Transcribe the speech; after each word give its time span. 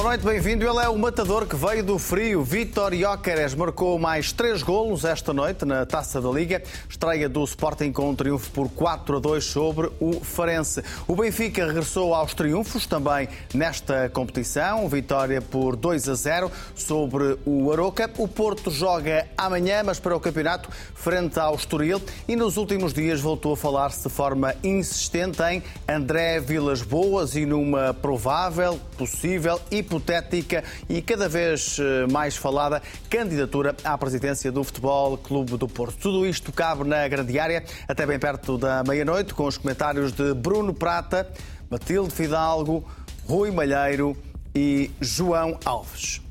Boa 0.00 0.12
noite, 0.12 0.24
bem-vindo. 0.24 0.66
Ele 0.66 0.78
é 0.78 0.88
o 0.88 0.98
matador 0.98 1.46
que 1.46 1.54
veio 1.54 1.84
do 1.84 1.98
frio. 1.98 2.42
Vitor 2.42 2.94
Jóqueres 2.94 3.54
marcou 3.54 3.98
mais 3.98 4.32
três 4.32 4.62
golos 4.62 5.04
esta 5.04 5.34
noite 5.34 5.66
na 5.66 5.84
Taça 5.84 6.22
da 6.22 6.30
Liga. 6.30 6.62
Estreia 6.88 7.28
do 7.28 7.44
Sporting 7.44 7.92
com 7.92 8.08
um 8.08 8.16
triunfo 8.16 8.50
por 8.50 8.70
4 8.70 9.18
a 9.18 9.20
2 9.20 9.44
sobre 9.44 9.90
o 10.00 10.18
Farense. 10.20 10.82
O 11.06 11.14
Benfica 11.14 11.66
regressou 11.66 12.14
aos 12.14 12.32
triunfos 12.32 12.86
também 12.86 13.28
nesta 13.52 14.08
competição. 14.08 14.88
Vitória 14.88 15.42
por 15.42 15.76
2 15.76 16.08
a 16.08 16.14
0 16.14 16.50
sobre 16.74 17.36
o 17.44 17.70
Aroca. 17.70 18.10
O 18.16 18.26
Porto 18.26 18.70
joga 18.70 19.28
amanhã, 19.36 19.82
mas 19.84 20.00
para 20.00 20.16
o 20.16 20.20
campeonato, 20.20 20.70
frente 20.94 21.38
ao 21.38 21.54
Estoril. 21.54 22.00
E 22.26 22.34
nos 22.34 22.56
últimos 22.56 22.94
dias 22.94 23.20
voltou 23.20 23.52
a 23.52 23.56
falar-se 23.56 24.08
de 24.08 24.14
forma 24.14 24.54
insistente 24.64 25.42
em 25.42 25.62
André 25.86 26.40
Vilas 26.40 26.80
Boas 26.80 27.36
e 27.36 27.44
numa 27.44 27.92
provável, 27.92 28.80
possível 28.96 29.60
e 29.70 29.89
hipotética 29.90 30.62
e 30.88 31.02
cada 31.02 31.28
vez 31.28 31.76
eh, 31.80 32.06
mais 32.10 32.36
falada 32.36 32.80
candidatura 33.08 33.74
à 33.82 33.98
presidência 33.98 34.52
do 34.52 34.62
Futebol 34.62 35.18
Clube 35.18 35.56
do 35.56 35.66
Porto. 35.66 35.98
Tudo 35.98 36.24
isto 36.24 36.52
cabe 36.52 36.84
na 36.84 37.08
grande 37.08 37.36
área, 37.38 37.64
até 37.88 38.06
bem 38.06 38.18
perto 38.18 38.56
da 38.56 38.84
meia-noite, 38.84 39.34
com 39.34 39.46
os 39.46 39.58
comentários 39.58 40.12
de 40.12 40.32
Bruno 40.32 40.72
Prata, 40.72 41.28
Matilde 41.68 42.14
Fidalgo, 42.14 42.88
Rui 43.26 43.50
Malheiro 43.50 44.16
e 44.54 44.90
João 45.00 45.58
Alves. 45.64 46.29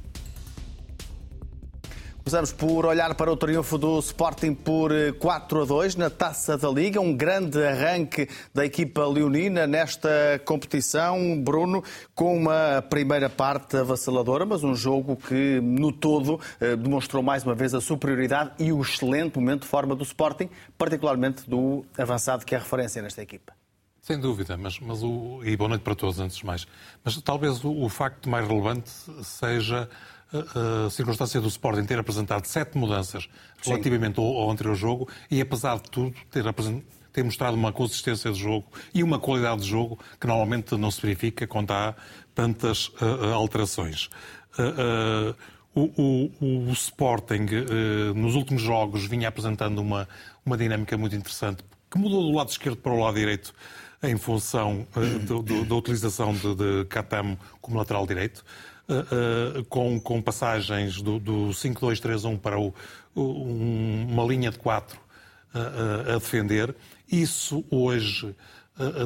Começamos 2.30 2.54
por 2.54 2.86
olhar 2.86 3.16
para 3.16 3.32
o 3.32 3.36
triunfo 3.36 3.76
do 3.76 3.98
Sporting 3.98 4.54
por 4.54 4.92
4 5.18 5.60
eh, 5.60 5.64
a 5.64 5.66
2 5.66 5.96
na 5.96 6.10
Taça 6.12 6.56
da 6.56 6.70
Liga, 6.70 7.02
um 7.02 7.18
grande 7.18 7.58
arranque 7.64 8.30
da 8.54 8.64
equipa 8.64 9.04
leonina 9.08 9.66
nesta 9.66 10.40
competição, 10.46 11.42
Bruno, 11.42 11.84
com 12.14 12.38
uma 12.38 12.84
primeira 12.88 13.32
parte 13.32 13.78
avassaladora, 13.78 14.46
mas 14.46 14.64
um 14.64 14.76
jogo 14.76 15.16
que 15.16 15.60
no 15.60 15.92
todo 15.92 16.40
eh, 16.62 16.76
demonstrou 16.76 17.24
mais 17.24 17.44
uma 17.44 17.56
vez 17.56 17.74
a 17.74 17.82
superioridade 17.82 18.52
e 18.60 18.72
o 18.72 18.80
excelente 18.80 19.40
momento 19.40 19.64
de 19.64 19.68
forma 19.68 19.96
do 19.96 20.04
Sporting, 20.04 20.52
particularmente 20.78 21.50
do 21.50 21.84
avançado 21.98 22.46
que 22.46 22.54
é 22.54 22.60
referência 22.60 23.02
nesta 23.02 23.24
equipa. 23.24 23.54
Sem 24.04 24.20
dúvida, 24.20 24.56
mas, 24.56 24.80
mas 24.80 25.04
o, 25.04 25.42
e 25.44 25.58
boa 25.58 25.70
noite 25.70 25.82
para 25.82 25.96
todos, 25.96 26.20
antes 26.20 26.38
de 26.38 26.46
mais. 26.46 26.68
Mas 27.04 27.20
talvez 27.22 27.64
o, 27.64 27.72
o 27.72 27.90
facto 27.90 28.30
mais 28.30 28.48
relevante 28.48 28.90
seja 29.24 29.90
a 30.32 30.90
circunstância 30.90 31.42
do 31.42 31.48
Sporting 31.48 31.86
ter 31.86 31.98
apresentado 31.98 32.46
sete 32.46 32.78
mudanças 32.78 33.28
relativamente 33.64 34.20
ao, 34.20 34.26
ao, 34.26 34.52
anterior 34.52 34.76
jogo 34.76 35.10
e, 35.30 35.42
apesar 35.42 35.78
de 35.78 35.90
tudo, 35.90 36.14
ter, 36.30 36.44
ter 37.12 37.24
mostrado 37.24 37.56
uma 37.56 37.72
consistência 37.72 38.32
de 38.32 38.40
jogo 38.40 38.68
e 38.94 39.04
uma 39.04 39.20
qualidade 39.20 39.62
de 39.62 39.68
jogo 39.68 40.00
que 40.20 40.28
normalmente 40.28 40.76
não 40.78 40.92
se 40.92 41.02
verifica 41.02 41.48
quando 41.48 41.72
há 41.72 41.96
tantas 42.36 42.90
uh, 42.90 43.34
alterações. 43.34 44.10
Uh, 44.58 45.32
uh, 45.32 45.36
o, 45.76 46.32
o, 46.42 46.70
o, 46.70 46.72
Sporting, 46.74 47.46
nos 48.16 48.36
últimos 48.36 48.62
jogos, 48.62 49.06
vinha 49.06 49.30
apresentando 49.30 49.80
uma, 49.80 50.10
uma 50.44 50.58
dinâmica 50.58 50.98
muito 50.98 51.16
interessante, 51.16 51.64
que 51.90 51.98
mudou 51.98 52.24
do 52.24 52.36
lado 52.36 52.50
esquerdo 52.50 52.78
para 52.78 52.92
o 52.92 53.00
lado 53.00 53.16
direito 53.16 53.54
em 54.02 54.18
função 54.18 54.88
da 55.68 55.76
utilização 55.76 56.34
de, 56.34 56.56
de 56.56 56.86
Catamo 56.86 57.38
como 57.62 57.78
lateral 57.78 58.06
direito. 58.08 58.44
Uh, 58.90 59.64
com, 59.66 60.00
com, 60.00 60.20
passagens 60.20 61.00
do, 61.00 61.20
do 61.20 61.50
5-2-3-1 61.50 62.40
para 62.40 62.60
o, 62.60 62.74
um, 63.16 64.08
uma 64.10 64.24
linha 64.24 64.50
de 64.50 64.58
4 64.58 65.00
uh, 65.54 66.10
a 66.10 66.14
defender. 66.16 66.76
Isso 67.08 67.64
hoje 67.70 68.36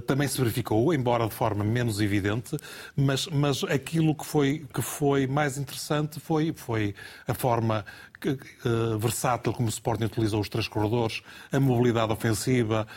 também 0.06 0.28
se 0.28 0.38
verificou, 0.38 0.94
embora 0.94 1.26
de 1.26 1.34
forma 1.34 1.64
menos 1.64 2.00
evidente, 2.00 2.56
mas, 2.96 3.26
mas 3.26 3.64
aquilo 3.64 4.14
que 4.14 4.24
foi, 4.24 4.68
que 4.72 4.84
foi 4.84 5.26
mais 5.26 5.58
interessante 5.58 6.20
foi, 6.20 6.54
foi 6.56 6.94
a 7.28 7.34
forma 7.34 7.84
uh, 8.30 8.98
versátil 8.98 9.54
como 9.54 9.68
o 9.68 9.70
Sporting 9.70 10.06
utilizou 10.06 10.40
os 10.40 10.50
três 10.50 10.68
corredores, 10.68 11.22
a 11.52 11.60
mobilidade 11.60 12.12
ofensiva, 12.12 12.88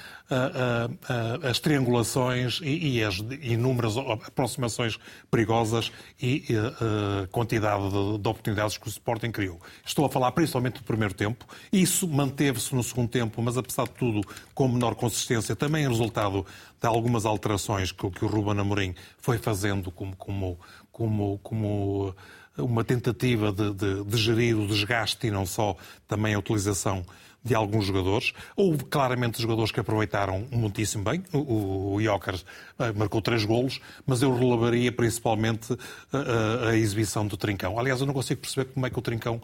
as 1.42 1.60
triangulações 1.60 2.60
e, 2.62 3.02
as 3.02 3.18
inúmeras 3.40 3.96
aproximações 3.96 4.98
perigosas 5.30 5.92
e 6.20 6.44
a 6.50 7.26
quantidade 7.28 7.84
de, 7.84 8.18
de, 8.18 8.28
oportunidades 8.28 8.76
que 8.76 8.88
o 8.88 8.90
Sporting 8.90 9.30
criou. 9.30 9.60
Estou 9.84 10.04
a 10.04 10.08
falar 10.08 10.32
principalmente 10.32 10.78
do 10.78 10.84
primeiro 10.84 11.14
tempo. 11.14 11.46
Isso 11.72 12.08
manteve-se 12.08 12.74
no 12.74 12.82
segundo 12.82 13.08
tempo, 13.08 13.40
mas 13.40 13.56
apesar 13.56 13.84
de 13.84 13.92
tudo 13.92 14.20
com 14.52 14.66
menor 14.66 14.96
consistência, 14.96 15.54
também 15.54 15.84
é 15.84 15.88
resultado 15.88 16.44
de 16.80 16.86
algumas 16.86 17.24
alterações 17.24 17.92
que, 17.92 18.10
que 18.10 18.24
o 18.24 18.28
Ruben 18.28 18.58
Amorim 18.60 18.94
foi 19.18 19.38
fazendo 19.38 19.90
como, 19.90 20.16
como, 20.16 20.58
como, 20.90 21.38
como 21.42 22.14
uma 22.58 22.84
tentativa 22.84 23.52
de, 23.52 23.72
de, 23.72 24.04
de, 24.04 24.16
gerir 24.16 24.58
o 24.58 24.66
desgaste 24.66 25.26
e 25.26 25.30
não 25.30 25.46
só 25.46 25.76
também 26.08 26.34
a 26.34 26.38
utilização 26.38 27.04
de 27.46 27.54
alguns 27.54 27.86
jogadores. 27.86 28.32
Houve 28.56 28.84
claramente 28.84 29.40
jogadores 29.40 29.70
que 29.70 29.78
aproveitaram 29.78 30.46
muitíssimo 30.50 31.04
bem. 31.04 31.22
O, 31.32 31.94
o 31.94 32.02
Jokers 32.02 32.44
eh, 32.78 32.92
marcou 32.92 33.22
três 33.22 33.44
golos, 33.44 33.80
mas 34.04 34.20
eu 34.20 34.36
relevaria 34.36 34.90
principalmente 34.90 35.72
a, 36.12 36.66
a, 36.66 36.68
a, 36.70 36.76
exibição 36.76 37.24
do 37.24 37.36
Trincão. 37.36 37.78
Aliás, 37.78 38.00
eu 38.00 38.06
não 38.06 38.14
consigo 38.14 38.40
perceber 38.40 38.72
como 38.72 38.84
é 38.84 38.90
que 38.90 38.98
o 38.98 39.02
Trincão 39.02 39.40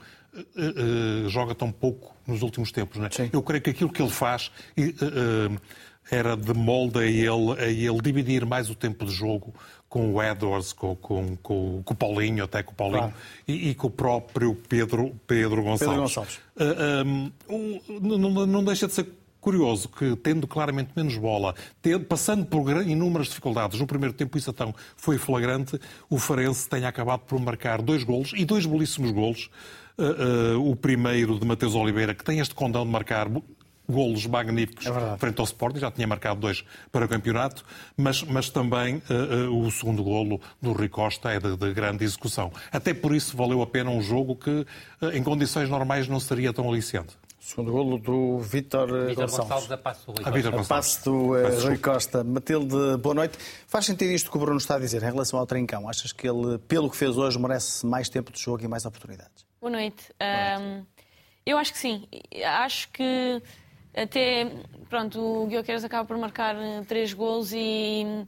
joga 1.29 1.55
tão 1.55 1.71
pouco 1.71 2.17
nos 2.27 2.41
últimos 2.41 2.73
tempos. 2.73 2.97
Não 2.97 3.07
é? 3.07 3.11
Eu 3.31 3.43
creio 3.43 3.63
que 3.63 3.71
aquilo 3.71 3.93
que 3.93 4.01
ele 4.01 4.11
faz. 4.11 4.51
Era 6.11 6.37
de 6.37 6.53
molde 6.53 6.99
a 6.99 7.05
ele, 7.05 7.61
a 7.61 7.67
ele 7.67 8.01
dividir 8.03 8.45
mais 8.45 8.69
o 8.69 8.75
tempo 8.75 9.05
de 9.05 9.13
jogo 9.13 9.55
com 9.93 10.15
o 10.15 10.23
Edwards, 10.23 10.73
com, 10.73 10.97
com, 10.97 11.37
com, 11.43 11.83
com 11.85 11.93
o 11.93 11.95
Paulinho, 11.95 12.43
até 12.43 12.63
com 12.63 12.73
o 12.73 12.75
Paulinho, 12.75 13.01
claro. 13.01 13.15
e, 13.47 13.69
e, 13.69 13.75
com 13.75 13.89
o 13.89 13.91
próprio 13.91 14.55
Pedro, 14.67 15.15
Pedro 15.27 15.63
Gonçalves. 15.63 15.87
Pedro 15.87 16.01
Gonçalves. 16.01 16.41
Uh, 16.57 17.53
um, 17.53 18.19
não, 18.19 18.47
não 18.47 18.65
deixa 18.65 18.87
de 18.87 18.95
ser 18.95 19.07
curioso 19.39 19.91
que, 19.91 20.17
tendo 20.17 20.47
claramente 20.47 20.93
menos 20.97 21.15
bola, 21.19 21.55
tendo, 21.83 22.07
passando 22.07 22.47
por 22.47 22.71
inúmeras 22.87 23.29
dificuldades, 23.29 23.79
no 23.79 23.87
primeiro 23.87 24.15
tempo 24.15 24.39
isso 24.39 24.49
então 24.49 24.75
foi 24.97 25.19
flagrante, 25.19 25.79
o 26.09 26.19
Farense 26.19 26.67
tenha 26.71 26.89
acabado 26.89 27.21
por 27.27 27.39
marcar 27.39 27.83
dois 27.83 28.03
golos, 28.03 28.33
e 28.35 28.47
dois 28.47 28.65
belíssimos 28.65 29.11
golos. 29.11 29.51
Uh, 29.99 30.57
uh, 30.57 30.71
o 30.71 30.75
primeiro 30.75 31.39
de 31.39 31.47
Mateus 31.47 31.75
Oliveira, 31.75 32.15
que 32.15 32.25
tem 32.25 32.39
este 32.39 32.55
condão 32.55 32.87
de 32.87 32.91
marcar 32.91 33.29
golos 33.89 34.27
magníficos 34.27 34.87
é 34.87 35.17
frente 35.19 35.39
ao 35.39 35.45
Sporting, 35.45 35.81
já 35.81 35.91
tinha 35.91 36.07
marcado 36.07 36.41
dois 36.41 36.65
para 36.91 37.05
o 37.05 37.09
campeonato, 37.09 37.65
mas, 37.97 38.23
mas 38.23 38.49
também 38.49 38.97
uh, 38.97 39.51
uh, 39.51 39.67
o 39.67 39.71
segundo 39.71 40.03
golo 40.03 40.41
do 40.61 40.73
Rui 40.73 40.89
Costa 40.89 41.31
é 41.31 41.39
de, 41.39 41.57
de, 41.57 41.73
grande 41.73 42.05
execução. 42.05 42.53
Até 42.71 42.95
por 42.95 43.15
isso 43.15 43.37
valeu 43.37 43.63
a 43.63 43.67
pena 43.67 43.91
um 43.91 44.01
jogo 44.01 44.37
que, 44.37 44.51
uh, 44.51 45.11
em 45.13 45.23
condições 45.23 45.69
normais, 45.69 46.09
não 46.09 46.21
seria 46.21 46.53
tão 46.53 46.69
aliciante. 46.69 47.17
Segundo 47.41 47.73
golo 47.73 47.99
do 47.99 48.39
Vítor 48.39 48.89
Gonçalves. 49.15 49.37
Gonçalves 49.37 49.73
a 49.73 49.77
passo 49.77 50.07
do 50.07 50.23
Rui 50.23 50.43
Costa. 50.43 50.57
A, 50.57 50.61
a 50.61 50.65
passo 50.65 51.05
do 51.05 51.33
uh, 51.33 51.67
Rui 51.67 51.79
Costa. 51.79 52.25
Matilde, 52.25 52.97
boa 52.99 53.15
noite. 53.17 53.37
Faz 53.67 53.85
sentido 53.85 54.13
isto 54.13 54.31
que 54.31 54.37
o 54.37 54.41
Bruno 54.41 54.59
está 54.59 54.77
a 54.77 54.79
dizer 54.79 55.03
em 55.03 55.07
relação 55.07 55.41
ao 55.41 55.47
Trincão? 55.47 55.89
Achas 55.89 56.13
que 56.13 56.29
ele, 56.29 56.59
pelo 56.69 56.89
que 56.89 56.97
fez 56.97 57.17
hoje, 57.17 57.39
merece 57.41 57.85
mais 57.85 58.09
tempo 58.09 58.31
de 58.31 58.41
jogo 58.41 58.65
e 58.65 58.69
mais 58.69 58.87
oportunidades? 58.87 59.45
Boa 59.61 59.73
noite. 59.73 60.05
Boa 60.19 60.61
noite. 60.61 60.87
Um, 60.87 60.87
eu 61.45 61.59
acho 61.59 61.73
que 61.73 61.79
sim. 61.79 62.07
Acho 62.45 62.89
que 62.91 63.43
até, 63.95 64.51
pronto, 64.89 65.21
o 65.21 65.47
Guilherme 65.47 65.85
acaba 65.85 66.07
por 66.07 66.17
marcar 66.17 66.57
eh, 66.57 66.83
três 66.89 67.13
gols 67.13 67.53
e, 67.53 68.27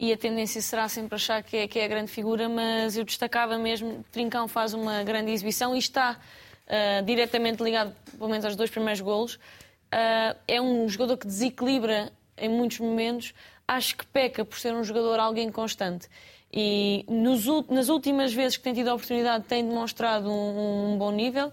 e 0.00 0.12
a 0.12 0.16
tendência 0.16 0.62
será 0.62 0.88
sempre 0.88 1.14
achar 1.14 1.42
que 1.42 1.56
é, 1.56 1.68
que 1.68 1.78
é 1.78 1.84
a 1.84 1.88
grande 1.88 2.10
figura, 2.10 2.48
mas 2.48 2.96
eu 2.96 3.04
destacava 3.04 3.58
mesmo, 3.58 4.04
Trincão 4.10 4.48
faz 4.48 4.72
uma 4.72 5.02
grande 5.04 5.30
exibição 5.30 5.76
e 5.76 5.78
está 5.78 6.18
uh, 6.66 7.04
diretamente 7.04 7.62
ligado, 7.62 7.94
pelo 8.16 8.30
menos 8.30 8.44
aos 8.44 8.56
dois 8.56 8.70
primeiros 8.70 9.00
golos. 9.00 9.34
Uh, 9.34 10.34
é 10.48 10.60
um 10.60 10.88
jogador 10.88 11.18
que 11.18 11.26
desequilibra 11.26 12.10
em 12.38 12.48
muitos 12.48 12.80
momentos, 12.80 13.34
acho 13.68 13.96
que 13.96 14.06
peca 14.06 14.44
por 14.44 14.58
ser 14.58 14.72
um 14.72 14.82
jogador 14.82 15.20
alguém 15.20 15.52
constante. 15.52 16.08
E 16.50 17.04
nos, 17.08 17.46
nas 17.68 17.88
últimas 17.88 18.32
vezes 18.32 18.56
que 18.56 18.62
tem 18.62 18.74
tido 18.74 18.88
a 18.88 18.94
oportunidade 18.94 19.44
tem 19.44 19.66
demonstrado 19.66 20.30
um, 20.30 20.94
um 20.94 20.98
bom 20.98 21.10
nível 21.10 21.52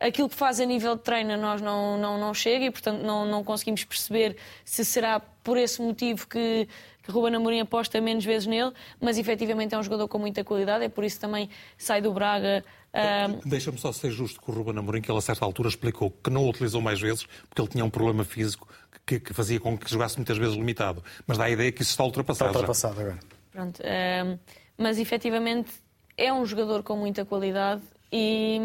aquilo 0.00 0.28
que 0.28 0.34
faz 0.34 0.60
a 0.60 0.64
nível 0.64 0.96
de 0.96 1.02
treino 1.02 1.36
nós 1.36 1.60
não, 1.60 1.98
não, 1.98 2.18
não 2.18 2.34
chega 2.34 2.66
e, 2.66 2.70
portanto, 2.70 3.02
não, 3.02 3.24
não 3.24 3.42
conseguimos 3.42 3.84
perceber 3.84 4.36
se 4.64 4.84
será 4.84 5.20
por 5.20 5.56
esse 5.56 5.80
motivo 5.80 6.26
que, 6.26 6.68
que 7.02 7.10
Ruben 7.10 7.34
Amorim 7.34 7.60
aposta 7.60 8.00
menos 8.00 8.24
vezes 8.24 8.46
nele, 8.46 8.72
mas 9.00 9.18
efetivamente 9.18 9.74
é 9.74 9.78
um 9.78 9.82
jogador 9.82 10.08
com 10.08 10.18
muita 10.18 10.44
qualidade, 10.44 10.84
é 10.84 10.88
por 10.88 11.04
isso 11.04 11.20
também 11.20 11.48
sai 11.78 12.00
do 12.00 12.12
Braga. 12.12 12.64
Um... 12.94 13.48
Deixa-me 13.48 13.78
só 13.78 13.92
ser 13.92 14.10
justo 14.10 14.40
com 14.40 14.52
o 14.52 14.54
Ruben 14.54 14.78
Amorim, 14.78 15.00
que 15.00 15.10
ele 15.10 15.18
a 15.18 15.22
certa 15.22 15.44
altura 15.44 15.68
explicou 15.68 16.10
que 16.10 16.30
não 16.30 16.44
o 16.44 16.50
utilizou 16.50 16.80
mais 16.80 17.00
vezes 17.00 17.26
porque 17.48 17.60
ele 17.60 17.68
tinha 17.68 17.84
um 17.84 17.90
problema 17.90 18.24
físico 18.24 18.68
que, 19.06 19.20
que 19.20 19.32
fazia 19.32 19.60
com 19.60 19.78
que 19.78 19.88
jogasse 19.90 20.16
muitas 20.16 20.36
vezes 20.36 20.56
limitado. 20.56 21.02
Mas 21.26 21.38
dá 21.38 21.44
a 21.44 21.50
ideia 21.50 21.70
que 21.70 21.82
isso 21.82 21.92
está 21.92 22.04
ultrapassado. 22.04 22.50
Está 22.50 22.58
ultrapassado 22.58 23.00
agora. 23.00 23.18
Pronto, 23.52 23.80
um, 23.82 24.38
mas 24.76 24.98
efetivamente 24.98 25.70
é 26.16 26.32
um 26.32 26.44
jogador 26.44 26.82
com 26.82 26.96
muita 26.96 27.24
qualidade 27.24 27.82
e 28.12 28.60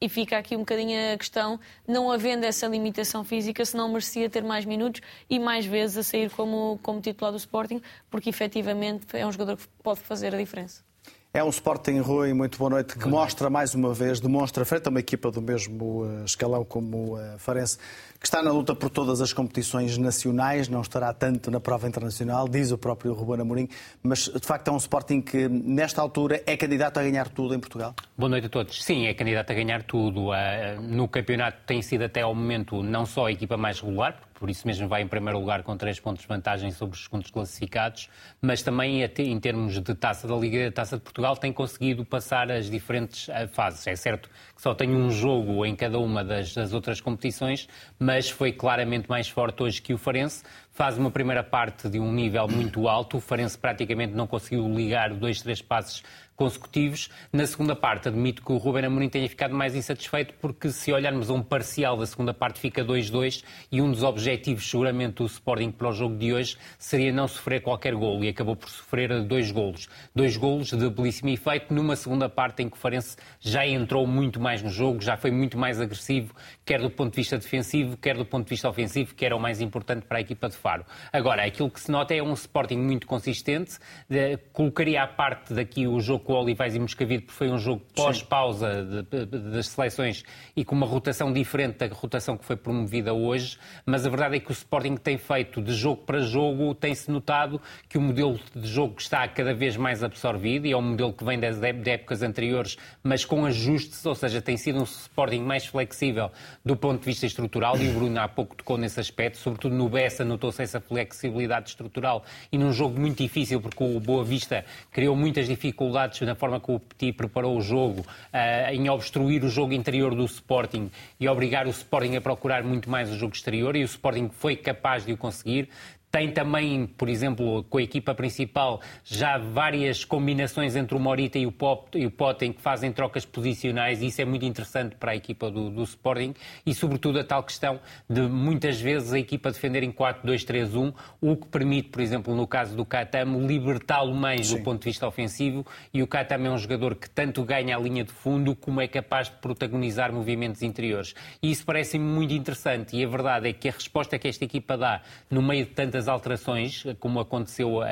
e 0.00 0.08
fica 0.08 0.38
aqui 0.38 0.56
um 0.56 0.60
bocadinho 0.60 1.14
a 1.14 1.18
questão, 1.18 1.58
não 1.86 2.10
havendo 2.10 2.44
essa 2.44 2.66
limitação 2.66 3.24
física, 3.24 3.64
se 3.64 3.76
não 3.76 3.88
merecia 3.88 4.28
ter 4.28 4.42
mais 4.42 4.64
minutos 4.64 5.00
e 5.28 5.38
mais 5.38 5.66
vezes 5.66 5.96
a 5.98 6.02
sair 6.02 6.30
como, 6.30 6.78
como 6.82 7.00
titular 7.00 7.32
do 7.32 7.38
Sporting, 7.38 7.80
porque 8.10 8.30
efetivamente 8.30 9.06
é 9.16 9.26
um 9.26 9.32
jogador 9.32 9.56
que 9.56 9.66
pode 9.82 10.00
fazer 10.00 10.34
a 10.34 10.38
diferença. 10.38 10.82
É 11.32 11.44
um 11.44 11.50
Sporting 11.50 11.98
Rui, 11.98 12.32
muito 12.32 12.56
boa 12.56 12.70
noite, 12.70 12.94
que 12.94 13.00
boa 13.00 13.20
mostra 13.20 13.44
noite. 13.44 13.52
mais 13.52 13.74
uma 13.74 13.92
vez, 13.92 14.18
demonstra 14.18 14.64
frente 14.64 14.86
a 14.86 14.90
uma 14.90 14.98
equipa 14.98 15.30
do 15.30 15.42
mesmo 15.42 16.04
uh, 16.04 16.24
escalão 16.24 16.64
como 16.64 16.96
o 16.96 17.16
uh, 17.16 17.38
Farense, 17.38 17.76
que 18.18 18.26
está 18.26 18.42
na 18.42 18.50
luta 18.50 18.74
por 18.74 18.88
todas 18.88 19.20
as 19.20 19.30
competições 19.30 19.98
nacionais, 19.98 20.70
não 20.70 20.80
estará 20.80 21.12
tanto 21.12 21.50
na 21.50 21.60
prova 21.60 21.86
internacional, 21.86 22.48
diz 22.48 22.72
o 22.72 22.78
próprio 22.78 23.12
Ruben 23.12 23.42
Amorim, 23.42 23.68
mas 24.02 24.20
de 24.20 24.46
facto 24.46 24.68
é 24.68 24.72
um 24.72 24.78
Sporting 24.78 25.20
que 25.20 25.46
nesta 25.48 26.00
altura 26.00 26.42
é 26.46 26.56
candidato 26.56 26.98
a 26.98 27.02
ganhar 27.02 27.28
tudo 27.28 27.54
em 27.54 27.60
Portugal? 27.60 27.94
Boa 28.16 28.30
noite 28.30 28.46
a 28.46 28.50
todos. 28.50 28.82
Sim, 28.82 29.06
é 29.06 29.12
candidato 29.12 29.50
a 29.50 29.54
ganhar 29.54 29.82
tudo. 29.82 30.30
Uh, 30.30 30.80
no 30.80 31.06
campeonato 31.08 31.58
tem 31.66 31.82
sido 31.82 32.04
até 32.04 32.22
ao 32.22 32.34
momento 32.34 32.82
não 32.82 33.04
só 33.04 33.26
a 33.26 33.32
equipa 33.32 33.58
mais 33.58 33.78
regular, 33.80 34.18
por 34.38 34.48
isso 34.48 34.66
mesmo 34.66 34.86
vai 34.86 35.02
em 35.02 35.08
primeiro 35.08 35.38
lugar 35.38 35.64
com 35.64 35.76
três 35.76 35.98
pontos 35.98 36.22
de 36.22 36.28
vantagem 36.28 36.70
sobre 36.70 36.96
os 36.96 37.02
segundos 37.02 37.30
classificados, 37.30 38.08
mas 38.40 38.62
também 38.62 39.02
em 39.02 39.40
termos 39.40 39.80
de 39.80 39.94
taça 39.94 40.28
da 40.28 40.36
Liga 40.36 40.70
Taça 40.70 40.96
de 40.96 41.02
Portugal 41.02 41.36
tem 41.36 41.52
conseguido 41.52 42.04
passar 42.04 42.50
as 42.50 42.70
diferentes 42.70 43.28
eh, 43.28 43.48
fases. 43.48 43.84
É 43.86 43.96
certo 43.96 44.30
que 44.54 44.62
só 44.62 44.74
tem 44.74 44.94
um 44.94 45.10
jogo 45.10 45.66
em 45.66 45.74
cada 45.74 45.98
uma 45.98 46.22
das, 46.22 46.54
das 46.54 46.72
outras 46.72 47.00
competições, 47.00 47.68
mas 47.98 48.30
foi 48.30 48.52
claramente 48.52 49.08
mais 49.08 49.28
forte 49.28 49.62
hoje 49.62 49.82
que 49.82 49.92
o 49.92 49.98
Farense, 49.98 50.44
faz 50.78 50.96
uma 50.96 51.10
primeira 51.10 51.42
parte 51.42 51.88
de 51.88 51.98
um 51.98 52.12
nível 52.12 52.46
muito 52.46 52.86
alto. 52.86 53.16
O 53.16 53.20
Farense 53.20 53.58
praticamente 53.58 54.14
não 54.14 54.28
conseguiu 54.28 54.72
ligar 54.72 55.12
dois, 55.12 55.42
três 55.42 55.60
passos 55.60 56.04
consecutivos. 56.38 57.10
Na 57.32 57.44
segunda 57.46 57.74
parte, 57.74 58.06
admito 58.06 58.44
que 58.44 58.52
o 58.52 58.56
Ruben 58.56 58.84
Amorim 58.84 59.08
tenha 59.08 59.28
ficado 59.28 59.54
mais 59.54 59.74
insatisfeito, 59.74 60.32
porque 60.40 60.70
se 60.70 60.92
olharmos 60.92 61.28
a 61.28 61.34
um 61.34 61.42
parcial 61.42 61.96
da 61.96 62.06
segunda 62.06 62.32
parte, 62.32 62.60
fica 62.60 62.84
2-2 62.84 63.42
e 63.72 63.82
um 63.82 63.90
dos 63.90 64.04
objetivos, 64.04 64.70
seguramente, 64.70 65.16
do 65.16 65.26
Sporting 65.26 65.72
para 65.72 65.88
o 65.88 65.92
jogo 65.92 66.16
de 66.16 66.32
hoje 66.32 66.56
seria 66.78 67.12
não 67.12 67.26
sofrer 67.26 67.60
qualquer 67.60 67.92
golo 67.94 68.24
e 68.24 68.28
acabou 68.28 68.54
por 68.54 68.70
sofrer 68.70 69.20
dois 69.24 69.50
golos. 69.50 69.88
Dois 70.14 70.36
golos 70.36 70.70
de 70.70 70.88
belíssimo 70.88 71.28
efeito 71.28 71.74
numa 71.74 71.96
segunda 71.96 72.28
parte 72.28 72.62
em 72.62 72.68
que 72.70 72.76
o 72.76 72.80
Farense 72.80 73.16
já 73.40 73.66
entrou 73.66 74.06
muito 74.06 74.38
mais 74.38 74.62
no 74.62 74.70
jogo, 74.70 75.02
já 75.02 75.16
foi 75.16 75.32
muito 75.32 75.58
mais 75.58 75.80
agressivo, 75.80 76.32
quer 76.68 76.82
do 76.82 76.90
ponto 76.90 77.12
de 77.12 77.16
vista 77.16 77.38
defensivo, 77.38 77.96
quer 77.96 78.14
do 78.14 78.26
ponto 78.26 78.44
de 78.44 78.50
vista 78.50 78.68
ofensivo, 78.68 79.14
que 79.14 79.24
era 79.24 79.34
o 79.34 79.40
mais 79.40 79.62
importante 79.62 80.04
para 80.04 80.18
a 80.18 80.20
equipa 80.20 80.50
de 80.50 80.54
Faro. 80.54 80.84
Agora, 81.10 81.42
aquilo 81.42 81.70
que 81.70 81.80
se 81.80 81.90
nota 81.90 82.14
é 82.14 82.22
um 82.22 82.34
Sporting 82.34 82.76
muito 82.76 83.06
consistente, 83.06 83.78
de, 84.06 84.36
colocaria 84.52 85.02
à 85.02 85.06
parte 85.06 85.54
daqui 85.54 85.86
o 85.86 85.98
jogo 85.98 86.24
com 86.24 86.34
o 86.34 86.36
Olivais 86.36 86.74
e 86.74 86.78
Moscavide, 86.78 87.22
porque 87.22 87.38
foi 87.38 87.48
um 87.48 87.56
jogo 87.56 87.80
pós-pausa 87.96 88.84
das 89.02 89.68
seleções 89.68 90.22
e 90.54 90.62
com 90.62 90.74
uma 90.74 90.84
rotação 90.86 91.32
diferente 91.32 91.78
da 91.78 91.86
rotação 91.86 92.36
que 92.36 92.44
foi 92.44 92.54
promovida 92.56 93.14
hoje, 93.14 93.58
mas 93.86 94.04
a 94.04 94.10
verdade 94.10 94.36
é 94.36 94.38
que 94.40 94.50
o 94.50 94.52
Sporting 94.52 94.96
tem 94.96 95.16
feito 95.16 95.62
de 95.62 95.72
jogo 95.72 96.02
para 96.02 96.20
jogo, 96.20 96.74
tem-se 96.74 97.10
notado 97.10 97.58
que 97.88 97.96
o 97.96 98.00
modelo 98.02 98.38
de 98.54 98.68
jogo 98.68 98.96
está 98.98 99.26
cada 99.26 99.54
vez 99.54 99.74
mais 99.78 100.04
absorvido 100.04 100.66
e 100.66 100.72
é 100.72 100.76
um 100.76 100.82
modelo 100.82 101.14
que 101.14 101.24
vem 101.24 101.40
das 101.40 101.62
épocas 101.62 102.22
anteriores, 102.22 102.76
mas 103.02 103.24
com 103.24 103.46
ajustes, 103.46 104.04
ou 104.04 104.14
seja, 104.14 104.42
tem 104.42 104.58
sido 104.58 104.80
um 104.80 104.84
Sporting 104.84 105.40
mais 105.40 105.64
flexível 105.64 106.30
do 106.68 106.76
ponto 106.76 107.00
de 107.00 107.06
vista 107.06 107.24
estrutural 107.24 107.78
e 107.78 107.88
o 107.88 107.94
Bruno 107.94 108.20
há 108.20 108.28
pouco 108.28 108.54
tocou 108.54 108.76
nesse 108.76 109.00
aspecto, 109.00 109.38
sobretudo 109.38 109.74
no 109.74 109.88
Bessa 109.88 110.22
notou-se 110.22 110.62
essa 110.62 110.78
flexibilidade 110.78 111.70
estrutural 111.70 112.22
e 112.52 112.58
num 112.58 112.74
jogo 112.74 113.00
muito 113.00 113.22
difícil, 113.22 113.58
porque 113.58 113.82
o 113.82 113.98
Boa 113.98 114.22
Vista 114.22 114.62
criou 114.92 115.16
muitas 115.16 115.46
dificuldades 115.46 116.20
na 116.20 116.34
forma 116.34 116.60
como 116.60 116.76
o 116.76 116.80
Petit 116.80 117.14
preparou 117.14 117.56
o 117.56 117.62
jogo, 117.62 118.02
uh, 118.02 118.70
em 118.70 118.86
obstruir 118.90 119.42
o 119.44 119.48
jogo 119.48 119.72
interior 119.72 120.14
do 120.14 120.26
Sporting 120.26 120.90
e 121.18 121.26
obrigar 121.26 121.66
o 121.66 121.70
Sporting 121.70 122.16
a 122.16 122.20
procurar 122.20 122.62
muito 122.62 122.90
mais 122.90 123.10
o 123.10 123.16
jogo 123.16 123.34
exterior, 123.34 123.74
e 123.74 123.82
o 123.82 123.86
Sporting 123.86 124.28
foi 124.30 124.54
capaz 124.54 125.06
de 125.06 125.14
o 125.14 125.16
conseguir. 125.16 125.70
Tem 126.18 126.32
também, 126.32 126.84
por 126.84 127.08
exemplo, 127.08 127.62
com 127.70 127.78
a 127.78 127.82
equipa 127.82 128.12
principal, 128.12 128.80
já 129.04 129.38
várias 129.38 130.04
combinações 130.04 130.74
entre 130.74 130.96
o 130.96 130.98
Morita 130.98 131.38
e 131.38 131.46
o, 131.46 131.52
Pop, 131.52 131.96
e 131.96 132.06
o 132.06 132.10
Potem 132.10 132.52
que 132.52 132.60
fazem 132.60 132.90
trocas 132.90 133.24
posicionais 133.24 134.02
e 134.02 134.06
isso 134.06 134.20
é 134.20 134.24
muito 134.24 134.44
interessante 134.44 134.96
para 134.96 135.12
a 135.12 135.14
equipa 135.14 135.48
do, 135.48 135.70
do 135.70 135.84
Sporting 135.84 136.34
e, 136.66 136.74
sobretudo, 136.74 137.20
a 137.20 137.24
tal 137.24 137.44
questão 137.44 137.78
de 138.10 138.22
muitas 138.22 138.80
vezes 138.80 139.12
a 139.12 139.18
equipa 139.20 139.52
defender 139.52 139.84
em 139.84 139.92
4-2-3-1, 139.92 140.92
o 141.20 141.36
que 141.36 141.46
permite, 141.46 141.90
por 141.90 142.02
exemplo, 142.02 142.34
no 142.34 142.48
caso 142.48 142.74
do 142.74 142.84
Catamo, 142.84 143.46
libertá-lo 143.46 144.12
mais 144.12 144.48
Sim. 144.48 144.56
do 144.56 144.64
ponto 144.64 144.80
de 144.80 144.86
vista 144.86 145.06
ofensivo 145.06 145.64
e 145.94 146.02
o 146.02 146.06
Catamo 146.08 146.48
é 146.48 146.50
um 146.50 146.58
jogador 146.58 146.96
que 146.96 147.08
tanto 147.08 147.44
ganha 147.44 147.76
a 147.76 147.80
linha 147.80 148.02
de 148.02 148.10
fundo 148.10 148.56
como 148.56 148.80
é 148.80 148.88
capaz 148.88 149.28
de 149.28 149.36
protagonizar 149.36 150.12
movimentos 150.12 150.62
interiores. 150.62 151.14
E 151.40 151.48
isso 151.48 151.64
parece-me 151.64 152.04
muito 152.04 152.34
interessante 152.34 152.96
e 152.96 153.04
a 153.04 153.08
verdade 153.08 153.48
é 153.48 153.52
que 153.52 153.68
a 153.68 153.72
resposta 153.72 154.18
que 154.18 154.26
esta 154.26 154.44
equipa 154.44 154.76
dá 154.76 155.00
no 155.30 155.40
meio 155.40 155.64
de 155.64 155.70
tantas 155.70 156.07
alterações, 156.08 156.84
como 156.98 157.20
aconteceu 157.20 157.78
uh, 157.78 157.84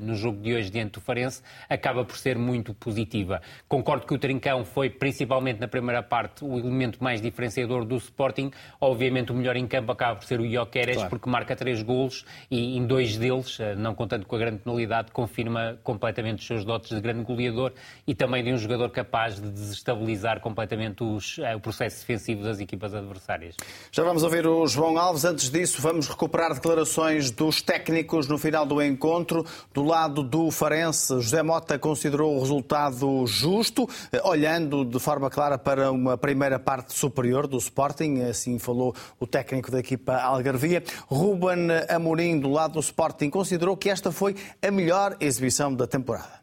no 0.00 0.14
jogo 0.14 0.40
de 0.40 0.54
hoje 0.54 0.70
diante 0.70 0.92
do 0.92 1.00
Farense, 1.00 1.42
acaba 1.68 2.04
por 2.04 2.16
ser 2.16 2.38
muito 2.38 2.72
positiva. 2.72 3.40
Concordo 3.68 4.06
que 4.06 4.14
o 4.14 4.18
Trincão 4.18 4.64
foi, 4.64 4.88
principalmente 4.88 5.60
na 5.60 5.68
primeira 5.68 6.02
parte, 6.02 6.44
o 6.44 6.58
elemento 6.58 7.02
mais 7.02 7.20
diferenciador 7.20 7.84
do 7.84 7.96
Sporting. 7.96 8.50
Obviamente, 8.80 9.32
o 9.32 9.34
melhor 9.34 9.56
em 9.56 9.66
campo 9.66 9.92
acaba 9.92 10.16
por 10.16 10.24
ser 10.24 10.40
o 10.40 10.44
Ioqueres, 10.44 10.96
claro. 10.96 11.10
porque 11.10 11.28
marca 11.28 11.56
três 11.56 11.82
golos 11.82 12.24
e 12.50 12.76
em 12.76 12.86
dois 12.86 13.16
deles, 13.16 13.58
uh, 13.58 13.74
não 13.76 13.94
contando 13.94 14.26
com 14.26 14.36
a 14.36 14.38
grande 14.38 14.58
penalidade, 14.58 15.10
confirma 15.12 15.78
completamente 15.82 16.40
os 16.40 16.46
seus 16.46 16.64
dotes 16.64 16.90
de 16.90 17.00
grande 17.00 17.24
goleador 17.24 17.72
e 18.06 18.14
também 18.14 18.42
de 18.42 18.52
um 18.52 18.58
jogador 18.58 18.90
capaz 18.90 19.40
de 19.40 19.50
desestabilizar 19.50 20.40
completamente 20.40 21.02
os, 21.02 21.38
uh, 21.38 21.56
o 21.56 21.60
processo 21.60 22.00
defensivo 22.00 22.42
das 22.42 22.60
equipas 22.60 22.94
adversárias. 22.94 23.56
Já 23.90 24.02
vamos 24.02 24.22
ouvir 24.22 24.46
o 24.46 24.66
João 24.66 24.98
Alves. 24.98 25.24
Antes 25.24 25.50
disso, 25.50 25.80
vamos 25.80 26.08
recuperar 26.08 26.54
declarações 26.54 27.30
dos 27.30 27.53
dos 27.54 27.62
técnicos 27.62 28.26
no 28.26 28.36
final 28.36 28.66
do 28.66 28.82
encontro. 28.82 29.46
Do 29.72 29.82
lado 29.84 30.22
do 30.22 30.50
Farense, 30.50 31.14
José 31.20 31.42
Mota 31.42 31.78
considerou 31.78 32.36
o 32.36 32.40
resultado 32.40 33.24
justo, 33.26 33.88
eh, 34.12 34.20
olhando 34.24 34.84
de 34.84 34.98
forma 34.98 35.30
clara 35.30 35.56
para 35.56 35.92
uma 35.92 36.18
primeira 36.18 36.58
parte 36.58 36.92
superior 36.92 37.46
do 37.46 37.56
Sporting, 37.58 38.22
assim 38.22 38.58
falou 38.58 38.94
o 39.20 39.26
técnico 39.26 39.70
da 39.70 39.78
equipa 39.78 40.14
Algarvia. 40.16 40.82
Ruben 41.06 41.68
Amorim, 41.88 42.40
do 42.40 42.50
lado 42.50 42.74
do 42.74 42.80
Sporting, 42.80 43.30
considerou 43.30 43.76
que 43.76 43.88
esta 43.88 44.10
foi 44.10 44.34
a 44.60 44.70
melhor 44.70 45.16
exibição 45.20 45.72
da 45.72 45.86
temporada. 45.86 46.42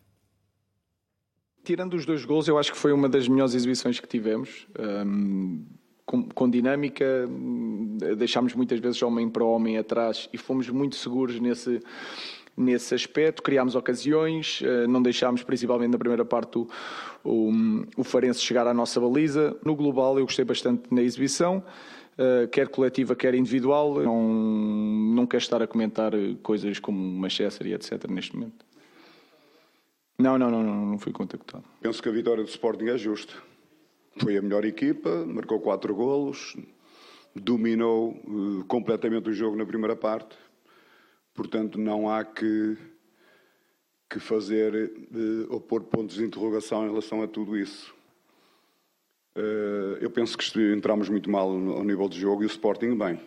Tirando 1.63 1.93
os 1.93 2.05
dois 2.05 2.25
gols, 2.25 2.47
eu 2.47 2.57
acho 2.57 2.71
que 2.71 2.77
foi 2.77 2.91
uma 2.91 3.07
das 3.07 3.27
melhores 3.27 3.53
exibições 3.53 3.99
que 3.99 4.07
tivemos. 4.07 4.65
Um 5.05 5.65
com, 6.11 6.23
com, 6.23 6.49
dinâmica, 6.49 7.05
deixámos 8.17 8.53
muitas 8.53 8.79
vezes 8.79 9.01
homem 9.01 9.29
para 9.29 9.45
homem 9.45 9.77
atrás 9.77 10.27
e 10.33 10.37
fomos 10.37 10.69
muito 10.69 10.97
seguros 10.97 11.39
nesse, 11.39 11.81
nesse 12.57 12.93
aspecto, 12.93 13.41
criámos 13.41 13.75
ocasiões, 13.75 14.61
eh, 14.61 14.85
não 14.87 15.01
deixámos, 15.01 15.41
principalmente 15.41 15.91
na 15.91 15.97
primeira 15.97 16.25
parte, 16.25 16.57
o, 16.57 16.67
o, 17.23 17.51
o 17.95 18.03
Farense 18.03 18.41
chegar 18.41 18.67
à 18.67 18.73
nossa 18.73 18.99
baliza. 18.99 19.55
No 19.63 19.73
global, 19.73 20.19
eu 20.19 20.25
gostei 20.25 20.43
bastante 20.43 20.93
na 20.93 21.01
exibição. 21.01 21.63
Uh, 22.19 22.45
quer 22.49 22.67
coletiva, 22.67 23.15
quer 23.15 23.33
individual. 23.33 24.01
Não, 24.01 24.27
não 25.15 25.25
quero 25.25 25.41
estar 25.41 25.61
a 25.61 25.65
comentar 25.65 26.11
coisas 26.43 26.77
como 26.77 26.99
Manchester 26.99 27.67
e 27.67 27.73
etc. 27.73 28.05
neste 28.09 28.35
momento. 28.35 28.65
Não, 30.19 30.37
não, 30.37 30.51
não, 30.51 30.61
não, 30.61 30.85
não 30.85 30.99
fui 30.99 31.13
contactado. 31.13 31.63
Penso 31.79 32.03
que 32.03 32.09
a 32.09 32.11
vitória 32.11 32.43
do 32.43 32.49
Sporting 32.49 32.89
é 32.89 32.97
justa. 32.97 33.33
Foi 34.17 34.37
a 34.37 34.41
melhor 34.41 34.65
equipa, 34.65 35.25
marcou 35.25 35.59
quatro 35.59 35.95
golos, 35.95 36.55
dominou 37.35 38.11
uh, 38.11 38.65
completamente 38.65 39.29
o 39.29 39.33
jogo 39.33 39.55
na 39.55 39.65
primeira 39.65 39.95
parte. 39.95 40.37
Portanto, 41.33 41.79
não 41.79 42.09
há 42.09 42.25
que, 42.25 42.77
que 44.09 44.19
fazer 44.19 44.73
uh, 45.13 45.53
ou 45.53 45.61
pôr 45.61 45.83
pontos 45.83 46.15
de 46.15 46.23
interrogação 46.23 46.85
em 46.85 46.89
relação 46.89 47.21
a 47.21 47.27
tudo 47.27 47.57
isso. 47.57 47.93
Uh, 49.35 49.95
eu 50.01 50.09
penso 50.09 50.37
que 50.37 50.73
entramos 50.73 51.07
muito 51.07 51.29
mal 51.29 51.49
ao 51.49 51.83
nível 51.83 52.09
de 52.09 52.19
jogo 52.19 52.43
e 52.43 52.45
o 52.45 52.47
Sporting 52.47 52.97
bem. 52.97 53.19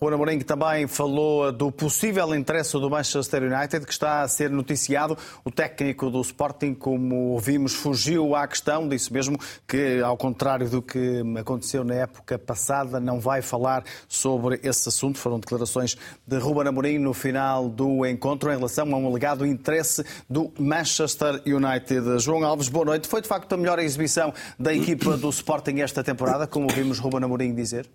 Juan 0.00 0.14
Amorim 0.14 0.38
também 0.38 0.86
falou 0.86 1.50
do 1.50 1.72
possível 1.72 2.32
interesse 2.32 2.70
do 2.74 2.88
Manchester 2.88 3.42
United, 3.42 3.84
que 3.84 3.92
está 3.92 4.22
a 4.22 4.28
ser 4.28 4.48
noticiado. 4.48 5.18
O 5.44 5.50
técnico 5.50 6.08
do 6.08 6.20
Sporting, 6.20 6.72
como 6.72 7.36
vimos, 7.40 7.74
fugiu 7.74 8.36
à 8.36 8.46
questão, 8.46 8.88
disse 8.88 9.12
mesmo 9.12 9.36
que, 9.66 10.00
ao 10.00 10.16
contrário 10.16 10.70
do 10.70 10.80
que 10.80 11.20
aconteceu 11.36 11.82
na 11.82 11.94
época 11.94 12.38
passada, 12.38 13.00
não 13.00 13.18
vai 13.18 13.42
falar 13.42 13.82
sobre 14.06 14.60
esse 14.62 14.88
assunto. 14.88 15.18
Foram 15.18 15.40
declarações 15.40 15.96
de 16.24 16.38
Ruben 16.38 16.68
Amorim 16.68 16.98
no 16.98 17.12
final 17.12 17.68
do 17.68 18.06
encontro 18.06 18.52
em 18.52 18.56
relação 18.56 18.94
a 18.94 18.96
um 18.96 19.08
alegado 19.08 19.44
interesse 19.44 20.04
do 20.30 20.52
Manchester 20.60 21.42
United. 21.44 22.20
João 22.20 22.44
Alves, 22.44 22.68
boa 22.68 22.84
noite. 22.84 23.08
Foi 23.08 23.20
de 23.20 23.26
facto 23.26 23.52
a 23.52 23.56
melhor 23.56 23.80
exibição 23.80 24.32
da 24.56 24.72
equipa 24.72 25.16
do 25.16 25.28
Sporting 25.28 25.80
esta 25.80 26.04
temporada, 26.04 26.46
como 26.46 26.68
vimos 26.68 27.00
Ruben 27.00 27.24
Amorim 27.24 27.52
dizer? 27.52 27.90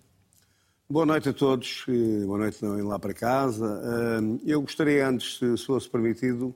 Boa 0.90 1.06
noite 1.06 1.30
a 1.30 1.34
todos, 1.34 1.86
boa 2.26 2.38
noite 2.38 2.64
não 2.64 2.78
ir 2.78 2.84
lá 2.84 3.00
para 3.00 3.14
casa. 3.14 3.82
Eu 4.46 4.62
gostaria 4.62 5.08
antes, 5.08 5.40
se 5.40 5.66
fosse 5.66 5.90
permitido, 5.90 6.54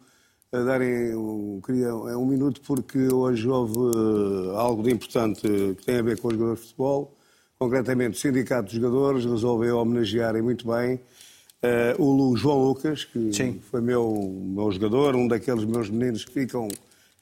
darem 0.51 1.15
um, 1.15 1.61
queria, 1.65 1.95
um 1.95 2.25
minuto 2.25 2.61
porque 2.61 3.11
hoje 3.11 3.47
houve 3.47 3.77
eh, 3.77 4.57
algo 4.57 4.83
de 4.83 4.91
importante 4.91 5.41
que 5.41 5.85
tem 5.85 5.97
a 5.97 6.01
ver 6.01 6.19
com 6.19 6.27
os 6.27 6.33
jogadores 6.33 6.59
de 6.59 6.67
futebol. 6.67 7.17
Concretamente, 7.57 8.17
o 8.17 8.19
Sindicato 8.19 8.69
de 8.69 8.75
Jogadores 8.75 9.25
resolveu 9.25 9.77
homenagearem 9.77 10.41
muito 10.41 10.67
bem 10.67 10.99
Uh, 11.57 11.99
o 11.99 12.37
João 12.37 12.63
Lucas, 12.63 13.03
que 13.03 13.33
Sim. 13.33 13.59
foi 13.59 13.81
meu, 13.81 14.13
meu 14.45 14.71
jogador, 14.71 15.15
um 15.15 15.27
daqueles 15.27 15.65
meus 15.65 15.89
meninos 15.89 16.23
que 16.23 16.31
ficam, 16.31 16.67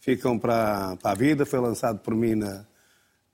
ficam 0.01 0.37
para, 0.37 0.97
para 0.97 1.11
a 1.11 1.15
vida, 1.15 1.45
foi 1.45 1.59
lançado 1.61 1.99
por 1.99 2.13
mim 2.13 2.35
na, 2.35 2.65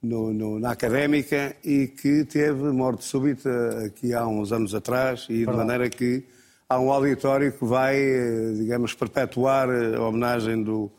no, 0.01 0.33
no, 0.33 0.59
na 0.59 0.71
académica 0.71 1.55
e 1.63 1.87
que 1.87 2.25
teve 2.25 2.63
morte 2.71 3.05
súbita 3.05 3.85
aqui 3.85 4.13
há 4.13 4.25
uns 4.25 4.51
anos 4.51 4.73
atrás 4.73 5.27
e 5.29 5.45
de 5.45 5.45
maneira 5.45 5.89
que 5.89 6.25
há 6.67 6.79
um 6.79 6.91
auditório 6.91 7.51
que 7.51 7.65
vai, 7.65 7.97
eh, 7.99 8.53
digamos, 8.57 8.93
perpetuar 8.93 9.69
a 9.69 10.01
homenagem 10.07 10.63
do 10.63 10.91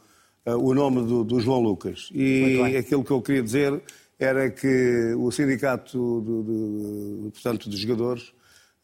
uh, 0.47 0.56
o 0.56 0.75
nome 0.75 1.06
do, 1.06 1.25
do, 1.25 1.40
João 1.40 1.61
Lucas. 1.61 2.11
E 2.12 2.76
aquilo 2.76 3.02
que 3.02 3.11
eu 3.11 3.23
queria 3.23 3.42
dizer 3.42 3.82
era 4.18 4.50
que 4.50 5.14
o 5.18 5.30
sindicato 5.30 6.21
do, 6.21 6.42
do, 6.42 7.30
portanto, 7.32 7.68
dos 7.68 7.78
jogadores 7.78 8.32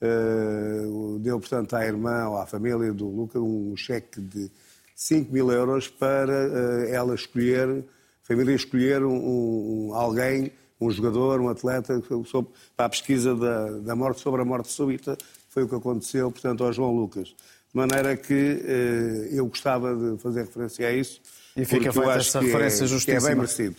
uh, 0.02 1.18
deu, 1.20 1.38
portanto, 1.38 1.74
à 1.76 1.84
irmã 1.84 2.28
ou 2.28 2.38
à 2.38 2.46
família 2.46 2.92
do 2.92 3.08
Lucas 3.08 3.40
um 3.40 3.76
cheque 3.76 4.20
de 4.20 4.50
5 4.94 5.32
mil 5.32 5.50
euros 5.52 5.88
para 5.88 6.48
uh, 6.48 6.84
ela 6.88 7.14
escolher, 7.14 7.84
família 8.28 8.54
escolher 8.54 9.02
um, 9.02 9.88
um, 9.88 9.94
alguém, 9.94 10.52
um 10.80 10.90
jogador, 10.90 11.40
um 11.40 11.48
atleta, 11.48 12.00
sobre, 12.26 12.52
para 12.76 12.86
a 12.86 12.88
pesquisa 12.88 13.34
da, 13.34 13.70
da 13.78 13.96
morte 13.96 14.20
sobre 14.20 14.42
a 14.42 14.44
morte 14.44 14.70
súbita 14.70 15.16
foi 15.48 15.64
o 15.64 15.68
que 15.68 15.74
aconteceu, 15.74 16.30
portanto, 16.30 16.62
ao 16.62 16.72
João 16.72 16.92
Lucas. 16.92 17.28
De 17.28 17.74
maneira 17.74 18.16
que 18.16 18.62
eh, 18.64 19.28
eu 19.32 19.46
gostava 19.46 19.94
de 19.94 20.18
fazer 20.22 20.42
referência 20.42 20.86
a 20.86 20.92
isso. 20.92 21.20
E 21.56 21.64
fica 21.64 21.92
feita 21.92 22.12
essa 22.12 22.40
referência 22.40 22.84
é, 22.84 22.86
justíssima. 22.86 23.20
Que 23.20 23.26
é 23.26 23.28
bem 23.28 23.36
merecido. 23.36 23.76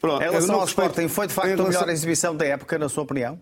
Pronto, 0.00 0.22
em 0.22 0.30
relação 0.30 0.60
ao 0.60 0.66
Sporting, 0.66 1.08
foi 1.08 1.26
de 1.26 1.34
facto 1.34 1.48
relação... 1.48 1.66
a 1.66 1.70
melhor 1.70 1.88
exibição 1.88 2.36
da 2.36 2.44
época, 2.44 2.78
na 2.78 2.88
sua 2.88 3.04
opinião? 3.04 3.40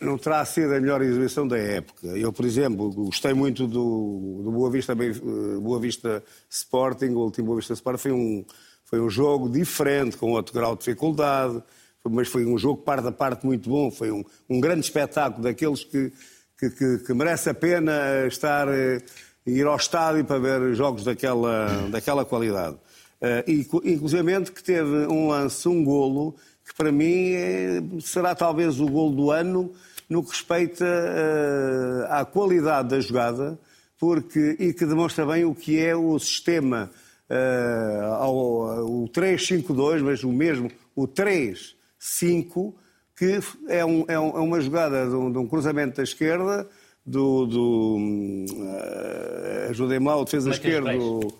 Não 0.00 0.18
terá 0.18 0.44
sido 0.44 0.74
a 0.74 0.80
melhor 0.80 1.02
exibição 1.02 1.46
da 1.46 1.58
época. 1.58 2.06
Eu, 2.08 2.32
por 2.32 2.44
exemplo, 2.44 2.90
gostei 2.92 3.32
muito 3.32 3.66
do, 3.66 4.42
do 4.44 4.50
Boa, 4.52 4.70
Vista, 4.70 4.92
eh, 4.92 5.58
Boa 5.60 5.80
Vista 5.80 6.22
Sporting, 6.48 7.10
o 7.10 7.20
último 7.20 7.46
Boa 7.46 7.58
Vista 7.58 7.72
Sporting. 7.74 8.00
Foi 8.00 8.12
um, 8.12 8.44
foi 8.84 9.00
um 9.00 9.10
jogo 9.10 9.48
diferente, 9.48 10.16
com 10.16 10.32
outro 10.32 10.52
grau 10.52 10.74
de 10.74 10.80
dificuldade 10.80 11.62
mas 12.10 12.28
foi 12.28 12.44
um 12.44 12.58
jogo 12.58 12.82
parte 12.82 13.06
a 13.08 13.12
parte 13.12 13.46
muito 13.46 13.68
bom, 13.68 13.90
foi 13.90 14.10
um, 14.10 14.24
um 14.48 14.60
grande 14.60 14.80
espetáculo 14.80 15.42
daqueles 15.42 15.84
que, 15.84 16.12
que, 16.58 16.70
que, 16.70 16.98
que, 16.98 17.14
merece 17.14 17.50
a 17.50 17.54
pena 17.54 18.26
estar, 18.26 18.68
eh, 18.68 19.00
ir 19.46 19.66
ao 19.66 19.76
estádio 19.76 20.24
para 20.24 20.38
ver 20.38 20.74
jogos 20.74 21.04
daquela, 21.04 21.88
daquela 21.90 22.24
qualidade. 22.24 22.76
Uh, 23.22 23.50
e, 23.50 23.66
inclusive 23.92 24.44
que 24.50 24.62
teve 24.62 25.06
um 25.06 25.28
lance, 25.28 25.66
um 25.66 25.82
golo, 25.82 26.36
que 26.74 26.76
para 26.76 26.90
mim 26.90 27.32
é, 27.32 27.82
será 28.00 28.34
talvez 28.34 28.80
o 28.80 28.86
golo 28.86 29.14
do 29.14 29.30
ano 29.30 29.72
no 30.08 30.22
que 30.22 30.30
respeita 30.30 30.84
uh, 30.84 32.12
à 32.12 32.24
qualidade 32.24 32.88
da 32.88 33.00
jogada, 33.00 33.58
porque, 33.98 34.56
e 34.58 34.72
que 34.72 34.84
demonstra 34.84 35.24
bem 35.24 35.44
o 35.44 35.54
que 35.54 35.80
é 35.80 35.96
o 35.96 36.18
sistema, 36.18 36.90
uh, 37.30 38.04
ao, 38.14 38.36
o 38.84 39.08
3-5-2, 39.08 40.02
mas 40.02 40.22
o 40.24 40.32
mesmo, 40.32 40.70
o 40.94 41.06
3 41.06 41.74
5, 41.98 42.76
que 43.16 43.38
é, 43.68 43.84
um, 43.84 44.04
é, 44.08 44.18
um, 44.18 44.36
é 44.36 44.40
uma 44.40 44.60
jogada 44.60 45.06
de 45.08 45.14
um, 45.14 45.32
de 45.32 45.38
um, 45.38 45.46
cruzamento 45.46 45.96
da 45.96 46.02
esquerda, 46.02 46.68
do. 47.06 47.46
do 47.46 47.96
uh, 47.96 49.70
Ajudem-me 49.70 50.06
lá, 50.06 50.16
o 50.16 50.24
defesa 50.24 50.50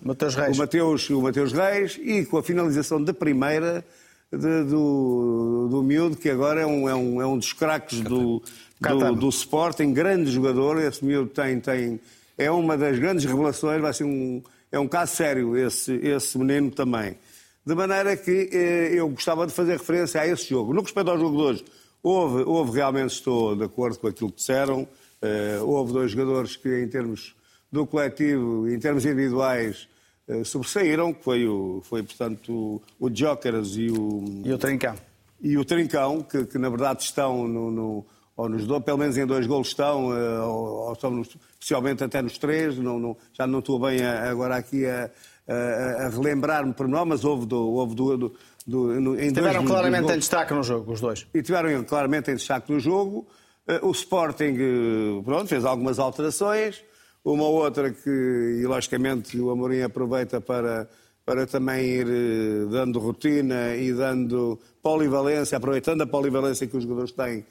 Mateus 0.03 0.35
Reis. 0.35 0.57
O, 0.57 0.59
Mateus, 0.59 1.11
o 1.11 1.21
Mateus 1.21 1.53
Reis, 1.53 2.01
e 2.03 2.25
com 2.25 2.39
a 2.39 2.43
finalização 2.43 3.03
da 3.03 3.13
primeira 3.13 3.85
de, 4.37 4.65
do, 4.65 5.69
do 5.71 5.83
miúdo, 5.83 6.17
que 6.17 6.31
agora 6.31 6.61
é 6.61 6.67
um, 6.67 6.89
é 6.89 6.95
um, 6.95 7.23
é 7.23 7.27
um 7.27 7.39
dos 7.39 7.53
craques 7.53 8.01
do, 8.01 8.43
do, 8.81 9.15
do 9.15 9.29
Sporting, 9.29 9.93
grande 9.93 10.31
jogador. 10.31 10.79
Esse 10.81 11.05
miúdo 11.05 11.31
tem, 11.31 11.61
tem, 11.61 12.01
é 12.37 12.51
uma 12.51 12.77
das 12.77 12.99
grandes 12.99 13.25
revelações, 13.25 13.81
vai 13.81 13.93
ser 13.93 14.05
um, 14.05 14.43
é 14.71 14.79
um 14.79 14.89
caso 14.89 15.15
sério 15.15 15.57
esse, 15.57 15.95
esse 15.97 16.37
menino 16.39 16.71
também. 16.71 17.17
De 17.65 17.75
maneira 17.75 18.17
que 18.17 18.51
eh, 18.53 18.91
eu 18.93 19.09
gostava 19.09 19.47
de 19.47 19.53
fazer 19.53 19.79
referência 19.79 20.21
a 20.21 20.27
esse 20.27 20.51
jogo. 20.51 20.75
No 20.75 20.81
que 20.81 20.89
respeita 20.89 21.11
ao 21.11 21.19
jogo 21.19 21.37
de 21.37 21.43
hoje, 21.43 21.65
houve, 22.03 22.43
houve 22.43 22.73
realmente, 22.73 23.13
estou 23.13 23.57
de 23.57 23.65
acordo 23.65 23.99
com 23.99 24.07
aquilo 24.07 24.31
que 24.31 24.37
disseram, 24.37 24.87
eh, 25.23 25.59
houve 25.63 25.93
dois 25.93 26.11
jogadores 26.11 26.57
que, 26.57 26.83
em 26.83 26.89
termos 26.89 27.35
do 27.73 27.87
coletivo, 27.87 28.69
em 28.69 28.79
termos 28.79 29.07
individuais, 29.07 29.89
sobressaíram, 30.45 31.13
que 31.13 31.23
foi, 31.23 31.47
o, 31.47 31.83
foi 31.85 32.03
portanto, 32.03 32.81
o, 32.99 33.11
Jokers 33.11 33.77
e 33.77 33.91
o... 33.91 34.25
E 34.45 34.53
o 34.53 34.59
Trincão. 34.59 34.95
E 35.41 35.59
o 35.59 35.65
Trincão, 35.65 36.23
que, 36.23 36.45
que 36.47 36.59
na 36.59 36.69
verdade 36.69 37.03
estão 37.03 37.47
no, 37.47 37.71
no 37.71 38.07
ou 38.37 38.49
nos 38.49 38.67
dois, 38.67 38.83
pelo 38.83 38.99
menos 38.99 39.17
em 39.17 39.27
dois 39.27 39.47
golos 39.47 39.69
estão, 39.69 40.07
ou, 40.07 40.87
ou 40.87 40.93
estão 40.93 41.11
nos, 41.11 41.29
especialmente 41.53 42.03
até 42.03 42.21
nos 42.21 42.37
três, 42.37 42.77
não, 42.77 42.99
não, 42.99 43.17
já 43.33 43.47
não 43.47 43.61
estou 43.61 43.79
bem 43.79 44.05
agora 44.05 44.57
aqui 44.57 44.85
a, 44.87 45.11
a, 45.49 46.07
a 46.07 46.09
relembrar-me 46.09 46.73
por 46.73 46.89
nome, 46.89 47.11
mas 47.11 47.25
houve 47.25 47.47
do. 47.47 47.57
Houve 47.57 47.95
do, 47.95 48.17
do, 48.17 48.35
do 48.67 49.01
no, 49.01 49.21
em 49.21 49.33
tiveram 49.33 49.63
dois, 49.63 49.71
claramente 49.71 50.13
em 50.13 50.19
destaque 50.19 50.55
no 50.55 50.63
jogo, 50.63 50.93
os 50.93 51.01
dois. 51.01 51.27
E 51.33 51.43
tiveram 51.43 51.85
claramente 51.85 52.31
em 52.31 52.35
destaque 52.35 52.73
no 52.73 52.81
jogo. 52.81 53.27
Eh, 53.69 53.81
o 53.83 53.91
Sporting 53.93 54.57
eh, 54.59 55.23
pronto, 55.25 55.49
fez 55.49 55.65
algumas 55.65 55.99
alterações, 55.99 56.83
uma 57.25 57.45
ou 57.45 57.63
outra 57.63 57.91
que, 57.91 58.11
e 58.11 58.67
logicamente, 58.67 59.39
o 59.39 59.51
Amorim 59.51 59.81
aproveita 59.81 60.41
para, 60.41 60.89
para 61.25 61.47
também 61.47 61.85
ir 61.85 62.07
eh, 62.07 62.67
dando 62.71 62.99
rotina 62.99 63.75
e 63.75 63.93
dando 63.93 64.59
polivalência, 64.83 65.57
aproveitando 65.57 66.03
a 66.03 66.07
polivalência 66.07 66.67
que 66.67 66.77
os 66.77 66.83
jogadores 66.83 67.13
têm. 67.13 67.45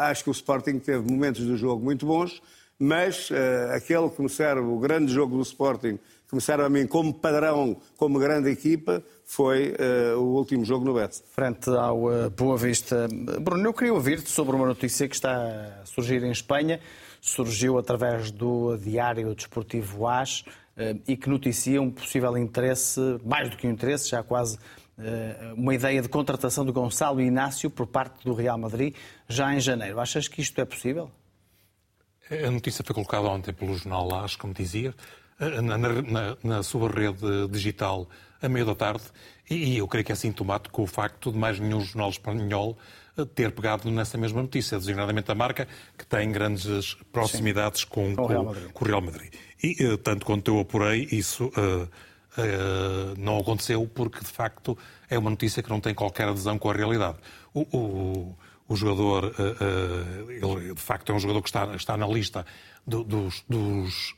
acho 0.00 0.24
que 0.24 0.30
o 0.30 0.32
Sporting 0.32 0.78
teve 0.78 1.08
momentos 1.08 1.46
do 1.46 1.56
jogo 1.56 1.84
muito 1.84 2.04
bons, 2.04 2.42
mas 2.78 3.30
aquele 3.70 4.08
que 4.10 4.20
me 4.20 4.28
serve, 4.28 4.62
o 4.62 4.78
grande 4.78 5.12
jogo 5.12 5.36
do 5.36 5.42
Sporting, 5.42 5.98
começaram 6.32 6.64
a 6.64 6.68
mim 6.70 6.86
como 6.86 7.12
padrão, 7.12 7.76
como 7.98 8.18
grande 8.18 8.48
equipa, 8.48 9.02
foi 9.22 9.74
uh, 9.74 10.18
o 10.18 10.34
último 10.34 10.64
jogo 10.64 10.82
no 10.82 10.94
Betis. 10.94 11.22
Frente 11.30 11.68
ao 11.68 12.04
uh, 12.04 12.30
Boa 12.30 12.56
Vista. 12.56 13.06
Bruno, 13.38 13.68
eu 13.68 13.74
queria 13.74 13.92
ouvir-te 13.92 14.30
sobre 14.30 14.56
uma 14.56 14.64
notícia 14.64 15.06
que 15.06 15.14
está 15.14 15.82
a 15.82 15.84
surgir 15.84 16.24
em 16.24 16.30
Espanha. 16.30 16.80
Surgiu 17.22 17.78
através 17.78 18.30
do 18.30 18.76
Diário 18.76 19.34
Desportivo 19.34 20.06
AS 20.06 20.40
uh, 20.40 21.00
e 21.08 21.16
que 21.16 21.30
noticia 21.30 21.80
um 21.80 21.90
possível 21.90 22.36
interesse, 22.36 23.00
mais 23.24 23.48
do 23.48 23.56
que 23.56 23.66
um 23.66 23.70
interesse, 23.70 24.10
já 24.10 24.22
quase 24.22 24.58
uma 25.56 25.74
ideia 25.74 26.02
de 26.02 26.08
contratação 26.08 26.66
de 26.66 26.70
Gonçalo 26.70 27.20
Inácio 27.20 27.70
por 27.70 27.86
parte 27.86 28.22
do 28.24 28.34
Real 28.34 28.58
Madrid 28.58 28.94
já 29.26 29.52
em 29.52 29.58
janeiro. 29.58 29.98
Achas 29.98 30.28
que 30.28 30.42
isto 30.42 30.60
é 30.60 30.66
possível? 30.66 31.10
A 32.30 32.50
notícia 32.50 32.84
foi 32.84 32.94
colocada 32.94 33.26
ontem 33.26 33.52
pelo 33.54 33.74
jornal 33.74 34.14
AS, 34.14 34.36
como 34.36 34.52
dizia 34.52 34.94
na, 35.62 35.78
na, 35.78 36.36
na 36.42 36.62
sua 36.62 36.88
rede 36.88 37.48
digital 37.48 38.06
a 38.40 38.48
meio 38.48 38.66
da 38.66 38.74
tarde 38.74 39.04
e 39.48 39.78
eu 39.78 39.88
creio 39.88 40.04
que 40.04 40.12
é 40.12 40.14
sintomático 40.14 40.82
o 40.82 40.86
facto 40.86 41.32
de 41.32 41.38
mais 41.38 41.58
nenhum 41.58 41.80
jornal 41.80 42.10
espanhol 42.10 42.76
eh, 42.78 43.01
ter 43.34 43.52
pegado 43.52 43.90
nessa 43.90 44.16
mesma 44.16 44.40
notícia, 44.40 44.78
designadamente 44.78 45.30
a 45.30 45.34
marca, 45.34 45.68
que 45.96 46.06
tem 46.06 46.30
grandes 46.32 46.94
proximidades 47.12 47.84
com, 47.84 48.14
com, 48.16 48.22
o 48.22 48.26
Real 48.26 48.44
Madrid. 48.44 48.70
Com 48.72 48.84
o 48.84 48.88
Real 48.88 49.02
Madrid. 49.02 49.32
E, 49.62 49.76
eh, 49.78 49.96
tanto 49.98 50.24
quanto 50.24 50.50
eu 50.50 50.60
apurei, 50.60 51.08
isso 51.12 51.46
uh, 51.46 51.82
uh, 51.82 53.14
não 53.18 53.38
aconteceu 53.38 53.86
porque, 53.86 54.20
de 54.20 54.30
facto, 54.30 54.76
é 55.10 55.18
uma 55.18 55.30
notícia 55.30 55.62
que 55.62 55.70
não 55.70 55.80
tem 55.80 55.94
qualquer 55.94 56.28
adesão 56.28 56.58
com 56.58 56.70
a 56.70 56.74
realidade. 56.74 57.18
O, 57.52 57.60
o, 57.76 58.36
o 58.66 58.76
jogador, 58.76 59.26
uh, 59.26 60.30
ele, 60.30 60.74
de 60.74 60.80
facto, 60.80 61.12
é 61.12 61.14
um 61.14 61.18
jogador 61.18 61.42
que 61.42 61.48
está, 61.48 61.74
está 61.76 61.96
na 61.96 62.06
lista 62.06 62.46
do, 62.86 63.04
dos, 63.04 63.44
dos 63.48 64.14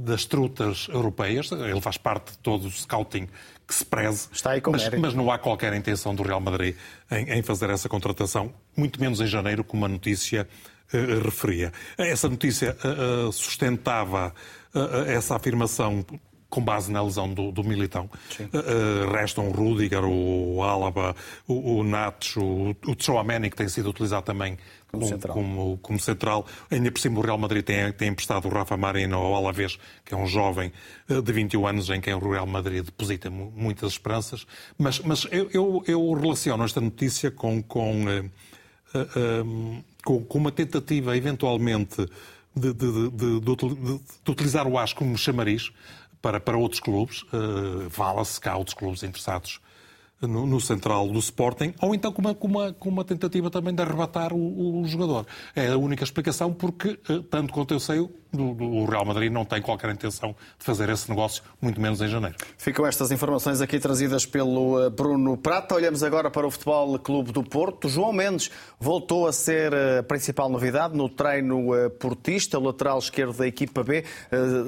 das 0.00 0.24
trutas 0.24 0.88
europeias, 0.90 1.50
ele 1.52 1.80
faz 1.80 1.96
parte 1.96 2.32
de 2.32 2.38
todo 2.38 2.66
o 2.66 2.70
scouting 2.70 3.28
que 3.66 3.74
se 3.74 3.84
preze, 3.84 4.28
Está 4.30 4.52
aí 4.52 4.60
com 4.60 4.70
mas, 4.70 4.88
mas, 4.90 5.14
não 5.14 5.30
há 5.30 5.38
qualquer 5.38 5.74
intenção 5.74 6.14
do 6.14 6.22
Real 6.22 6.40
Madrid 6.40 6.76
em, 7.10 7.38
em, 7.38 7.42
fazer 7.42 7.68
essa 7.70 7.88
contratação, 7.88 8.52
muito 8.76 9.00
menos 9.00 9.20
em 9.20 9.26
janeiro, 9.26 9.64
como 9.64 9.84
a 9.84 9.88
notícia 9.88 10.46
uh, 10.92 11.24
referia. 11.24 11.72
Essa 11.98 12.28
notícia 12.28 12.76
uh, 12.84 13.32
sustentava 13.32 14.32
essa 15.08 15.34
afirmação 15.34 16.04
com 16.48 16.62
base 16.62 16.90
na 16.90 17.02
lesão 17.02 17.32
do, 17.32 17.50
do 17.50 17.64
Militão. 17.64 18.08
Uh, 18.40 19.10
restam 19.12 19.48
o 19.48 19.52
Rudiger, 19.52 20.04
o 20.04 20.62
Álava, 20.62 21.14
o, 21.46 21.80
o 21.80 21.82
o, 21.82 22.70
o 22.90 22.94
Tchouameni, 22.94 23.50
que 23.50 23.56
tem 23.56 23.68
sido 23.68 23.90
utilizado 23.90 24.24
também 24.24 24.56
como, 24.90 25.02
como, 25.02 25.06
central. 25.06 25.34
Como, 25.34 25.78
como, 25.78 26.00
central. 26.00 26.46
Ainda 26.70 26.90
por 26.90 27.00
cima 27.00 27.18
o 27.18 27.22
Real 27.22 27.38
Madrid 27.38 27.64
tem, 27.64 27.92
tem 27.92 28.08
emprestado 28.08 28.46
o 28.46 28.48
Rafa 28.48 28.76
Marino 28.76 29.16
ao 29.16 29.34
Alavés, 29.34 29.78
que 30.04 30.14
é 30.14 30.16
um 30.16 30.26
jovem 30.26 30.72
uh, 31.08 31.20
de 31.20 31.32
21 31.32 31.66
anos 31.66 31.90
em 31.90 32.00
quem 32.00 32.14
o 32.14 32.30
Real 32.30 32.46
Madrid 32.46 32.84
deposita 32.84 33.28
muitas 33.30 33.92
esperanças. 33.92 34.46
Mas, 34.78 35.00
mas 35.00 35.26
eu, 35.30 35.50
eu, 35.52 35.84
eu 35.86 36.12
relaciono 36.14 36.64
esta 36.64 36.80
notícia 36.80 37.30
com, 37.30 37.62
com, 37.62 38.04
uh, 38.04 39.84
com, 40.04 40.24
com 40.24 40.38
uma 40.38 40.52
tentativa, 40.52 41.16
eventualmente, 41.16 42.06
de, 42.54 42.72
de, 42.72 43.10
de, 43.10 43.40
de, 43.40 44.30
utilizar 44.30 44.66
o 44.66 44.78
AS 44.78 44.94
como 44.94 45.16
chamariz 45.18 45.70
para, 46.20 46.40
para 46.40 46.56
outros 46.56 46.80
clubes. 46.80 47.22
Uh, 47.24 47.88
Fala-se 47.90 48.40
que 48.40 48.48
há 48.48 48.56
outros 48.56 48.74
clubes 48.74 49.02
interessados 49.02 49.60
no, 50.20 50.60
central 50.60 51.08
do 51.08 51.18
Sporting, 51.18 51.74
ou 51.80 51.94
então 51.94 52.10
com 52.10 52.22
uma, 52.22 52.34
com 52.34 52.48
uma, 52.48 52.72
com 52.72 52.88
uma 52.88 53.04
tentativa 53.04 53.50
também 53.50 53.74
de 53.74 53.82
arrebatar 53.82 54.32
o, 54.32 54.80
o 54.80 54.86
jogador. 54.86 55.26
É 55.54 55.68
a 55.68 55.76
única 55.76 56.04
explicação 56.04 56.52
porque, 56.52 56.98
eh, 57.08 57.20
tanto 57.30 57.52
quanto 57.52 57.74
eu 57.74 57.80
sei, 57.80 57.98
o 57.98 58.84
Real 58.84 59.04
Madrid 59.04 59.32
não 59.32 59.44
tem 59.44 59.62
qualquer 59.62 59.90
intenção 59.90 60.34
de 60.58 60.64
fazer 60.64 60.88
esse 60.90 61.08
negócio, 61.08 61.42
muito 61.60 61.80
menos 61.80 62.00
em 62.00 62.08
janeiro. 62.08 62.36
Ficam 62.58 62.86
estas 62.86 63.10
informações 63.10 63.60
aqui 63.60 63.78
trazidas 63.78 64.26
pelo 64.26 64.82
eh, 64.82 64.90
Bruno 64.90 65.36
Prata. 65.36 65.74
Olhamos 65.74 66.02
agora 66.02 66.30
para 66.30 66.46
o 66.46 66.50
Futebol 66.50 66.98
Clube 66.98 67.32
do 67.32 67.42
Porto. 67.42 67.88
João 67.88 68.12
Mendes 68.12 68.50
voltou 68.80 69.26
a 69.26 69.32
ser 69.32 69.74
a 69.74 70.02
principal 70.02 70.48
novidade 70.48 70.96
no 70.96 71.08
treino 71.08 71.74
eh, 71.74 71.88
portista, 71.90 72.58
o 72.58 72.62
lateral 72.62 72.98
esquerdo 72.98 73.36
da 73.36 73.46
equipa 73.46 73.82
B. 73.82 74.04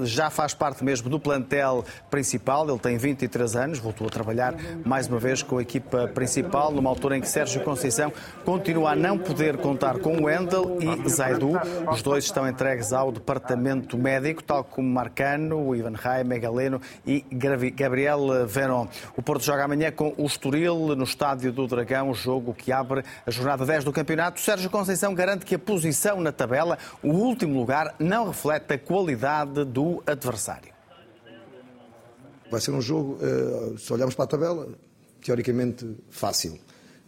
Já 0.04 0.30
faz 0.30 0.54
parte 0.54 0.84
mesmo 0.84 1.08
do 1.08 1.18
plantel 1.18 1.84
principal. 2.10 2.68
Ele 2.68 2.78
tem 2.78 2.96
23 2.96 3.56
anos, 3.56 3.78
voltou 3.78 4.06
a 4.06 4.10
trabalhar 4.10 4.54
mais 4.84 5.06
uma 5.06 5.18
vez 5.18 5.37
com 5.44 5.58
a 5.58 5.62
equipa 5.62 6.08
principal, 6.08 6.72
numa 6.72 6.90
altura 6.90 7.16
em 7.16 7.20
que 7.20 7.28
Sérgio 7.28 7.62
Conceição 7.62 8.12
continua 8.44 8.92
a 8.92 8.96
não 8.96 9.18
poder 9.18 9.56
contar 9.58 9.98
com 9.98 10.24
Wendel 10.24 10.78
e 10.80 11.08
Zaidu. 11.08 11.52
Os 11.90 12.02
dois 12.02 12.24
estão 12.24 12.48
entregues 12.48 12.92
ao 12.92 13.12
departamento 13.12 13.96
médico, 13.98 14.42
tal 14.42 14.64
como 14.64 14.88
Marcano, 14.88 15.74
Ivan 15.74 15.94
Raime, 15.94 16.38
Galeno 16.38 16.80
e 17.06 17.24
Gabriel 17.74 18.46
Veron. 18.46 18.88
O 19.16 19.22
Porto 19.22 19.44
joga 19.44 19.64
amanhã 19.64 19.90
com 19.90 20.14
o 20.16 20.26
Estoril 20.26 20.94
no 20.96 21.04
Estádio 21.04 21.52
do 21.52 21.66
Dragão, 21.66 22.12
jogo 22.14 22.54
que 22.54 22.72
abre 22.72 23.02
a 23.26 23.30
jornada 23.30 23.64
10 23.64 23.84
do 23.84 23.92
campeonato. 23.92 24.40
Sérgio 24.40 24.70
Conceição 24.70 25.14
garante 25.14 25.44
que 25.44 25.54
a 25.54 25.58
posição 25.58 26.20
na 26.20 26.32
tabela, 26.32 26.78
o 27.02 27.10
último 27.10 27.58
lugar, 27.58 27.94
não 27.98 28.28
reflete 28.28 28.74
a 28.74 28.78
qualidade 28.78 29.64
do 29.64 30.02
adversário. 30.06 30.72
Vai 32.50 32.60
ser 32.60 32.70
um 32.70 32.80
jogo, 32.80 33.18
eh, 33.20 33.76
se 33.76 33.92
olharmos 33.92 34.14
para 34.14 34.24
a 34.24 34.28
tabela, 34.28 34.68
teoricamente 35.28 35.84
fácil. 36.08 36.58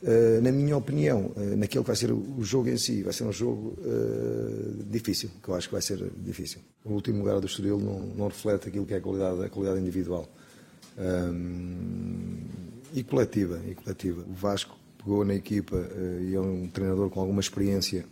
Uh, 0.03 0.43
na 0.43 0.53
minha 0.53 0.77
opinião, 0.77 1.33
uh, 1.37 1.57
naquilo 1.57 1.83
que 1.83 1.89
vai 1.89 1.97
ser 1.97 2.13
o, 2.13 2.43
jogo 2.43 2.69
em 2.69 2.77
si, 2.77 3.03
vai 3.03 3.13
ser 3.15 3.25
um 3.25 3.33
jogo 3.33 3.79
uh, 3.79 4.85
difícil, 4.91 5.31
que 5.43 5.49
eu 5.49 5.55
acho 5.55 5.69
que 5.69 5.73
vai 5.73 5.83
ser 5.83 6.11
difícil. 6.19 6.61
O 6.85 6.93
último 6.93 7.19
lugar 7.19 7.41
do 7.41 7.47
Estoril 7.47 7.79
não, 7.79 8.01
não 8.01 8.29
reflete 8.29 8.69
aquilo 8.69 8.85
que 8.85 8.93
é 8.93 8.99
a 8.99 9.01
qualidade, 9.01 9.43
a 9.43 9.49
qualidade 9.49 9.81
individual 9.81 10.29
um, 10.99 12.37
e 12.93 13.03
coletiva, 13.03 13.61
e 13.67 13.75
coletiva. 13.75 14.23
O 14.29 14.35
Vasco 14.35 14.77
pegou 14.99 15.25
na 15.25 15.35
equipa 15.35 15.77
e 16.21 16.35
é 16.35 16.41
um 16.41 16.69
treinador 16.69 17.09
com 17.09 17.21
alguma 17.21 17.41
experiência, 17.41 18.05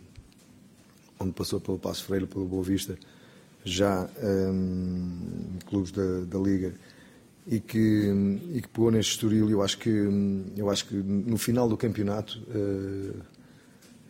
onde 1.19 1.33
passou 1.33 1.59
pelo 1.59 1.77
Passo 1.77 2.03
Freire, 2.03 2.25
pelo 2.25 2.45
Boa 2.45 2.63
Vista, 2.63 2.97
já 3.63 4.09
um, 4.23 5.57
clubes 5.67 5.91
da, 5.91 6.21
da 6.21 6.39
Liga 6.39 6.73
e 7.49 7.59
que, 7.59 8.13
e 8.53 8.61
que 8.61 8.67
pegou 8.67 8.91
neste 8.91 9.13
Estoril. 9.13 9.49
Eu 9.49 9.63
acho 9.63 9.77
que, 9.79 9.89
eu 10.55 10.69
acho 10.69 10.85
que 10.85 10.95
no 10.95 11.37
final 11.37 11.67
do 11.67 11.75
campeonato 11.75 12.39
uh, 12.47 13.19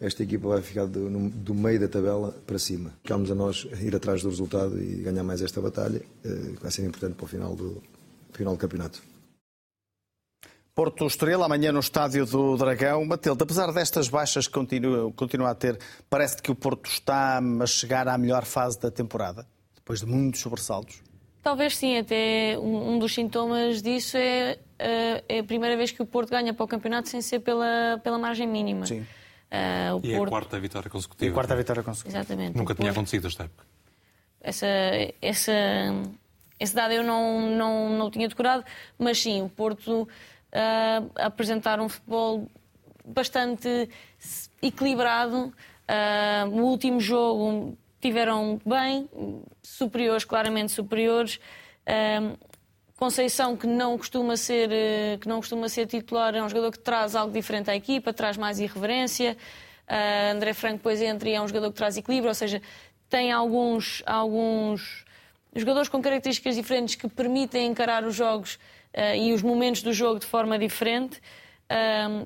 esta 0.01 0.23
equipa 0.23 0.49
vai 0.49 0.61
ficar 0.61 0.85
do, 0.85 1.09
do, 1.29 1.53
meio 1.55 1.79
da 1.79 1.87
tabela 1.87 2.35
para 2.45 2.59
cima. 2.59 2.91
Ficamos 3.01 3.31
a 3.31 3.35
nós 3.35 3.65
ir 3.81 3.95
atrás 3.95 4.21
do 4.21 4.29
resultado 4.29 4.77
e 4.81 5.01
ganhar 5.01 5.23
mais 5.23 5.41
esta 5.41 5.61
batalha, 5.61 6.01
uh, 6.25 6.53
que 6.55 6.61
vai 6.61 6.69
ser 6.69 6.85
importante 6.85 7.15
para 7.15 7.23
o 7.23 7.27
final 7.27 7.55
do, 7.55 7.81
final 8.33 8.53
do 8.53 8.59
campeonato. 8.59 9.01
Porto 10.75 11.05
Estrela, 11.07 11.45
amanhã 11.45 11.71
no 11.71 11.79
estádio 11.79 12.25
do 12.25 12.57
Dragão. 12.57 13.05
Matilde, 13.05 13.43
apesar 13.43 13.71
destas 13.71 14.09
baixas 14.09 14.47
que 14.47 14.53
continua, 14.53 15.11
continua 15.13 15.51
a 15.51 15.55
ter, 15.55 15.79
parece 16.09 16.41
que 16.41 16.51
o 16.51 16.55
Porto 16.55 16.89
está 16.89 17.39
a 17.39 17.65
chegar 17.65 18.07
à 18.07 18.17
melhor 18.17 18.45
fase 18.45 18.79
da 18.79 18.91
temporada, 18.91 19.45
depois 19.75 20.01
de 20.01 20.05
muitos 20.05 20.41
sobressaltos? 20.41 21.08
Talvez 21.41 21.77
sim, 21.77 21.97
até 21.97 22.57
um, 22.59 22.93
um 22.93 22.99
dos 22.99 23.13
sintomas 23.13 23.81
disso 23.81 24.17
é, 24.17 24.57
uh, 24.79 25.23
é 25.27 25.39
a 25.39 25.43
primeira 25.43 25.77
vez 25.77 25.91
que 25.91 26.01
o 26.01 26.05
Porto 26.05 26.29
ganha 26.29 26.53
para 26.53 26.63
o 26.63 26.67
campeonato 26.67 27.07
sem 27.09 27.21
ser 27.21 27.39
pela, 27.39 27.99
pela 28.03 28.17
margem 28.17 28.47
mínima. 28.47 28.85
Sim. 28.85 29.01
Uh, 29.01 29.99
e 30.03 30.15
Porto... 30.15 30.23
é 30.23 30.23
a 30.23 30.27
quarta 30.27 30.59
vitória 30.59 30.89
consecutiva. 30.89 31.25
E 31.25 31.31
a 31.31 31.33
quarta 31.33 31.55
vitória 31.55 31.81
consecutiva. 31.81 32.19
Exatamente. 32.19 32.57
Nunca 32.57 32.75
tinha 32.75 32.91
acontecido 32.91 33.27
esta 33.27 33.45
época. 33.45 33.65
Essa, 34.41 34.67
essa, 35.21 35.51
esse 36.59 36.75
dado 36.75 36.93
eu 36.93 37.03
não, 37.03 37.49
não, 37.49 37.89
não 37.89 38.11
tinha 38.11 38.27
decorado, 38.27 38.63
mas 38.97 39.19
sim, 39.19 39.41
o 39.41 39.49
Porto 39.49 40.03
uh, 40.03 41.11
apresentar 41.15 41.79
um 41.79 41.89
futebol 41.89 42.47
bastante 43.05 43.89
equilibrado. 44.61 45.53
Uh, 45.89 46.49
o 46.51 46.61
último 46.63 46.99
jogo 46.99 47.75
tiveram 48.01 48.59
bem, 48.65 49.09
superiores, 49.61 50.23
claramente 50.25 50.71
superiores. 50.71 51.39
Conceição, 52.99 53.55
que 53.55 53.65
não 53.65 53.97
costuma 53.97 54.35
ser 54.35 54.69
eh, 54.73 55.17
que 55.21 55.27
não 55.29 55.37
costuma 55.37 55.69
ser 55.69 55.87
titular, 55.87 56.35
é 56.35 56.43
um 56.43 56.49
jogador 56.49 56.69
que 56.69 56.79
traz 56.79 57.15
algo 57.15 57.31
diferente 57.31 57.71
à 57.71 57.75
equipa, 57.75 58.11
traz 58.11 58.35
mais 58.35 58.59
irreverência. 58.59 59.37
Uh, 59.87 60.35
André 60.35 60.53
Franco 60.53 60.79
depois 60.79 61.01
entra 61.01 61.29
e 61.29 61.33
é 61.33 61.41
um 61.41 61.47
jogador 61.47 61.69
que 61.69 61.77
traz 61.77 61.95
equilíbrio, 61.95 62.27
ou 62.27 62.35
seja, 62.35 62.61
tem 63.09 63.31
alguns, 63.31 64.03
alguns 64.05 65.05
jogadores 65.55 65.87
com 65.87 66.01
características 66.01 66.57
diferentes 66.57 66.95
que 66.95 67.07
permitem 67.07 67.67
encarar 67.67 68.03
os 68.03 68.15
jogos 68.15 68.55
uh, 68.93 69.15
e 69.15 69.31
os 69.31 69.41
momentos 69.41 69.81
do 69.81 69.93
jogo 69.93 70.19
de 70.19 70.25
forma 70.25 70.59
diferente. 70.59 71.21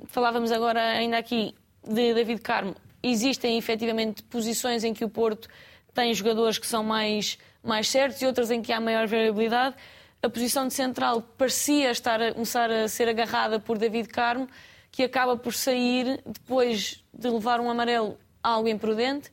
Falávamos 0.08 0.52
agora 0.52 0.82
ainda 0.82 1.18
aqui 1.18 1.54
de 1.86 2.14
David 2.14 2.42
Carmo, 2.42 2.76
existem 3.04 3.58
efetivamente 3.58 4.24
posições 4.24 4.84
em 4.84 4.94
que 4.94 5.04
o 5.04 5.10
Porto 5.10 5.50
tem 5.94 6.14
jogadores 6.14 6.58
que 6.58 6.66
são 6.66 6.84
mais, 6.84 7.38
mais 7.62 7.90
certos 7.90 8.22
e 8.22 8.26
outras 8.26 8.50
em 8.50 8.62
que 8.62 8.72
há 8.72 8.80
maior 8.80 9.06
variabilidade. 9.06 9.76
A 10.22 10.30
posição 10.30 10.68
de 10.68 10.74
central 10.74 11.22
parecia 11.38 11.92
estar 11.92 12.22
a 12.22 12.34
começar 12.34 12.72
a 12.72 12.88
ser 12.88 13.10
agarrada 13.10 13.60
por 13.60 13.78
David 13.78 14.08
Carmo, 14.08 14.48
que 14.90 15.04
acaba 15.04 15.36
por 15.36 15.54
sair 15.54 16.22
depois 16.26 17.04
de 17.14 17.30
levar 17.30 17.60
um 17.60 17.70
amarelo 17.70 18.18
algo 18.42 18.68
imprudente 18.68 19.30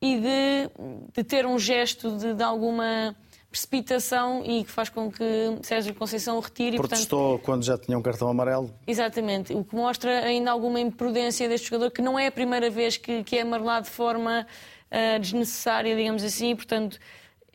e 0.00 0.16
de, 0.18 0.70
de 1.14 1.24
ter 1.24 1.46
um 1.46 1.58
gesto 1.58 2.16
de, 2.16 2.34
de 2.34 2.42
alguma 2.42 3.16
precipitação 3.54 4.42
e 4.44 4.64
que 4.64 4.70
faz 4.70 4.88
com 4.88 5.08
que 5.12 5.24
Sérgio 5.62 5.94
Conceição 5.94 6.36
o 6.36 6.40
retire. 6.40 6.76
Protestou 6.76 7.38
portanto... 7.38 7.44
quando 7.44 7.64
já 7.64 7.78
tinha 7.78 7.96
um 7.96 8.02
cartão 8.02 8.28
amarelo. 8.28 8.74
Exatamente, 8.84 9.54
o 9.54 9.62
que 9.62 9.76
mostra 9.76 10.24
ainda 10.24 10.50
alguma 10.50 10.80
imprudência 10.80 11.48
deste 11.48 11.70
jogador, 11.70 11.92
que 11.92 12.02
não 12.02 12.18
é 12.18 12.26
a 12.26 12.32
primeira 12.32 12.68
vez 12.68 12.96
que, 12.96 13.22
que 13.22 13.38
é 13.38 13.42
amarelado 13.42 13.84
de 13.84 13.92
forma 13.92 14.44
uh, 14.90 15.20
desnecessária, 15.20 15.94
digamos 15.94 16.24
assim, 16.24 16.56
portanto, 16.56 16.98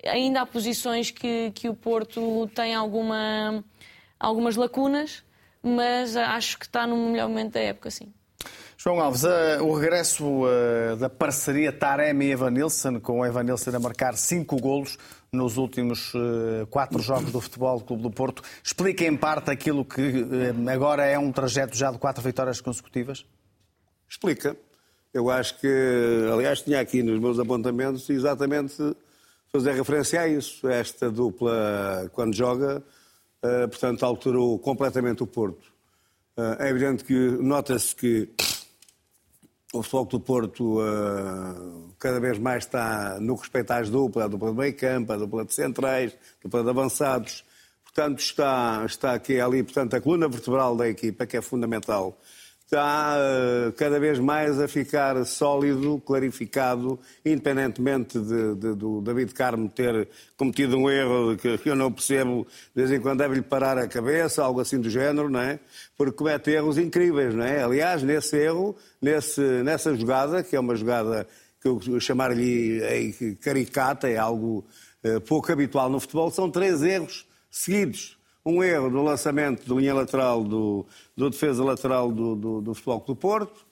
ainda 0.06 0.42
há 0.42 0.46
posições 0.46 1.12
que, 1.12 1.52
que 1.52 1.68
o 1.68 1.74
Porto 1.74 2.50
tem 2.56 2.74
alguma, 2.74 3.62
algumas 4.18 4.56
lacunas, 4.56 5.22
mas 5.62 6.16
acho 6.16 6.58
que 6.58 6.66
está 6.66 6.88
no 6.88 6.96
melhor 7.10 7.28
momento 7.28 7.54
da 7.54 7.60
época, 7.60 7.92
sim. 7.92 8.14
João 8.78 9.02
Alves, 9.02 9.26
uh, 9.26 9.62
o 9.62 9.76
regresso 9.76 10.24
da 10.98 11.10
parceria 11.10 11.74
Taremi 11.74 12.28
e 12.28 12.32
Evanilson, 12.32 13.02
com 13.02 13.20
o 13.20 13.26
Evanilson 13.26 13.76
a 13.76 13.80
marcar 13.80 14.16
cinco 14.16 14.56
golos 14.56 14.98
nos 15.32 15.58
últimos 15.58 16.14
uh, 16.14 16.66
quatro 16.70 17.00
jogos 17.02 17.32
do 17.32 17.40
Futebol 17.40 17.80
Clube 17.82 18.04
do 18.04 18.12
Porto, 18.12 18.42
explica 18.64 19.06
em 19.06 19.16
parte 19.16 19.52
aquilo 19.52 19.86
que 19.86 20.26
agora 20.72 21.06
é 21.06 21.18
um 21.18 21.32
trajeto 21.32 21.76
já 21.76 21.92
de 21.92 21.98
quatro 21.98 22.22
vitórias 22.24 22.62
consecutivas? 22.62 23.26
Explica. 24.10 24.58
Eu 25.14 25.30
acho 25.30 25.60
que, 25.60 25.68
aliás, 26.32 26.62
tinha 26.62 26.80
aqui 26.80 27.02
nos 27.02 27.20
meus 27.20 27.40
apontamentos 27.40 28.10
exatamente 28.10 28.76
fazer 29.52 29.74
referência 29.74 30.22
a 30.22 30.28
isso. 30.28 30.68
Esta 30.68 31.10
dupla, 31.10 32.10
quando 32.14 32.36
joga, 32.36 32.84
portanto, 33.42 34.04
alterou 34.04 34.60
completamente 34.60 35.24
o 35.24 35.28
Porto. 35.28 35.74
É 36.60 36.70
evidente 36.70 37.04
que 37.04 37.14
nota-se 37.14 37.96
que 37.96 38.30
o 39.74 39.84
Futebol 39.84 40.06
do 40.06 40.20
Porto 40.20 40.80
uh, 40.80 41.94
cada 42.00 42.20
vez 42.20 42.40
mais 42.40 42.66
está 42.66 43.20
no 43.20 43.36
respeito 43.36 43.72
às 43.72 43.90
duplas, 43.90 44.26
a 44.26 44.28
dupla 44.28 44.52
de 44.52 44.58
meio 44.58 44.76
campo, 44.76 45.14
a 45.14 45.18
dupla 45.18 45.46
de 45.46 45.54
centrais, 45.54 46.14
a 46.14 46.44
dupla 46.44 46.64
de 46.64 46.70
avançados. 46.70 47.46
Portanto, 47.84 48.20
está, 48.20 48.84
está 48.86 49.14
aqui 49.14 49.40
ali, 49.40 49.64
portanto, 49.64 49.96
a 49.96 50.02
coluna 50.02 50.28
vertebral 50.28 50.76
da 50.76 50.88
equipa, 50.88 51.26
que 51.26 51.38
é 51.38 51.42
fundamental 51.42 52.20
está 52.70 53.18
uh, 53.18 53.74
cada 53.74 54.00
vez 54.00 54.20
mais 54.20 54.60
a 54.60 54.68
ficar 54.68 55.26
sólido, 55.26 56.00
clarificado, 56.06 57.00
independentemente 57.26 58.20
de, 58.20 58.54
de, 58.54 58.76
do 58.76 59.02
David 59.02 59.34
Carmo 59.34 59.68
ter 59.68 60.08
cometido 60.38 60.78
um 60.78 60.88
erro 60.88 61.36
que, 61.36 61.58
que 61.58 61.68
eu 61.68 61.76
não 61.76 61.92
percebo, 61.92 62.46
de 62.76 62.84
vez 62.84 62.92
em 62.92 63.02
quando 63.02 63.18
deve-lhe 63.18 63.42
parar 63.42 63.80
a 63.80 63.88
cabeça, 63.88 64.44
algo 64.44 64.62
assim 64.62 64.80
do 64.80 64.88
género, 64.88 65.32
não 65.32 65.40
é? 65.40 65.60
Porque 65.98 66.16
comete 66.16 66.52
erros 66.52 66.78
incríveis, 66.78 67.34
não 67.34 67.44
é? 67.44 67.64
Aliás, 67.64 68.04
nesse 68.04 68.38
erro, 68.38 68.76
nesse, 69.02 69.42
nessa 69.64 69.96
jogada, 69.96 70.44
que 70.44 70.56
é 70.56 70.60
uma 70.60 70.76
jogada 70.76 71.28
que 71.60 71.68
eu 71.68 72.00
chamar-lhe 72.00 73.36
caricata, 73.42 74.08
é 74.08 74.18
algo 74.18 74.64
uh, 75.04 75.20
pouco 75.22 75.52
habitual 75.52 75.90
no 75.90 76.00
futebol, 76.00 76.30
são 76.30 76.52
três 76.52 76.84
erros 76.84 77.26
seguidos 77.50 78.19
um 78.50 78.64
erro 78.64 78.90
no 78.90 79.04
lançamento 79.04 79.66
de 79.66 79.74
linha 79.74 79.94
lateral 79.94 80.44
do, 80.44 80.86
do 81.16 81.30
defesa 81.30 81.64
lateral 81.64 82.12
do, 82.12 82.36
do, 82.36 82.62
do 82.62 82.74
Futebol 82.74 83.04
do 83.06 83.16
Porto. 83.16 83.70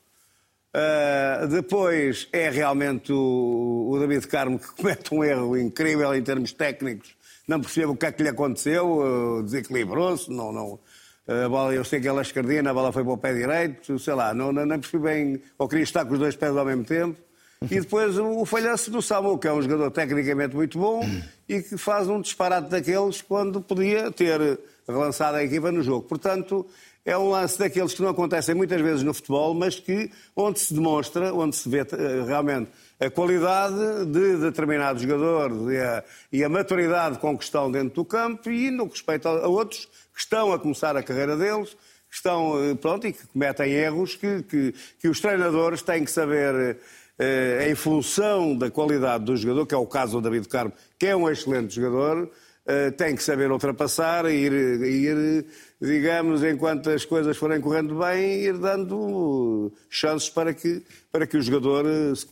Uh, 0.75 1.47
depois 1.47 2.27
é 2.31 2.49
realmente 2.49 3.11
o, 3.11 3.89
o, 3.89 3.99
David 3.99 4.27
Carmo 4.27 4.59
que 4.59 4.67
comete 4.75 5.13
um 5.13 5.23
erro 5.23 5.57
incrível 5.57 6.13
em 6.13 6.21
termos 6.21 6.53
técnicos. 6.53 7.15
Não 7.47 7.59
percebo 7.59 7.93
o 7.93 7.97
que 7.97 8.05
é 8.05 8.11
que 8.11 8.21
lhe 8.21 8.29
aconteceu, 8.29 8.99
uh, 8.99 9.43
desequilibrou-se, 9.43 10.29
não, 10.29 10.51
não, 10.51 10.79
A 11.27 11.49
bola, 11.49 11.73
eu 11.73 11.83
sei 11.83 11.99
que 11.99 12.07
ela 12.07 12.19
é 12.19 12.21
esquerdina, 12.21 12.69
a 12.69 12.73
bola 12.73 12.91
foi 12.91 13.03
para 13.03 13.13
o 13.13 13.17
pé 13.17 13.33
direito, 13.33 13.97
sei 13.97 14.13
lá, 14.13 14.33
não, 14.33 14.51
não, 14.51 14.65
não 14.65 14.79
percebi 14.79 15.03
bem, 15.03 15.41
ou 15.57 15.67
queria 15.67 15.83
estar 15.83 16.05
com 16.05 16.13
os 16.13 16.19
dois 16.19 16.35
pés 16.35 16.55
ao 16.55 16.65
mesmo 16.65 16.83
tempo. 16.83 17.26
E 17.63 17.79
depois 17.79 18.17
o 18.17 18.45
falhanço 18.45 18.91
do 18.91 19.01
Samu, 19.01 19.37
que 19.37 19.47
é 19.47 19.53
um 19.53 19.61
jogador 19.61 19.89
tecnicamente 19.89 20.55
muito 20.55 20.77
bom 20.77 21.01
e 21.49 21.61
que 21.61 21.77
faz 21.77 22.07
um 22.07 22.21
disparate 22.21 22.69
daqueles 22.69 23.21
quando 23.21 23.59
podia 23.59 24.11
ter 24.11 24.59
relançado 24.87 25.37
a 25.37 25.43
equipa 25.43 25.71
no 25.71 25.81
jogo. 25.81 26.07
Portanto, 26.07 26.67
é 27.03 27.17
um 27.17 27.29
lance 27.29 27.57
daqueles 27.57 27.93
que 27.93 28.01
não 28.01 28.09
acontecem 28.09 28.53
muitas 28.53 28.81
vezes 28.81 29.01
no 29.01 29.13
futebol, 29.13 29.53
mas 29.53 29.79
que 29.79 30.11
onde 30.35 30.59
se 30.59 30.73
demonstra, 30.73 31.33
onde 31.33 31.55
se 31.55 31.67
vê 31.67 31.79
eh, 31.79 32.23
realmente 32.25 32.69
a 32.99 33.09
qualidade 33.09 34.05
de 34.07 34.37
determinado 34.37 34.99
jogador 34.99 35.71
e 35.71 35.77
a, 35.77 36.03
e 36.33 36.43
a 36.43 36.49
maturidade 36.49 37.17
com 37.19 37.37
que 37.37 37.45
estão 37.45 37.71
dentro 37.71 37.95
do 37.95 38.05
campo 38.05 38.51
e 38.51 38.69
no 38.69 38.87
que 38.87 38.93
respeita 38.93 39.29
a 39.29 39.47
outros 39.47 39.85
que 40.13 40.19
estão 40.19 40.51
a 40.51 40.59
começar 40.59 40.97
a 40.97 41.03
carreira 41.03 41.37
deles, 41.37 41.77
que 42.09 42.15
estão, 42.15 42.61
eh, 42.61 42.75
pronto, 42.75 43.07
e 43.07 43.13
que 43.13 43.25
cometem 43.27 43.71
erros 43.71 44.15
que, 44.15 44.43
que, 44.43 44.75
que 44.99 45.07
os 45.07 45.21
treinadores 45.21 45.81
têm 45.81 46.03
que 46.03 46.11
saber 46.11 46.77
eh, 47.19 47.69
em 47.71 47.73
função 47.73 48.55
da 48.55 48.69
qualidade 48.69 49.25
do 49.25 49.35
jogador, 49.35 49.65
que 49.65 49.73
é 49.73 49.77
o 49.77 49.87
caso 49.87 50.13
do 50.13 50.21
David 50.21 50.47
Carmo, 50.47 50.71
que 50.99 51.07
é 51.07 51.15
um 51.15 51.27
excelente 51.27 51.73
jogador, 51.73 52.29
eh, 52.65 52.91
tem 52.91 53.15
que 53.15 53.23
saber 53.23 53.51
ultrapassar 53.51 54.25
e 54.25 54.35
ir, 54.35 54.53
ir, 54.53 55.45
digamos, 55.81 56.43
enquanto 56.43 56.91
as 56.91 57.05
coisas 57.05 57.35
forem 57.35 57.59
correndo 57.59 57.97
bem, 57.97 58.41
ir 58.41 58.57
dando 58.59 59.73
chances 59.89 60.29
para 60.29 60.53
que, 60.53 60.83
para 61.11 61.25
que 61.25 61.37
o 61.37 61.41
jogador 61.41 61.85
se, 62.15 62.27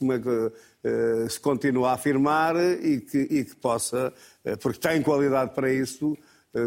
eh, 0.83 1.29
se 1.29 1.39
continue 1.39 1.85
a 1.85 1.93
afirmar 1.93 2.55
e 2.55 3.01
que, 3.01 3.17
e 3.17 3.43
que 3.43 3.55
possa, 3.55 4.13
porque 4.61 4.79
tem 4.79 5.01
qualidade 5.01 5.55
para 5.55 5.73
isso, 5.73 6.15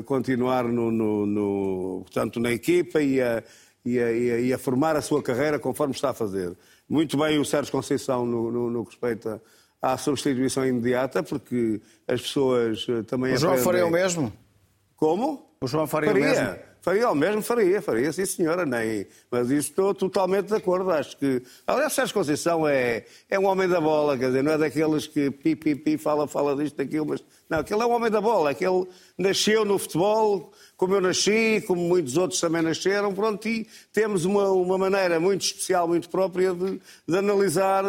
continuar 0.04 0.64
no, 0.64 0.90
no, 0.90 1.24
no, 1.24 2.00
portanto, 2.02 2.40
na 2.40 2.50
equipa 2.50 3.00
e 3.00 3.22
a, 3.22 3.42
e, 3.84 3.98
a, 3.98 4.12
e 4.12 4.52
a 4.52 4.58
formar 4.58 4.96
a 4.96 5.02
sua 5.02 5.22
carreira 5.22 5.58
conforme 5.58 5.94
está 5.94 6.10
a 6.10 6.14
fazer. 6.14 6.54
Muito 6.88 7.16
bem 7.16 7.38
o 7.38 7.44
Sérgio 7.44 7.70
Conceição 7.70 8.24
no, 8.24 8.50
no, 8.50 8.70
no 8.70 8.84
que 8.84 8.92
respeita 8.92 9.42
à 9.80 9.96
substituição 9.96 10.66
imediata, 10.66 11.22
porque 11.22 11.80
as 12.06 12.20
pessoas 12.20 12.86
eh, 12.88 13.02
também. 13.02 13.34
O 13.34 13.36
João 13.36 13.52
aprendem... 13.52 13.64
faria 13.64 13.86
o 13.86 13.90
mesmo? 13.90 14.32
Como? 14.96 15.54
O 15.60 15.66
João 15.66 15.86
faria, 15.86 16.10
faria. 16.10 16.24
o 16.24 16.28
mesmo? 16.28 16.67
Faria 16.80 17.10
o 17.10 17.14
mesmo, 17.14 17.42
faria, 17.42 17.82
faria, 17.82 18.12
sim 18.12 18.24
senhora, 18.24 18.64
nem. 18.64 19.06
Mas 19.30 19.50
isso 19.50 19.70
estou 19.70 19.94
totalmente 19.94 20.46
de 20.46 20.54
acordo. 20.54 20.90
Acho 20.90 21.16
que. 21.16 21.42
Aliás, 21.66 21.92
Sérgio 21.92 22.14
Conceição 22.14 22.66
é, 22.66 23.04
é 23.28 23.38
um 23.38 23.46
homem 23.46 23.68
da 23.68 23.80
bola, 23.80 24.16
quer 24.16 24.28
dizer, 24.28 24.42
não 24.42 24.52
é 24.52 24.58
daqueles 24.58 25.06
que 25.06 25.30
pi, 25.30 25.56
pi, 25.56 25.74
pi, 25.74 25.98
fala, 25.98 26.28
fala 26.28 26.56
disto, 26.56 26.76
daquilo, 26.76 27.06
mas. 27.06 27.22
Não, 27.48 27.58
aquele 27.58 27.82
é 27.82 27.86
um 27.86 27.92
homem 27.92 28.10
da 28.10 28.20
bola, 28.20 28.50
aquele 28.50 28.86
nasceu 29.16 29.64
no 29.64 29.78
futebol, 29.78 30.52
como 30.76 30.94
eu 30.94 31.00
nasci, 31.00 31.62
como 31.66 31.80
muitos 31.80 32.16
outros 32.16 32.38
também 32.40 32.62
nasceram, 32.62 33.12
pronto, 33.14 33.48
e 33.48 33.66
temos 33.92 34.24
uma, 34.24 34.50
uma 34.50 34.78
maneira 34.78 35.18
muito 35.18 35.42
especial, 35.42 35.88
muito 35.88 36.08
própria 36.08 36.54
de, 36.54 36.80
de 37.06 37.16
analisar 37.16 37.84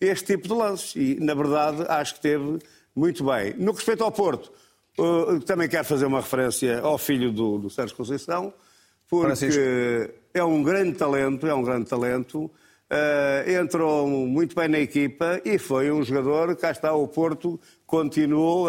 este 0.00 0.26
tipo 0.34 0.48
de 0.48 0.54
lances. 0.54 0.94
E, 0.96 1.16
na 1.20 1.34
verdade, 1.34 1.84
acho 1.88 2.14
que 2.14 2.20
teve 2.20 2.58
muito 2.94 3.24
bem. 3.24 3.54
No 3.58 3.72
que 3.72 3.78
respeita 3.78 4.04
ao 4.04 4.12
Porto, 4.12 4.52
uh, 5.00 5.40
também 5.40 5.68
quero 5.68 5.84
fazer 5.84 6.06
uma 6.06 6.20
referência 6.20 6.80
ao 6.80 6.98
filho 6.98 7.32
do, 7.32 7.58
do 7.58 7.70
Sérgio 7.70 7.96
Conceição, 7.96 8.52
porque 9.08 9.26
Francisco. 9.26 9.60
é 10.32 10.44
um 10.44 10.62
grande 10.62 10.96
talento, 10.96 11.46
é 11.46 11.54
um 11.54 11.62
grande 11.62 11.88
talento. 11.88 12.50
Uh, 12.92 13.48
entrou 13.48 14.04
muito 14.06 14.54
bem 14.56 14.68
na 14.68 14.80
equipa 14.80 15.40
e 15.44 15.58
foi 15.58 15.92
um 15.92 16.02
jogador, 16.02 16.56
cá 16.56 16.72
está 16.72 16.92
o 16.92 17.06
Porto, 17.06 17.58
continuou, 17.86 18.68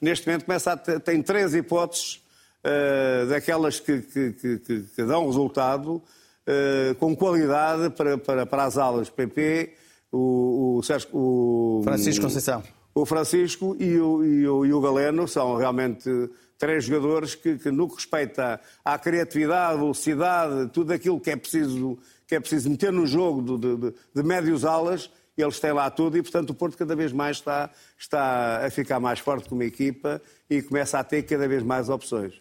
neste 0.00 0.26
momento 0.26 0.44
começa 0.46 0.72
a 0.72 0.76
ter, 0.76 0.98
tem 0.98 1.22
três 1.22 1.54
hipóteses 1.54 2.20
uh, 2.64 3.28
daquelas 3.28 3.78
que, 3.78 4.00
que, 4.00 4.32
que, 4.32 4.58
que, 4.58 5.04
dão 5.04 5.26
resultado, 5.26 6.02
uh, 6.46 6.94
com 6.96 7.14
qualidade 7.14 7.90
para, 7.90 8.18
para, 8.18 8.46
para 8.46 8.64
as 8.64 8.76
alas 8.76 9.08
PP, 9.08 9.74
o, 10.10 10.78
o, 10.78 10.82
Sérgio, 10.82 11.08
o 11.12 11.80
Francisco 11.84 12.24
Conceição. 12.24 12.64
O 12.94 13.06
Francisco 13.06 13.74
e 13.78 13.98
o, 13.98 14.24
e 14.24 14.46
o, 14.46 14.66
e 14.66 14.72
o 14.72 14.80
Galeno 14.80 15.26
são 15.26 15.56
realmente 15.56 16.10
três 16.58 16.84
jogadores 16.84 17.34
que, 17.34 17.58
que, 17.58 17.70
no 17.70 17.88
que 17.88 17.96
respeita 17.96 18.60
à 18.84 18.98
criatividade, 18.98 19.78
velocidade, 19.78 20.70
tudo 20.72 20.92
aquilo 20.92 21.18
que 21.18 21.30
é 21.30 21.36
preciso, 21.36 21.98
que 22.26 22.34
é 22.34 22.40
preciso 22.40 22.70
meter 22.70 22.92
no 22.92 23.06
jogo 23.06 23.58
de, 23.58 23.76
de, 23.76 23.94
de 24.14 24.22
médios 24.22 24.64
alas, 24.64 25.10
eles 25.36 25.58
têm 25.58 25.72
lá 25.72 25.90
tudo 25.90 26.18
e, 26.18 26.22
portanto, 26.22 26.50
o 26.50 26.54
Porto 26.54 26.76
cada 26.76 26.94
vez 26.94 27.12
mais 27.12 27.38
está, 27.38 27.70
está 27.98 28.64
a 28.64 28.70
ficar 28.70 29.00
mais 29.00 29.18
forte 29.18 29.48
como 29.48 29.62
equipa 29.62 30.20
e 30.48 30.62
começa 30.62 30.98
a 30.98 31.04
ter 31.04 31.22
cada 31.22 31.48
vez 31.48 31.62
mais 31.62 31.88
opções. 31.88 32.40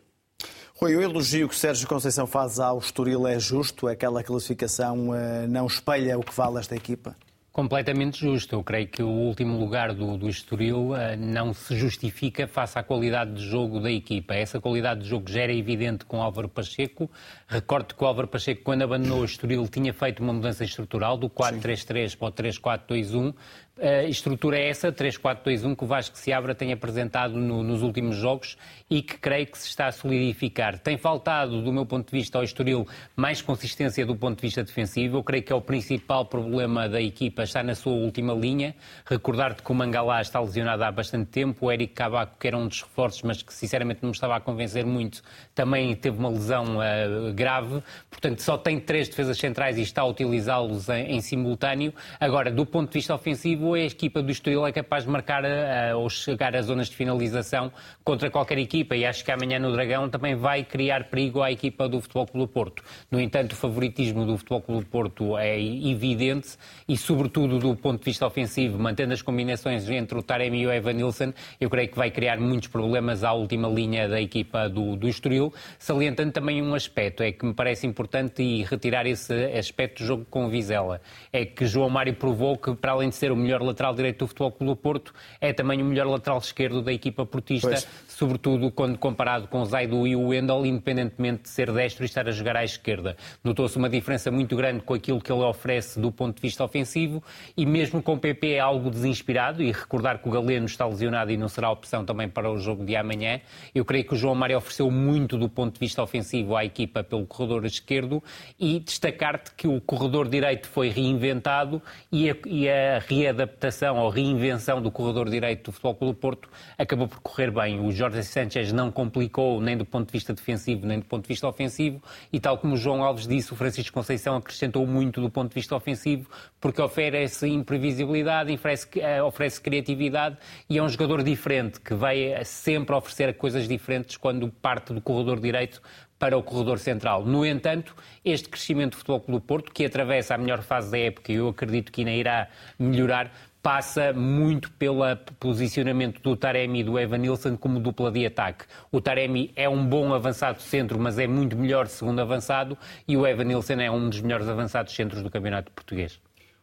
Rui, 0.76 0.96
o 0.96 1.02
elogio 1.02 1.48
que 1.48 1.56
Sérgio 1.56 1.88
Conceição 1.88 2.28
faz 2.28 2.60
ao 2.60 2.80
Estoril 2.80 3.26
é 3.28 3.40
justo? 3.40 3.88
Aquela 3.88 4.24
classificação 4.24 5.10
uh, 5.10 5.48
não 5.48 5.68
espelha 5.68 6.18
o 6.18 6.24
que 6.24 6.34
vale 6.34 6.60
esta 6.60 6.76
equipa? 6.76 7.16
Completamente 7.52 8.18
justo. 8.18 8.56
Eu 8.56 8.64
creio 8.64 8.88
que 8.88 9.04
o 9.04 9.10
último 9.10 9.60
lugar 9.60 9.94
do, 9.94 10.16
do 10.16 10.30
Estoril 10.30 10.92
uh, 10.92 11.18
não 11.18 11.54
se 11.54 11.76
justifica 11.76 12.48
face 12.48 12.80
à 12.80 12.84
qualidade 12.84 13.34
de 13.34 13.46
jogo 13.46 13.82
da 13.82 13.92
equipa. 13.92 14.34
Essa 14.34 14.62
qualidade 14.62 15.02
de 15.02 15.10
jogo 15.10 15.30
já 15.30 15.42
era 15.42 15.54
evidente 15.54 16.06
com 16.06 16.22
Álvaro 16.22 16.48
Pacheco. 16.48 17.12
Recordo 17.46 17.94
que 17.94 18.02
o 18.02 18.08
Álvaro 18.08 18.30
Pacheco, 18.30 18.64
quando 18.64 18.84
abandonou 18.84 19.20
o 19.20 19.26
Estoril, 19.26 19.68
tinha 19.68 19.94
feito 19.94 20.24
uma 20.24 20.32
mudança 20.32 20.64
estrutural 20.64 21.18
do 21.18 21.30
4-3-3 21.30 22.18
para 22.18 22.28
o 22.30 22.32
3-4-2-1 22.32 23.34
a 23.82 24.04
estrutura 24.04 24.60
é 24.60 24.70
essa, 24.70 24.92
3-4-2-1, 24.92 25.76
que 25.76 25.84
o 25.84 25.88
Vasco 25.88 26.16
Seabra 26.16 26.54
tem 26.54 26.72
apresentado 26.72 27.34
no, 27.34 27.64
nos 27.64 27.82
últimos 27.82 28.16
jogos 28.16 28.56
e 28.88 29.02
que 29.02 29.18
creio 29.18 29.48
que 29.48 29.58
se 29.58 29.68
está 29.68 29.88
a 29.88 29.92
solidificar. 29.92 30.78
Tem 30.78 30.98
faltado, 30.98 31.64
do 31.64 31.74
meu 31.74 31.84
ponto 31.84 32.12
de 32.12 32.12
vista, 32.12 32.38
ao 32.38 32.44
Estoril 32.44 32.88
mais 33.16 33.42
consistência 33.42 34.06
do 34.06 34.16
ponto 34.16 34.36
de 34.36 34.42
vista 34.44 34.64
defensivo. 34.64 35.18
Eu 35.18 35.24
creio 35.24 35.44
que 35.44 35.52
é 35.52 35.56
o 35.56 35.62
principal 35.62 36.26
problema 36.26 36.88
da 36.88 37.02
equipa, 37.02 37.42
está 37.42 37.64
na 37.64 37.74
sua 37.74 37.94
última 37.94 38.34
linha. 38.34 38.76
Recordar-te 39.06 39.64
que 39.64 39.72
o 39.72 39.74
Mangalá 39.74 40.22
está 40.22 40.40
lesionado 40.40 40.84
há 40.84 40.92
bastante 40.92 41.32
tempo, 41.32 41.66
o 41.66 41.72
Eric 41.72 41.94
Cabaco, 41.94 42.38
que 42.38 42.48
era 42.48 42.58
um 42.58 42.68
dos 42.68 42.84
reforços, 42.84 43.24
mas 43.24 43.42
que 43.42 43.52
sinceramente 43.52 44.04
não 44.04 44.10
me 44.10 44.16
estava 44.16 44.36
a 44.36 44.40
convencer 44.40 44.86
muito, 44.86 45.24
também 45.62 45.94
teve 45.96 46.18
uma 46.18 46.30
lesão 46.30 46.78
uh, 46.78 47.32
grave. 47.34 47.84
Portanto, 48.10 48.42
só 48.42 48.58
tem 48.58 48.80
três 48.80 49.08
defesas 49.08 49.38
centrais 49.38 49.78
e 49.78 49.82
está 49.84 50.02
a 50.02 50.06
utilizá-los 50.08 50.90
em, 50.90 51.18
em 51.18 51.22
simultâneo. 51.22 51.94
Agora, 52.20 52.50
do 52.50 52.66
ponto 52.66 52.88
de 52.88 52.96
vista 52.96 53.14
ofensivo, 53.14 53.76
a 53.76 53.80
equipa 53.82 54.24
do 54.24 54.32
Estoril 54.32 54.66
é 54.66 54.72
capaz 54.72 55.04
de 55.04 55.12
marcar 55.12 55.44
uh, 55.44 56.00
ou 56.00 56.10
chegar 56.10 56.56
às 56.56 56.66
zonas 56.66 56.90
de 56.90 56.96
finalização 56.96 57.72
contra 58.04 58.32
qualquer 58.32 58.58
equipa 58.58 58.96
e 58.96 59.06
acho 59.06 59.24
que 59.24 59.32
amanhã 59.32 59.60
no 59.60 59.72
Dragão 59.72 60.10
também 60.10 60.34
vai 60.34 60.64
criar 60.64 61.04
perigo 61.12 61.44
à 61.44 61.52
equipa 61.52 61.88
do 61.88 62.02
Futebol 62.02 62.26
Clube 62.26 62.48
do 62.48 62.52
Porto. 62.52 62.84
No 63.12 63.22
entanto, 63.22 63.52
o 63.52 63.56
favoritismo 63.56 64.26
do 64.26 64.36
Futebol 64.38 64.62
Clube 64.62 64.84
do 64.86 64.90
Porto 64.90 65.38
é 65.38 65.62
evidente 65.62 66.58
e, 66.88 66.98
sobretudo, 66.98 67.60
do 67.60 67.76
ponto 67.76 68.00
de 68.00 68.06
vista 68.06 68.26
ofensivo, 68.26 68.80
mantendo 68.80 69.14
as 69.14 69.22
combinações 69.22 69.88
entre 69.88 70.18
o 70.18 70.24
Taremi 70.24 70.62
e 70.62 70.68
o 70.68 70.72
Evan 70.72 70.94
Nilsson, 70.94 71.34
eu 71.60 71.70
creio 71.70 71.90
que 71.90 71.98
vai 71.98 72.10
criar 72.10 72.40
muitos 72.40 72.68
problemas 72.68 73.24
à 73.24 73.32
última 73.32 73.68
linha 73.68 74.10
da 74.10 74.20
equipa 74.20 74.68
do, 74.68 74.96
do 74.96 75.08
Estoril, 75.08 75.51
salientando 75.80 76.32
também 76.32 76.62
um 76.62 76.74
aspecto, 76.74 77.24
é 77.24 77.32
que 77.32 77.46
me 77.46 77.54
parece 77.54 77.88
importante 77.88 78.42
e 78.42 78.64
retirar 78.64 79.06
esse 79.06 79.34
aspecto 79.58 80.04
do 80.04 80.06
jogo 80.06 80.26
com 80.30 80.46
o 80.46 80.50
Vizela, 80.50 81.02
é 81.32 81.46
que 81.46 81.66
João 81.66 81.90
Mário 81.90 82.14
provou 82.14 82.58
que, 82.58 82.74
para 82.76 82.92
além 82.92 83.10
de 83.10 83.16
ser 83.16 83.32
o 83.32 83.36
melhor 83.36 83.62
lateral 83.62 83.94
direito 83.94 84.20
do 84.20 84.28
Futebol 84.28 84.52
Clube 84.52 84.74
do 84.74 84.76
Porto, 84.76 85.14
é 85.40 85.54
também 85.54 85.82
o 85.82 85.86
melhor 85.86 86.08
lateral 86.08 86.38
esquerdo 86.40 86.82
da 86.82 86.92
equipa 86.92 87.26
portista, 87.26 87.70
pois. 87.70 87.88
Sobretudo 88.22 88.70
quando 88.70 89.00
comparado 89.00 89.48
com 89.48 89.66
Zaidu 89.66 90.06
e 90.06 90.16
o 90.16 90.28
Wendel, 90.28 90.64
independentemente 90.64 91.42
de 91.42 91.50
ser 91.50 91.72
destro 91.72 92.04
e 92.04 92.06
estar 92.06 92.28
a 92.28 92.32
jogar 92.32 92.56
à 92.56 92.64
esquerda. 92.64 93.18
Notou-se 93.44 93.76
uma 93.78 93.90
diferença 93.90 94.30
muito 94.30 94.56
grande 94.56 94.82
com 94.82 94.94
aquilo 94.94 95.20
que 95.20 95.32
ele 95.32 95.42
oferece 95.42 96.00
do 96.00 96.12
ponto 96.12 96.36
de 96.36 96.42
vista 96.44 96.64
ofensivo 96.64 97.24
e 97.58 97.66
mesmo 97.66 98.00
com 98.00 98.14
o 98.14 98.20
PP 98.20 98.52
é 98.52 98.60
algo 98.60 98.92
desinspirado 98.92 99.64
e 99.64 99.72
recordar 99.72 100.20
que 100.20 100.30
o 100.30 100.32
Galeno 100.32 100.68
está 100.68 100.86
lesionado 100.86 101.32
e 101.32 101.38
não 101.38 101.48
será 101.48 101.72
opção 101.72 102.06
também 102.06 102.30
para 102.30 102.48
o 102.52 102.60
jogo 102.60 102.86
de 102.86 102.96
amanhã. 102.96 103.42
Eu 103.74 103.84
creio 103.84 104.06
que 104.06 104.14
o 104.14 104.18
João 104.18 104.36
Mário 104.36 104.56
ofereceu 104.56 104.92
muito 104.92 105.36
do 105.36 105.50
ponto 105.50 105.74
de 105.74 105.80
vista 105.80 106.04
ofensivo 106.04 106.56
à 106.56 106.64
equipa 106.64 107.04
pelo 107.04 107.26
corredor 107.26 107.66
esquerdo 107.66 108.22
e 108.60 108.80
destacar-te 108.80 109.52
que 109.56 109.68
o 109.68 109.82
corredor 109.82 110.30
direito 110.30 110.68
foi 110.68 110.90
reinventado 110.90 111.82
e 112.12 112.30
a, 112.30 112.36
e 112.46 112.70
a 112.70 113.00
readaptação 113.00 113.52
adaptação 113.62 113.98
ou 113.98 114.10
reinvenção 114.10 114.82
do 114.82 114.92
corredor 114.92 115.30
direito 115.30 115.66
do 115.66 115.72
Futebol 115.72 115.96
Clube 115.96 116.20
Porto 116.20 116.50
acabou 116.78 117.08
por 117.08 117.20
correr 117.22 117.52
bem. 117.52 117.80
O 117.80 117.92
Jorge 117.92 118.11
Sanchez 118.24 118.72
não 118.72 118.92
complicou 118.92 119.62
nem 119.62 119.78
do 119.78 119.86
ponto 119.86 120.08
de 120.08 120.12
vista 120.12 120.34
defensivo 120.34 120.86
nem 120.86 121.00
do 121.00 121.06
ponto 121.06 121.24
de 121.24 121.28
vista 121.28 121.48
ofensivo 121.48 122.02
e 122.32 122.40
tal 122.40 122.58
como 122.58 122.74
o 122.74 122.78
João 122.78 123.04
Alves 123.04 123.28
disse, 123.28 123.54
o 123.54 123.56
Francisco 123.56 123.94
Conceição 123.94 124.36
acrescentou 124.36 124.86
muito 124.86 125.22
do 125.22 125.30
ponto 125.30 125.50
de 125.50 125.56
vista 125.56 125.76
ofensivo 125.76 126.30
porque 126.60 126.82
oferece 126.82 127.48
imprevisibilidade, 127.48 128.54
oferece, 128.54 128.88
eh, 129.00 129.22
oferece 129.22 129.62
criatividade 129.62 130.38
e 130.70 130.78
é 130.78 130.84
um 130.84 130.90
jogador 130.90 131.24
diferente 131.24 131.80
que 131.80 131.94
vai 131.94 132.44
sempre 132.44 132.96
oferecer 132.96 133.34
coisas 133.36 133.68
diferentes 133.68 134.18
quando 134.18 134.50
parte 134.50 134.94
do 134.94 135.02
corredor 135.02 135.40
direito 135.40 135.82
para 136.22 136.38
o 136.38 136.44
corredor 136.44 136.78
central. 136.78 137.26
No 137.26 137.44
entanto, 137.44 137.96
este 138.24 138.48
crescimento 138.48 138.92
do 138.92 138.98
Futebol 138.98 139.22
Clube 139.22 139.42
do 139.42 139.44
Porto, 139.44 139.72
que 139.72 139.84
atravessa 139.84 140.36
a 140.36 140.38
melhor 140.38 140.62
fase 140.62 140.92
da 140.92 141.00
época 141.00 141.32
e 141.32 141.36
eu 141.38 141.50
acredito 141.50 141.92
que 141.92 142.02
ainda 142.02 142.12
irá 142.12 142.48
melhorar, 142.78 143.32
passa 143.62 144.12
muito 144.12 144.72
pelo 144.72 145.04
posicionamento 145.40 146.22
do 146.22 146.36
Taremi 146.36 146.80
e 146.80 146.84
do 146.84 146.98
Evan 146.98 147.20
Nilsson 147.20 147.56
como 147.56 147.80
dupla 147.80 148.12
de 148.12 148.26
ataque. 148.26 148.66
O 148.92 149.00
Taremi 149.00 149.52
é 149.56 149.70
um 149.70 149.86
bom 149.86 150.14
avançado 150.14 150.62
centro, 150.62 151.00
mas 151.00 151.20
é 151.20 151.28
muito 151.28 151.56
melhor 151.56 151.88
segundo 151.88 152.20
avançado, 152.20 152.78
e 153.08 153.16
o 153.16 153.26
Evan 153.26 153.46
Nilsson 153.46 153.74
é 153.74 153.92
um 153.92 154.10
dos 154.10 154.22
melhores 154.22 154.48
avançados 154.48 154.94
centros 154.94 155.22
do 155.22 155.30
campeonato 155.30 155.72
português. 155.72 156.20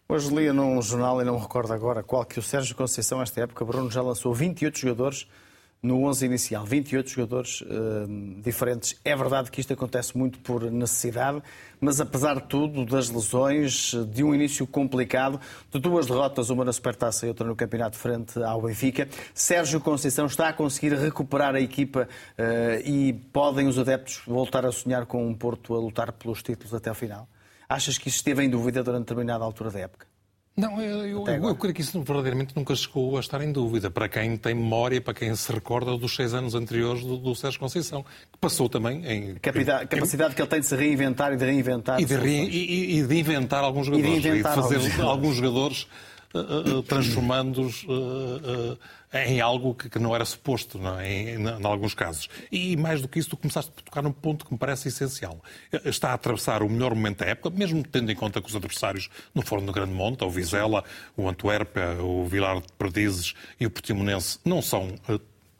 Hoje 0.09 0.35
lia 0.35 0.53
num 0.53 0.81
jornal, 0.83 1.21
e 1.21 1.25
não 1.25 1.39
recordo 1.39 1.73
agora 1.73 2.03
qual, 2.03 2.25
que 2.25 2.39
o 2.39 2.43
Sérgio 2.43 2.75
Conceição, 2.75 3.21
esta 3.23 3.43
época, 3.43 3.65
Bruno 3.65 3.91
já 3.91 4.03
lançou 4.03 4.35
28 4.35 4.79
jogadores 4.79 5.29
no 5.83 6.03
11 6.05 6.27
inicial, 6.27 6.65
28 6.65 7.11
jogadores 7.11 7.61
uh, 7.61 8.41
diferentes. 8.43 8.99
É 9.05 9.15
verdade 9.15 9.51
que 9.51 9.61
isto 9.61 9.73
acontece 9.73 10.17
muito 10.19 10.39
por 10.41 10.71
necessidade, 10.71 11.41
mas 11.81 12.01
apesar 12.01 12.37
de 12.37 12.49
tudo, 12.49 12.85
das 12.85 13.09
lesões, 13.09 13.95
de 14.11 14.25
um 14.25 14.35
início 14.35 14.67
complicado, 14.67 15.41
de 15.71 15.79
duas 15.79 16.07
derrotas, 16.07 16.51
uma 16.51 16.65
na 16.65 16.73
Supertaça 16.73 17.27
e 17.27 17.29
outra 17.29 17.47
no 17.47 17.55
campeonato 17.55 17.97
frente 17.97 18.43
ao 18.43 18.63
Benfica, 18.63 19.09
Sérgio 19.33 19.81
Conceição 19.81 20.27
está 20.27 20.49
a 20.49 20.53
conseguir 20.53 20.95
recuperar 20.95 21.55
a 21.55 21.61
equipa 21.61 22.09
uh, 22.37 22.89
e 22.89 23.13
podem 23.33 23.69
os 23.69 23.79
adeptos 23.79 24.23
voltar 24.27 24.67
a 24.67 24.73
sonhar 24.73 25.07
com 25.07 25.27
um 25.27 25.35
Porto 25.35 25.75
a 25.75 25.79
lutar 25.79 26.13
pelos 26.13 26.43
títulos 26.43 26.75
até 26.75 26.89
ao 26.89 26.95
final? 26.95 27.29
Achas 27.69 27.99
que 27.99 28.09
isso 28.09 28.17
esteve 28.17 28.43
em 28.43 28.51
dúvida 28.51 28.83
durante 28.83 29.03
determinada 29.03 29.45
altura 29.45 29.71
da 29.71 29.79
época? 29.81 30.18
Não, 30.59 30.83
eu, 30.83 31.07
eu, 31.07 31.25
eu, 31.25 31.55
creio 31.55 31.73
que 31.73 31.83
isso 31.83 32.03
verdadeiramente 32.03 32.53
nunca 32.57 32.75
chegou 32.75 33.17
a 33.17 33.21
estar 33.21 33.41
em 33.43 33.53
dúvida. 33.53 33.93
Para 33.93 34.09
quem 34.09 34.37
tem 34.37 34.57
memória, 34.57 35.01
para 35.01 35.15
quem 35.15 35.33
se 35.37 35.53
recorda 35.53 35.97
dos 35.97 36.17
seis 36.17 36.35
anos 36.35 36.57
anteriores 36.57 37.05
do, 37.05 37.17
do 37.17 37.33
Sérgio 37.37 37.61
Conceição, 37.61 38.03
que 38.03 38.39
passou 38.41 38.69
também 38.69 39.07
em. 39.07 39.31
A 39.37 39.39
capacidade, 39.39 39.87
capacidade 39.87 40.35
que 40.35 40.43
ele 40.43 40.49
tem 40.49 40.59
de 40.59 40.67
se 40.67 40.75
reinventar 40.75 41.33
e 41.33 41.37
de 41.37 41.45
reinventar. 41.45 42.01
E 42.01 42.05
de, 42.05 42.17
re, 42.17 42.49
e, 42.49 42.99
e 42.99 43.07
de 43.07 43.17
inventar 43.17 43.63
alguns 43.63 43.87
jogadores. 43.87 44.19
E 44.19 44.21
de, 44.21 44.29
e 44.29 44.37
de 44.39 44.43
fazer 44.43 44.77
alguns, 44.79 44.99
alguns 44.99 45.37
jogadores 45.37 45.87
uh, 46.35 46.79
uh, 46.79 46.83
transformando-os. 46.83 47.85
Uh, 47.85 48.77
em 49.13 49.41
algo 49.41 49.75
que, 49.75 49.89
que 49.89 49.99
não 49.99 50.15
era 50.15 50.25
suposto, 50.25 50.79
não 50.79 50.99
é? 50.99 51.11
em, 51.11 51.29
em, 51.37 51.47
em, 51.47 51.67
alguns 51.67 51.95
casos. 51.95 52.29
E 52.53 52.77
mais 52.77 53.01
do 53.01 53.09
que 53.09 53.19
isso, 53.19 53.31
tu 53.31 53.37
começaste 53.37 53.73
a 53.77 53.83
tocar 53.83 54.03
num 54.03 54.13
ponto 54.13 54.45
que 54.45 54.53
me 54.53 54.59
parece 54.59 54.89
essencial. 54.89 55.43
Está 55.85 56.11
a 56.11 56.15
atravessar 56.15 56.63
o 56.63 56.69
melhor 56.69 56.95
momento 56.95 57.19
da 57.19 57.27
época, 57.27 57.51
mesmo 57.51 57.83
tendo 57.83 58.11
em 58.13 58.17
conta 58.17 58.41
que 58.41 58.49
os 58.49 58.57
adversários 58.57 59.09
não 59.35 59.43
foram 59.43 59.65
do 59.65 59.73
Grande 59.73 59.93
Monte, 59.93 60.25
o 60.25 60.31
Vizela, 60.31 60.85
o 61.17 61.29
Antuérpia, 61.29 62.03
o 62.03 62.27
Vilar 62.27 62.61
de 62.61 62.73
Perdizes 62.79 63.35
e 63.59 63.67
o 63.67 63.71
Portimonense 63.71 64.39
não 64.45 64.61
são, 64.61 64.95
eh, 65.09 65.19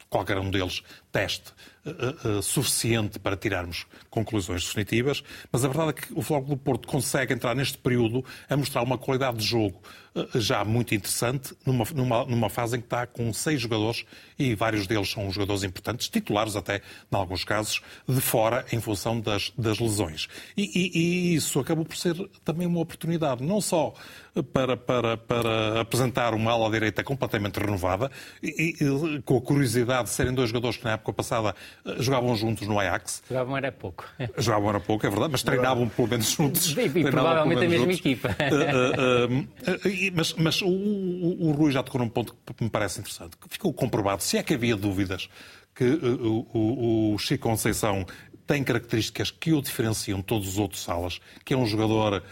qualquer 0.09 0.39
um 0.39 0.51
deles, 0.51 0.83
teste 1.11 1.53
uh, 1.85 2.39
uh, 2.39 2.43
suficiente 2.43 3.19
para 3.19 3.37
tirarmos 3.37 3.87
conclusões 4.11 4.65
definitivas, 4.65 5.23
mas 5.51 5.65
a 5.65 5.69
verdade 5.69 5.91
é 5.91 5.93
que 5.93 6.13
o 6.13 6.23
Futebol 6.23 6.57
do 6.57 6.57
Porto 6.57 6.89
consegue 6.89 7.33
entrar 7.33 7.55
neste 7.55 7.79
período 7.79 8.25
a 8.49 8.57
mostrar 8.57 8.83
uma 8.83 8.99
qualidade 8.99 9.39
de 9.39 9.45
jogo 9.45 9.81
uh, 10.15 10.41
já 10.41 10.65
muito 10.65 10.95
interessante, 10.95 11.55
numa, 11.65 11.85
numa, 11.95 12.25
numa, 12.25 12.51
fase 12.51 12.77
em 12.77 12.81
que 12.81 12.87
está 12.87 13.07
com 13.07 13.33
seis 13.33 13.61
jogadores 13.61 14.05
e 14.39 14.55
vários 14.55 14.87
deles 14.87 15.11
são 15.11 15.31
jogadores 15.31 15.63
importantes, 15.63 16.09
titulares 16.09 16.57
até, 16.57 16.83
em 17.11 17.17
alguns 17.17 17.45
casos, 17.45 17.81
de 18.07 18.21
fora 18.21 18.65
em 18.73 18.81
função 18.81 19.21
das, 19.21 19.53
das 19.57 19.79
lesões. 19.79 20.29
E, 20.57 20.63
e, 20.63 20.99
e 20.99 21.35
isso 21.35 21.59
acabou 21.59 21.85
por 21.85 21.97
ser 21.97 22.15
também 22.45 22.67
uma 22.67 22.81
oportunidade, 22.81 23.43
não 23.43 23.61
só 23.61 23.95
para, 24.43 24.77
para, 24.77 25.17
para 25.17 25.81
apresentar 25.81 26.35
uma 26.35 26.53
ala 26.53 26.71
direita 26.71 27.03
completamente 27.03 27.59
renovada, 27.59 28.11
e, 28.43 28.77
e, 28.81 29.23
com 29.23 29.37
a 29.37 29.41
curiosidade 29.41 30.05
de 30.05 30.15
serem 30.15 30.33
dois 30.33 30.51
jogadores 30.51 30.77
que 30.77 30.85
na 30.85 30.95
época 30.99 31.13
passada 31.13 31.55
eh, 31.85 31.97
jogavam 31.99 32.37
juntos 32.37 32.67
no 32.67 32.79
Ajax. 32.79 33.23
Jogavam 33.29 33.57
era 33.57 33.73
pouco. 33.73 34.05
Jogavam 34.37 34.69
era 34.71 34.81
pouco, 34.81 35.07
é 35.07 35.11
verdade, 35.11 35.33
mas 35.33 35.43
treinavam 35.43 35.89
pelo 35.89 36.09
menos 36.09 36.31
juntos. 36.31 36.77
E, 36.77 36.81
e 36.81 37.11
provavelmente 37.11 37.65
a 37.65 37.69
mesma 37.69 37.87
juntos. 37.87 37.99
equipa. 38.01 38.29
Uh, 38.29 39.31
uh, 39.31 39.39
uh, 39.39 40.13
mas 40.15 40.35
mas 40.35 40.63
o, 40.63 40.69
o, 40.69 41.49
o, 41.49 41.53
Rui 41.53 41.73
já 41.73 41.83
tocou 41.83 42.01
num 42.01 42.09
ponto 42.09 42.37
que 42.57 42.65
me 42.65 42.71
parece 42.71 43.01
interessante. 43.01 43.37
Ficou 43.49 43.73
comprovado, 43.73 44.23
se 44.23 44.37
é 44.37 44.43
que 44.43 44.55
havia 44.55 44.77
dúvidas, 44.77 45.29
que 45.75 45.85
o, 45.85 46.47
o, 46.53 47.15
o 47.15 47.19
Chico 47.19 47.49
Conceição 47.49 48.05
tem 48.47 48.65
características 48.65 49.31
que 49.31 49.53
o 49.53 49.61
diferenciam 49.61 50.19
de 50.19 50.25
todos 50.25 50.49
os 50.49 50.59
outros 50.59 50.83
salas, 50.83 51.21
que 51.45 51.55
é 51.55 51.57
um 51.57 51.67
jogador 51.67 52.23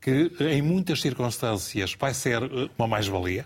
que 0.00 0.30
em 0.40 0.62
muitas 0.62 1.00
circunstâncias 1.00 1.96
vai 1.98 2.14
ser 2.14 2.42
uma 2.78 2.86
mais-valia. 2.86 3.44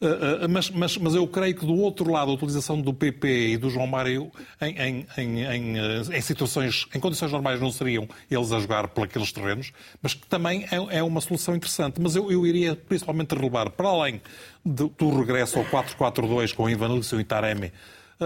Uh, 0.00 0.44
uh, 0.44 0.48
mas, 0.48 0.68
mas, 0.70 0.98
mas, 0.98 1.14
eu 1.14 1.26
creio 1.26 1.54
que 1.54 1.64
do 1.64 1.74
outro 1.74 2.10
lado 2.10 2.30
a 2.30 2.34
utilização 2.34 2.78
do 2.78 2.92
PP 2.92 3.48
e 3.52 3.56
do 3.56 3.70
João 3.70 3.86
Mário 3.86 4.30
em, 4.60 4.76
em, 4.78 5.06
em, 5.16 5.78
em, 6.12 6.20
situações, 6.20 6.86
em 6.94 7.00
condições 7.00 7.32
normais 7.32 7.58
não 7.62 7.70
seriam 7.70 8.06
eles 8.30 8.52
a 8.52 8.60
jogar 8.60 8.88
por 8.88 9.04
aqueles 9.04 9.32
terrenos, 9.32 9.72
mas 10.02 10.12
que 10.12 10.26
também 10.26 10.66
é, 10.70 10.98
é 10.98 11.02
uma 11.02 11.20
solução 11.22 11.56
interessante. 11.56 11.98
Mas 11.98 12.14
eu, 12.14 12.30
eu, 12.30 12.46
iria 12.46 12.76
principalmente 12.76 13.34
relevar, 13.34 13.70
para 13.70 13.88
além 13.88 14.20
do, 14.62 14.88
do 14.88 15.18
regresso 15.18 15.58
ao 15.58 15.64
4-4-2 15.64 16.54
com 16.54 16.68
Ivanilson 16.68 17.18
e 17.18 17.24
Taremi 17.24 17.72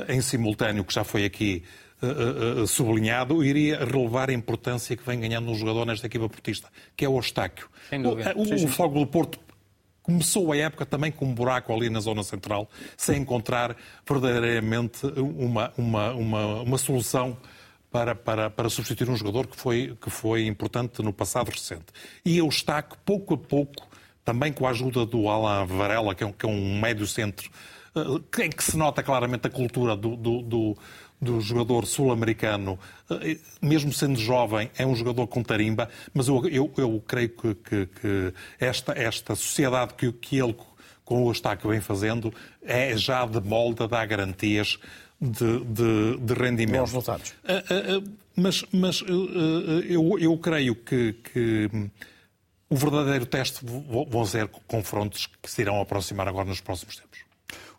em 0.08 0.20
simultâneo, 0.20 0.84
que 0.84 0.92
já 0.92 1.04
foi 1.04 1.24
aqui 1.24 1.62
sublinhado, 2.66 3.34
eu 3.34 3.44
iria 3.44 3.84
relevar 3.84 4.30
a 4.30 4.32
importância 4.32 4.96
que 4.96 5.04
vem 5.04 5.20
ganhando 5.20 5.50
um 5.50 5.54
jogador 5.54 5.84
nesta 5.84 6.06
equipa 6.06 6.28
portista, 6.28 6.68
que 6.96 7.04
é 7.04 7.08
o 7.08 7.16
Eustáquio. 7.16 7.68
O, 8.36 8.40
o, 8.40 8.64
o 8.64 8.68
Fogo 8.68 8.98
do 8.98 9.06
Porto 9.06 9.38
começou 10.02 10.52
a 10.52 10.56
época 10.56 10.86
também 10.86 11.12
com 11.12 11.26
um 11.26 11.34
buraco 11.34 11.72
ali 11.72 11.90
na 11.90 12.00
zona 12.00 12.22
central, 12.22 12.68
sem 12.96 13.20
encontrar 13.20 13.76
verdadeiramente 14.08 15.06
uma, 15.06 15.72
uma, 15.76 16.12
uma, 16.12 16.62
uma 16.62 16.78
solução 16.78 17.36
para, 17.90 18.14
para, 18.14 18.48
para 18.48 18.68
substituir 18.68 19.10
um 19.10 19.16
jogador 19.16 19.46
que 19.46 19.56
foi, 19.56 19.96
que 20.00 20.10
foi 20.10 20.46
importante 20.46 21.02
no 21.02 21.12
passado 21.12 21.50
recente. 21.50 21.86
E 22.24 22.38
eu 22.38 22.48
estaco, 22.48 22.96
pouco 23.04 23.34
a 23.34 23.38
pouco, 23.38 23.88
também 24.24 24.52
com 24.52 24.66
a 24.66 24.70
ajuda 24.70 25.04
do 25.04 25.28
Alan 25.28 25.66
Varela, 25.66 26.14
que 26.14 26.22
é 26.22 26.26
um, 26.26 26.32
que 26.32 26.46
é 26.46 26.48
um 26.48 26.78
médio 26.78 27.06
centro, 27.06 27.50
eh, 27.94 28.44
em 28.44 28.50
que 28.50 28.62
se 28.62 28.76
nota 28.76 29.02
claramente 29.02 29.46
a 29.46 29.50
cultura 29.50 29.96
do, 29.96 30.16
do, 30.16 30.42
do 30.42 30.76
do 31.20 31.40
jogador 31.40 31.86
sul-americano, 31.86 32.78
eh, 33.10 33.36
mesmo 33.60 33.92
sendo 33.92 34.18
jovem, 34.18 34.70
é 34.76 34.86
um 34.86 34.94
jogador 34.94 35.26
com 35.26 35.42
tarimba, 35.42 35.88
mas 36.14 36.28
eu, 36.28 36.46
eu, 36.48 36.72
eu 36.76 37.02
creio 37.06 37.28
que, 37.28 37.54
que, 37.54 37.86
que, 37.86 38.34
esta, 38.58 38.92
esta 38.92 39.34
sociedade 39.34 39.94
que, 39.94 40.10
que 40.12 40.38
ele, 40.38 40.56
com 41.04 41.24
o 41.24 41.30
Eustáquio, 41.30 41.70
vem 41.70 41.80
fazendo, 41.80 42.32
é 42.62 42.96
já 42.96 43.26
de 43.26 43.40
molde 43.40 43.82
a 43.82 43.86
dar 43.86 44.06
garantias 44.06 44.78
de, 45.20 45.64
de, 45.64 46.16
de 46.18 46.34
rendimento. 46.34 46.80
Bons 46.80 46.92
resultados. 46.92 47.34
Eh, 47.44 47.64
eh, 47.68 48.02
mas, 48.34 48.64
mas 48.72 49.02
eu, 49.86 50.18
eu 50.18 50.38
creio 50.38 50.74
que, 50.74 51.12
que 51.12 51.68
o 52.70 52.76
verdadeiro 52.76 53.26
teste 53.26 53.60
vão 53.64 54.24
ser 54.24 54.48
confrontos 54.66 55.26
que 55.42 55.50
se 55.50 55.60
irão 55.60 55.80
aproximar 55.80 56.26
agora 56.26 56.48
nos 56.48 56.60
próximos 56.60 56.96
tempos. 56.96 57.29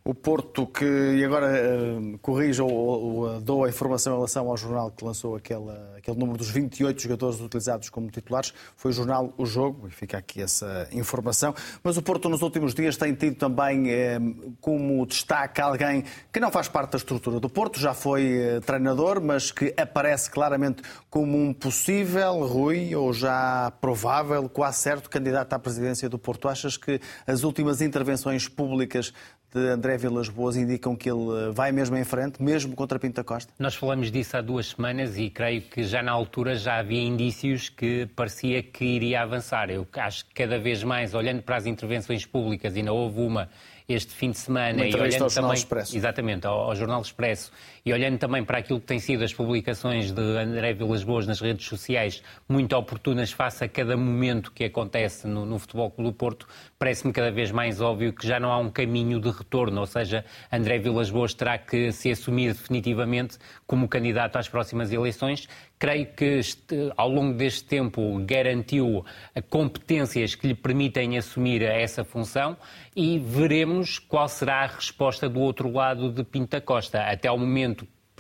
O 0.03 0.15
Porto, 0.15 0.65
que 0.65 0.83
e 0.83 1.23
agora 1.23 1.47
uh, 1.47 2.17
corrijo 2.19 2.65
ou, 2.65 2.73
ou 2.73 3.39
dou 3.39 3.65
a 3.65 3.69
informação 3.69 4.13
em 4.13 4.15
relação 4.15 4.49
ao 4.49 4.57
jornal 4.57 4.89
que 4.89 5.05
lançou 5.05 5.35
aquele, 5.35 5.69
aquele 5.95 6.17
número 6.17 6.39
dos 6.39 6.49
28 6.49 6.99
jogadores 6.99 7.39
utilizados 7.39 7.87
como 7.89 8.09
titulares, 8.09 8.51
foi 8.75 8.89
o 8.89 8.93
jornal 8.93 9.31
O 9.37 9.45
Jogo, 9.45 9.87
e 9.87 9.91
fica 9.91 10.17
aqui 10.17 10.41
essa 10.41 10.87
informação. 10.91 11.53
Mas 11.83 11.97
o 11.97 12.01
Porto, 12.01 12.29
nos 12.29 12.41
últimos 12.41 12.73
dias, 12.73 12.97
tem 12.97 13.13
tido 13.13 13.35
também 13.35 13.91
eh, 13.91 14.19
como 14.59 15.05
destaque 15.05 15.61
alguém 15.61 16.03
que 16.33 16.39
não 16.39 16.49
faz 16.49 16.67
parte 16.67 16.93
da 16.93 16.97
estrutura 16.97 17.39
do 17.39 17.49
Porto, 17.49 17.79
já 17.79 17.93
foi 17.93 18.39
eh, 18.39 18.59
treinador, 18.59 19.21
mas 19.21 19.51
que 19.51 19.71
aparece 19.77 20.31
claramente 20.31 20.81
como 21.11 21.37
um 21.37 21.53
possível, 21.53 22.43
Rui, 22.47 22.95
ou 22.95 23.13
já 23.13 23.71
provável, 23.79 24.49
quase 24.49 24.79
certo 24.79 25.11
candidato 25.11 25.53
à 25.53 25.59
presidência 25.59 26.09
do 26.09 26.17
Porto. 26.17 26.47
Achas 26.47 26.75
que 26.75 26.99
as 27.27 27.43
últimas 27.43 27.81
intervenções 27.81 28.47
públicas 28.47 29.13
de 29.53 29.69
André 29.69 29.97
Vilas 29.97 30.29
Boas 30.29 30.55
indicam 30.55 30.95
que 30.95 31.09
ele 31.09 31.49
eh, 31.49 31.51
vai 31.51 31.71
mesmo 31.71 31.97
em 31.97 32.03
frente, 32.03 32.41
mesmo 32.41 32.73
contra 32.75 32.97
Pinta 32.97 33.23
Costa? 33.23 33.53
Nós 33.59 33.75
falamos 33.75 34.09
disso 34.09 34.37
há 34.37 34.41
duas 34.41 34.67
semanas 34.67 35.17
e 35.17 35.29
creio 35.29 35.61
que 35.61 35.83
já 35.83 36.01
na 36.01 36.11
altura 36.11 36.55
já 36.55 36.77
havia 36.77 37.01
indícios 37.01 37.67
que 37.67 38.05
parecia 38.15 38.63
que 38.63 38.85
iria 38.85 39.21
avançar. 39.21 39.69
Eu 39.69 39.85
acho 39.97 40.25
que 40.25 40.33
cada 40.33 40.57
vez 40.57 40.83
mais, 40.83 41.13
olhando 41.13 41.41
para 41.41 41.57
as 41.57 41.65
intervenções 41.65 42.25
públicas, 42.25 42.75
e 42.75 42.79
ainda 42.79 42.93
houve 42.93 43.19
uma 43.19 43.49
este 43.93 44.13
fim 44.13 44.31
de 44.31 44.37
semana 44.37 44.85
e 44.85 44.95
olhando 44.95 45.33
também 45.33 45.53
Expresso. 45.53 45.95
exatamente 45.95 46.47
ao, 46.47 46.59
ao, 46.61 46.75
Jornal 46.75 47.01
Expresso 47.01 47.51
e 47.85 47.91
olhando 47.91 48.17
também 48.17 48.43
para 48.43 48.59
aquilo 48.59 48.79
que 48.79 48.85
tem 48.85 48.99
sido 48.99 49.23
as 49.23 49.33
publicações 49.33 50.11
de 50.11 50.21
André 50.21 50.73
Vilas 50.73 51.03
Boas 51.03 51.25
nas 51.25 51.39
redes 51.39 51.65
sociais, 51.65 52.21
muito 52.47 52.75
oportunas 52.75 53.31
face 53.31 53.63
a 53.63 53.67
cada 53.67 53.97
momento 53.97 54.51
que 54.51 54.63
acontece 54.63 55.27
no, 55.27 55.45
no 55.45 55.57
Futebol 55.57 55.89
Clube 55.89 56.11
do 56.11 56.13
Porto, 56.13 56.47
parece-me 56.77 57.13
cada 57.13 57.31
vez 57.31 57.51
mais 57.51 57.79
óbvio 57.79 58.13
que 58.13 58.27
já 58.27 58.39
não 58.39 58.51
há 58.51 58.57
um 58.57 58.69
caminho 58.69 59.19
de 59.19 59.29
retorno, 59.29 59.79
ou 59.79 59.85
seja, 59.85 60.25
André 60.51 60.79
Vilas 60.79 61.09
Boas 61.09 61.33
terá 61.33 61.57
que 61.57 61.91
se 61.91 62.11
assumir 62.11 62.53
definitivamente 62.53 63.37
como 63.65 63.87
candidato 63.87 64.37
às 64.37 64.49
próximas 64.49 64.91
eleições. 64.91 65.47
Creio 65.79 66.07
que 66.13 66.25
este, 66.25 66.91
ao 66.95 67.09
longo 67.09 67.35
deste 67.35 67.63
tempo 67.63 68.21
garantiu 68.23 69.03
competências 69.49 70.35
que 70.35 70.47
lhe 70.47 70.53
permitem 70.53 71.17
assumir 71.17 71.63
essa 71.63 72.03
função 72.03 72.55
e 72.95 73.17
veremos 73.17 73.97
qual 73.97 74.27
será 74.27 74.63
a 74.63 74.67
resposta 74.67 75.27
do 75.27 75.39
outro 75.39 75.71
lado 75.71 76.11
de 76.11 76.23
Pinta 76.23 76.59
Costa. 76.61 77.01
Até 77.01 77.27
ao 77.27 77.37
momento 77.37 77.70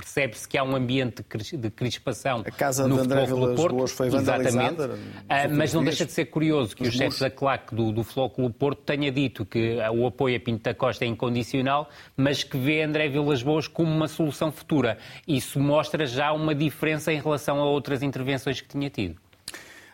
percebe-se 0.01 0.47
que 0.47 0.57
há 0.57 0.63
um 0.63 0.75
ambiente 0.75 1.23
de 1.57 1.69
crispação 1.69 2.43
a 2.45 2.51
casa 2.51 2.87
no 2.87 2.95
de 2.95 3.01
André 3.01 3.21
Futebol 3.21 3.45
Clube 3.45 3.55
Porto. 3.55 3.75
Boas 3.75 3.91
foi 3.91 4.07
Exatamente. 4.07 4.81
Ah, 5.29 5.47
mas 5.47 5.73
não 5.73 5.83
deixa 5.83 6.05
de 6.05 6.11
ser 6.11 6.25
curioso 6.25 6.75
que 6.75 6.83
o 6.87 6.91
chefe 6.91 7.19
da 7.19 7.29
claque 7.29 7.75
do, 7.75 7.91
do 7.91 8.03
Futebol 8.03 8.29
Clube 8.29 8.55
Porto 8.55 8.81
tenha 8.83 9.11
dito 9.11 9.45
que 9.45 9.77
o 9.93 10.07
apoio 10.07 10.35
a 10.35 10.39
Pinto 10.39 10.63
da 10.63 10.73
Costa 10.73 11.05
é 11.05 11.07
incondicional, 11.07 11.89
mas 12.17 12.43
que 12.43 12.57
vê 12.57 12.81
André 12.81 13.07
Vilas 13.09 13.43
Boas 13.43 13.67
como 13.67 13.91
uma 13.91 14.07
solução 14.07 14.51
futura. 14.51 14.97
Isso 15.27 15.59
mostra 15.59 16.05
já 16.05 16.31
uma 16.31 16.55
diferença 16.55 17.13
em 17.13 17.21
relação 17.21 17.59
a 17.59 17.65
outras 17.65 18.01
intervenções 18.01 18.59
que 18.59 18.67
tinha 18.67 18.89
tido. 18.89 19.15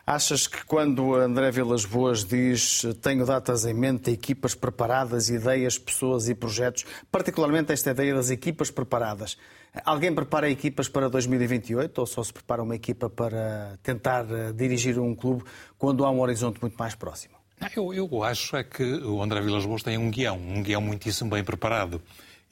Achas 0.09 0.47
que 0.47 0.63
quando 0.63 1.15
André 1.15 1.51
Vilas 1.51 1.83
Boas 1.83 2.23
diz 2.23 2.83
tenho 3.01 3.25
datas 3.25 3.65
em 3.65 3.73
mente, 3.73 4.09
equipas 4.09 4.55
preparadas, 4.55 5.27
ideias, 5.27 5.77
pessoas 5.77 6.29
e 6.29 6.33
projetos, 6.33 6.85
particularmente 7.11 7.73
esta 7.73 7.91
ideia 7.91 8.15
das 8.15 8.29
equipas 8.29 8.71
preparadas, 8.71 9.37
alguém 9.83 10.15
prepara 10.15 10.49
equipas 10.49 10.87
para 10.87 11.09
2028 11.09 11.97
ou 11.99 12.05
só 12.05 12.23
se 12.23 12.31
prepara 12.31 12.63
uma 12.63 12.73
equipa 12.73 13.09
para 13.09 13.77
tentar 13.83 14.25
eh, 14.31 14.53
dirigir 14.53 14.97
um 14.97 15.13
clube 15.13 15.43
quando 15.77 16.05
há 16.05 16.09
um 16.09 16.21
horizonte 16.21 16.61
muito 16.61 16.77
mais 16.77 16.95
próximo? 16.95 17.35
Eu, 17.75 17.93
eu 17.93 18.23
acho 18.23 18.55
é 18.55 18.63
que 18.63 18.83
o 18.83 19.21
André 19.21 19.41
Vilas 19.41 19.65
Boas 19.65 19.83
tem 19.83 19.97
um 19.97 20.09
guião, 20.09 20.37
um 20.37 20.63
guião 20.63 20.79
muitíssimo 20.79 21.31
bem 21.31 21.43
preparado. 21.43 22.01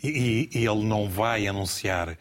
E, 0.03 0.49
e, 0.53 0.59
e 0.59 0.67
ele 0.67 0.83
não 0.83 1.07
vai 1.07 1.47
anunciar 1.47 2.17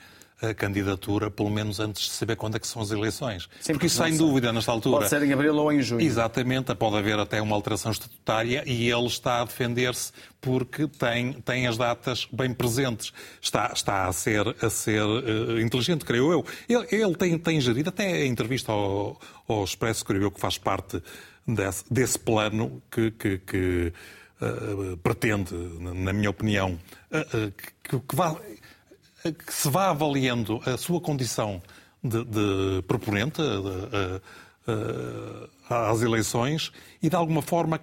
a 0.51 0.55
candidatura, 0.55 1.31
pelo 1.31 1.51
menos 1.51 1.81
antes 1.81 2.05
de 2.05 2.11
saber 2.11 2.37
quando 2.37 2.57
é 2.57 2.61
que 2.61 2.67
são 2.67 2.83
as 2.83 2.91
eleições. 2.91 3.49
Sim, 3.61 3.73
porque 3.73 3.87
isso 3.87 4.03
sem 4.03 4.17
dúvida, 4.17 4.53
nesta 4.53 4.73
altura. 4.73 4.99
Pode 4.99 5.09
ser 5.09 5.23
em 5.23 5.33
abril 5.33 5.57
ou 5.57 5.73
em 5.73 5.81
junho. 5.83 6.01
Exatamente, 6.01 6.75
pode 6.75 6.97
haver 6.97 7.19
até 7.19 7.41
uma 7.41 7.55
alteração 7.55 7.93
estatutária 7.93 8.63
e 8.67 8.91
ele 8.91 9.07
está 9.07 9.41
a 9.41 9.45
defender-se 9.45 10.13
porque 10.41 10.87
tem, 10.87 11.33
tem 11.33 11.67
as 11.67 11.79
datas 11.79 12.29
bem 12.31 12.53
presentes. 12.53 13.13
Está, 13.41 13.73
está 13.75 14.07
a 14.07 14.13
ser, 14.13 14.55
a 14.63 14.69
ser 14.69 15.03
uh, 15.03 15.59
inteligente, 15.61 16.05
creio 16.05 16.31
eu. 16.31 16.45
Ele, 16.69 16.87
ele 16.91 17.15
tem, 17.15 17.39
tem 17.39 17.61
gerido, 17.61 17.89
até 17.89 18.07
a 18.07 18.27
entrevista 18.27 18.71
ao, 18.71 19.19
ao 19.49 19.65
Expresso, 19.65 20.05
creio 20.05 20.25
eu, 20.25 20.31
que 20.31 20.41
faz 20.41 20.59
parte 20.59 21.03
desse, 21.47 21.85
desse 21.91 22.19
plano 22.19 22.83
que. 22.91 23.11
que, 23.11 23.39
que 23.39 23.93
uh, 24.41 24.97
pretende, 24.99 25.55
na 25.81 26.13
minha 26.13 26.31
opinião, 26.31 26.79
uh, 27.11 27.53
que, 27.83 27.99
que, 27.99 28.17
vá, 28.17 28.37
que 29.33 29.53
se 29.53 29.71
vá 29.71 29.89
avaliando 29.89 30.61
a 30.67 30.77
sua 30.77 31.01
condição 31.01 31.63
de, 32.03 32.25
de 32.25 32.83
proponente 32.87 33.41
de, 33.41 34.21
às 35.69 36.03
eleições 36.03 36.71
e, 37.03 37.09
de 37.09 37.17
alguma 37.17 37.41
forma, 37.41 37.81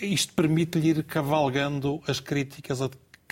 isto 0.00 0.32
permite-lhe 0.32 0.88
ir 0.88 1.04
cavalgando 1.04 2.02
as 2.06 2.20
críticas 2.20 2.80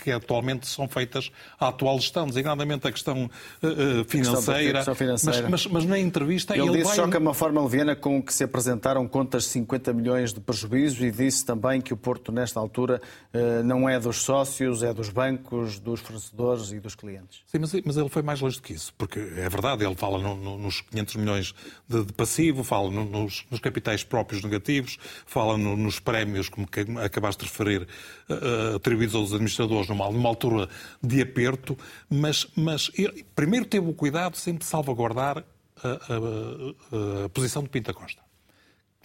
que 0.03 0.11
atualmente 0.11 0.67
são 0.67 0.89
feitas 0.89 1.31
à 1.59 1.69
atual 1.69 1.99
gestão, 1.99 2.27
designadamente 2.27 2.87
a 2.87 2.93
questão 2.93 3.31
uh, 3.63 4.05
financeira. 4.07 4.71
A 4.71 4.75
questão 4.77 4.95
financeira. 4.95 5.49
Mas, 5.49 5.67
mas, 5.67 5.73
mas, 5.73 5.85
na 5.85 5.99
entrevista 5.99 6.55
ele, 6.55 6.63
ele 6.63 6.79
disse 6.79 6.85
vai... 6.85 6.97
só 6.97 7.09
que 7.09 7.17
é 7.17 7.21
uma 7.21 7.35
forma 7.35 7.63
leviana 7.63 7.95
com 7.95 8.23
que 8.23 8.33
se 8.33 8.45
apresentaram 8.45 9.07
contas 9.07 9.45
de 9.45 9.51
50 9.51 9.93
milhões 9.93 10.33
de 10.33 10.41
prejuízo 10.41 11.05
e 11.05 11.11
disse 11.11 11.45
também 11.45 11.81
que 11.81 11.93
o 11.93 11.97
Porto, 11.97 12.33
nesta 12.33 12.59
altura, 12.59 13.01
uh, 13.35 13.63
não 13.63 13.89
é 13.89 14.01
dos 14.01 14.23
sócios, 14.23 14.83
é 14.83 14.93
dos 14.95 15.11
bancos, 15.11 15.79
dos 15.79 16.01
fornecedores 16.01 16.73
e 16.73 16.81
dos 16.81 16.95
clientes. 16.95 17.41
Sim, 17.47 17.59
mas, 17.59 17.73
mas 17.85 17.97
ele 17.97 18.09
foi 18.09 18.23
mais 18.23 18.41
longe 18.41 18.57
do 18.57 18.63
que 18.63 18.73
isso, 18.73 18.93
porque 18.97 19.19
é 19.19 19.49
verdade, 19.49 19.85
ele 19.85 19.95
fala 19.95 20.19
no, 20.19 20.37
no, 20.37 20.59
nos 20.59 20.81
500 20.81 21.17
milhões 21.17 21.55
de, 21.89 22.05
de 22.05 22.13
passivo, 22.13 22.65
fala 22.65 22.91
no, 22.91 23.05
nos, 23.05 23.45
nos, 23.51 23.61
capitais 23.61 24.03
próprios 24.03 24.43
negativos, 24.43 24.99
fala 25.27 25.59
nos 25.59 26.01
prémios, 26.01 26.49
como 26.49 26.69
acabaste 27.05 27.45
de 27.45 27.51
referir, 27.51 27.87
atribuídos 28.75 29.14
aos 29.14 29.33
administradores 29.33 29.88
numa, 29.88 30.11
numa 30.11 30.29
altura 30.29 30.69
de 31.03 31.21
aperto, 31.21 31.77
mas, 32.09 32.47
mas 32.57 32.90
ele, 32.97 33.25
primeiro 33.35 33.66
teve 33.66 33.88
o 33.88 33.93
cuidado 33.93 34.37
sempre 34.37 34.61
de 34.61 34.66
salvaguardar 34.66 35.45
a, 35.83 35.88
a, 35.88 35.93
a, 35.93 37.25
a 37.27 37.29
posição 37.29 37.62
de 37.62 37.69
Pinta 37.69 37.93
Costa 37.93 38.30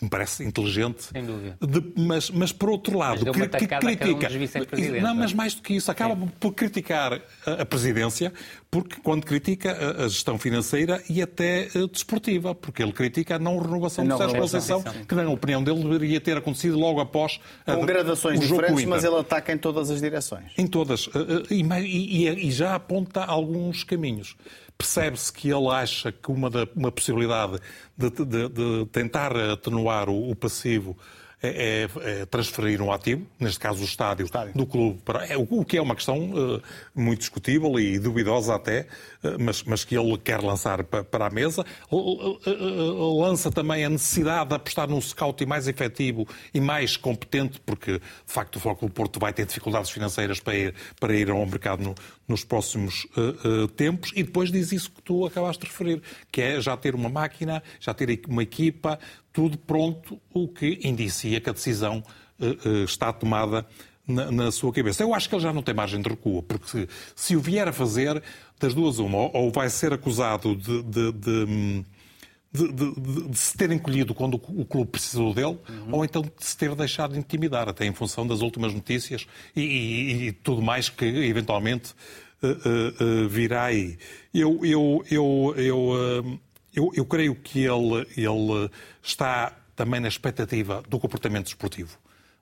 me 0.02 0.10
parece 0.10 0.44
inteligente. 0.44 1.04
Sem 1.04 1.24
dúvida. 1.24 1.58
De, 1.62 1.94
mas, 1.96 2.30
mas, 2.30 2.52
por 2.52 2.70
outro 2.70 2.98
lado, 2.98 3.26
mas 3.26 3.48
que, 3.48 3.68
que 3.68 3.78
critica. 3.78 4.28
Um 4.30 5.02
não, 5.02 5.16
mas 5.16 5.32
mais 5.32 5.54
do 5.54 5.62
que 5.62 5.74
isso, 5.74 5.90
acaba 5.90 6.16
Sim. 6.16 6.30
por 6.38 6.54
criticar 6.54 7.22
a, 7.46 7.52
a, 7.62 7.66
presidência, 7.66 8.34
porque 8.70 8.98
quando 9.02 9.26
critica 9.26 9.72
a, 9.72 10.04
a, 10.04 10.08
gestão 10.10 10.38
financeira 10.38 11.02
e 11.10 11.22
até 11.22 11.70
a 11.74 11.88
desportiva, 11.90 12.54
porque 12.54 12.84
ele 12.84 12.92
critica 12.92 13.36
a 13.36 13.40
não 13.40 13.58
renovação 13.58 14.06
do 14.06 14.18
Sérgio 14.18 14.38
Conceição, 14.38 14.84
que 15.08 15.16
na 15.16 15.30
opinião 15.30 15.64
dele 15.64 15.82
deveria 15.84 16.20
ter 16.20 16.38
acontecido 16.38 16.78
logo 16.78 17.00
após 17.00 17.40
Com 17.66 17.86
gradações 17.86 18.40
diferentes, 18.40 18.84
mas 18.86 19.04
ele 19.04 19.16
ataca 19.16 19.54
em 19.54 19.58
todas 19.58 19.90
as 19.90 20.02
direções. 20.02 20.52
Em 20.58 20.68
todas. 20.68 21.10
E, 21.50 21.64
e, 21.64 22.48
e 22.48 22.52
já 22.52 22.76
aponta 22.76 23.24
alguns 23.24 23.86
caminhos 23.86 24.36
percebe-se 24.78 25.32
que 25.32 25.50
ele 25.50 25.70
acha 25.70 26.12
que 26.12 26.32
uma, 26.32 26.50
da, 26.50 26.68
uma 26.76 26.92
possibilidade 26.92 27.60
de, 27.98 28.10
de, 28.10 28.50
de 28.50 28.86
tentar 28.92 29.36
atenuar 29.36 30.10
o, 30.10 30.30
o 30.30 30.36
passivo 30.36 30.98
é, 31.46 31.84
é, 31.84 31.90
é, 32.22 32.26
transferir 32.26 32.82
um 32.82 32.92
ativo, 32.92 33.26
neste 33.40 33.60
caso 33.60 33.82
o 33.82 33.86
estádio, 33.86 34.24
o 34.24 34.28
estádio. 34.28 34.54
do 34.54 34.66
clube, 34.66 35.00
para, 35.04 35.26
é, 35.26 35.38
o 35.38 35.64
que 35.64 35.78
é 35.78 35.82
uma 35.82 35.96
questão 35.96 36.32
uh, 36.32 36.62
muito 36.94 37.20
discutível 37.20 37.80
e 37.80 38.00
duvidosa 38.00 38.56
até, 38.56 38.88
uh, 39.24 39.38
mas, 39.40 39.64
mas, 39.64 39.84
que 39.84 39.98
ele 39.98 40.18
quer 40.18 40.42
lançar 40.42 40.84
para, 40.84 41.04
para 41.04 41.28
a 41.28 41.30
mesa. 41.30 41.66
Uh, 41.92 43.22
lança 43.22 43.52
também 43.52 43.86
a 43.86 43.90
necessidade 43.90 44.50
de 44.50 44.56
apostar 44.56 44.90
num 44.90 45.00
scouting 45.00 45.46
mais 45.46 45.68
efetivo 45.68 46.28
e 46.54 46.60
mais 46.60 46.98
competente, 46.98 47.60
porque 47.66 48.00
de 48.00 48.34
facto 48.34 48.56
o 48.56 48.60
Foco 48.60 48.88
do 48.88 48.92
Porto 48.92 49.20
vai 49.20 49.34
ter 49.34 49.46
dificuldades 49.46 49.90
financeiras 49.92 50.40
para 50.40 50.56
ir, 50.56 50.74
para 51.00 51.16
ir 51.16 51.30
ao 51.30 51.46
mercado 51.46 51.84
no, 51.84 51.96
nos 52.28 52.44
próximos 52.44 53.08
tempos. 53.76 54.12
E 54.16 54.24
depois 54.24 54.52
diz 54.52 54.72
isso 54.72 54.92
que 54.92 55.02
tu 55.02 55.26
acabaste 55.26 55.64
de 55.64 55.72
referir, 55.72 56.02
que 56.32 56.42
é 56.42 56.60
já 56.60 56.76
ter 56.76 56.96
uma 56.96 57.10
máquina, 57.10 57.62
já 57.80 57.94
ter 57.94 58.22
uma 58.28 58.44
equipa, 58.44 59.00
tudo 59.36 59.58
pronto, 59.58 60.18
o 60.34 60.48
que 60.48 60.80
indicia 60.82 61.42
que 61.42 61.50
a 61.50 61.54
decisão 61.54 62.02
uh, 62.40 62.70
uh, 62.70 62.84
está 62.86 63.12
tomada 63.12 63.68
na, 64.08 64.32
na, 64.32 64.50
sua 64.50 64.72
cabeça. 64.72 65.04
Eu 65.04 65.14
acho 65.14 65.28
que 65.28 65.36
ele 65.36 65.44
já 65.44 65.52
não 65.52 65.62
tem 65.62 65.76
margem 65.76 66.02
de 66.02 66.08
recuo, 66.08 66.42
porque 66.42 66.66
se, 66.66 66.90
se 67.14 67.36
o 67.36 67.42
vier 67.42 67.68
a 67.68 67.74
fazer, 67.74 68.24
das 68.58 68.74
duas 68.74 68.98
uma, 68.98 69.18
ou, 69.18 69.32
ou 69.34 69.52
vai 69.52 69.70
ser 69.70 69.92
acusado 69.92 70.56
de, 70.56 70.82
de, 70.84 71.12
de 71.12 71.86
de, 72.54 72.72
de, 72.72 73.30
de, 73.30 73.38
se 73.38 73.58
ter 73.58 73.70
encolhido 73.70 74.16
quando 74.16 74.36
o 74.36 74.64
clube 74.64 74.92
precisou 74.92 75.34
dele, 75.34 75.58
uhum. 75.68 75.92
ou 75.92 76.06
então 76.06 76.22
de 76.22 76.32
se 76.40 76.56
ter 76.56 76.74
deixado 76.74 77.12
de 77.12 77.20
intimidar, 77.20 77.68
até 77.68 77.86
em 77.86 77.92
função 77.94 78.26
das 78.26 78.40
últimas 78.40 78.74
notícias 78.74 79.28
e, 79.54 79.62
e, 79.62 80.28
e 80.28 80.32
tudo 80.32 80.62
mais 80.62 80.88
que 80.88 81.04
eventualmente 81.04 81.92
uh, 82.42 82.48
uh, 82.48 83.26
uh, 83.26 83.28
virá 83.28 83.66
aí. 83.66 83.98
Eu, 84.34 84.62
eu, 84.64 85.04
eu, 85.12 85.54
eu 85.58 86.40
eu, 86.76 86.92
eu 86.94 87.06
creio 87.06 87.36
que 87.36 87.60
ele, 87.60 88.08
ele 88.18 88.70
está 89.02 89.54
também 89.76 90.00
na 90.00 90.08
expectativa 90.08 90.84
do 90.88 91.00
comportamento 91.00 91.46
desportivo 91.46 91.98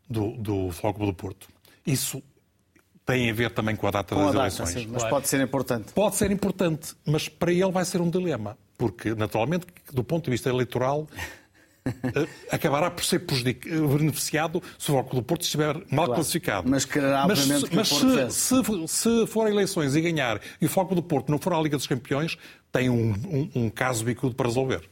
do, 0.09 0.31
do 0.37 0.71
Futebol 0.71 1.07
do 1.07 1.13
Porto. 1.13 1.47
Isso 1.85 2.21
tem 3.05 3.29
a 3.29 3.33
ver 3.33 3.51
também 3.51 3.75
com 3.75 3.87
a 3.87 3.91
data 3.91 4.15
com 4.15 4.21
das 4.21 4.29
a 4.29 4.31
data, 4.31 4.39
eleições. 4.39 4.69
Sim, 4.69 4.87
mas 4.91 5.03
pode 5.03 5.27
ser 5.27 5.41
importante. 5.41 5.93
Pode 5.93 6.15
ser 6.15 6.31
importante, 6.31 6.93
mas 7.05 7.27
para 7.27 7.51
ele 7.51 7.71
vai 7.71 7.83
ser 7.85 8.01
um 8.01 8.09
dilema, 8.09 8.57
porque 8.77 9.13
naturalmente, 9.13 9.67
do 9.91 10.03
ponto 10.03 10.25
de 10.25 10.31
vista 10.31 10.49
eleitoral, 10.49 11.07
acabará 12.51 12.89
por 12.89 13.03
ser 13.03 13.19
beneficiado 13.19 14.61
se 14.77 14.91
o 14.91 14.93
Foco 14.95 15.15
do 15.15 15.23
Porto 15.23 15.41
estiver 15.41 15.75
mal 15.75 16.05
claro, 16.05 16.13
classificado. 16.15 16.69
Mas 16.69 16.85
quererá, 16.85 17.27
mas, 17.27 17.43
que 17.63 17.75
mas 17.75 17.87
se, 17.89 18.31
se, 18.31 18.87
se 18.87 19.27
for 19.27 19.49
eleições 19.49 19.95
e 19.95 20.01
ganhar 20.01 20.39
e 20.61 20.65
o 20.65 20.69
Foco 20.69 20.95
do 20.95 21.03
Porto 21.03 21.29
não 21.31 21.37
for 21.37 21.53
à 21.53 21.61
Liga 21.61 21.77
dos 21.77 21.87
Campeões, 21.87 22.37
tem 22.71 22.89
um, 22.89 23.11
um, 23.11 23.51
um 23.63 23.69
caso 23.69 24.03
bicudo 24.03 24.35
para 24.35 24.47
resolver. 24.47 24.89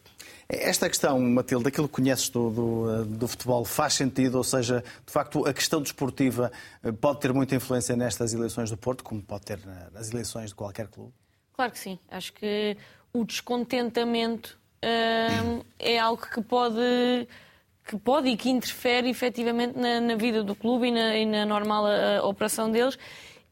Esta 0.54 0.90
questão, 0.90 1.18
Matilde, 1.18 1.70
aquilo 1.70 1.88
que 1.88 1.94
conheces 1.94 2.28
do, 2.28 2.50
do, 2.50 3.06
do, 3.06 3.28
futebol 3.28 3.64
faz 3.64 3.94
sentido? 3.94 4.36
Ou 4.36 4.44
seja, 4.44 4.84
de 5.06 5.14
facto, 5.14 5.48
a 5.48 5.54
questão 5.54 5.82
desportiva 5.82 6.52
eh, 6.84 6.92
pode 6.92 7.22
ter 7.22 7.32
muita 7.32 7.56
influência 7.56 7.96
nestas 7.96 8.34
eleições 8.34 8.70
do 8.70 8.76
Porto, 8.76 9.02
como 9.02 9.22
pode 9.22 9.46
ter 9.46 9.60
nas 9.94 10.12
eleições 10.12 10.50
de 10.50 10.56
qualquer 10.56 10.90
clube? 10.90 11.14
Claro 11.54 11.72
que 11.72 11.80
sim. 11.80 11.98
Acho 12.10 12.34
que 12.34 12.76
o 13.14 13.24
descontentamento 13.24 14.60
é 14.82 16.00
algo 16.00 16.22
que 16.22 16.42
pode, 16.42 17.28
que 17.86 17.98
pode 17.98 18.30
e 18.30 18.38
que 18.38 18.50
interfere 18.50 19.10
efetivamente 19.10 19.78
na, 19.78 20.00
na 20.02 20.16
vida 20.16 20.44
do 20.44 20.56
clube 20.56 20.88
e 20.88 20.92
na, 20.92 21.16
e 21.16 21.26
na 21.26 21.46
normal 21.46 21.86
a, 21.86 21.94
eh, 21.94 22.18
a 22.18 22.26
operação 22.26 22.72
deles. 22.72 22.98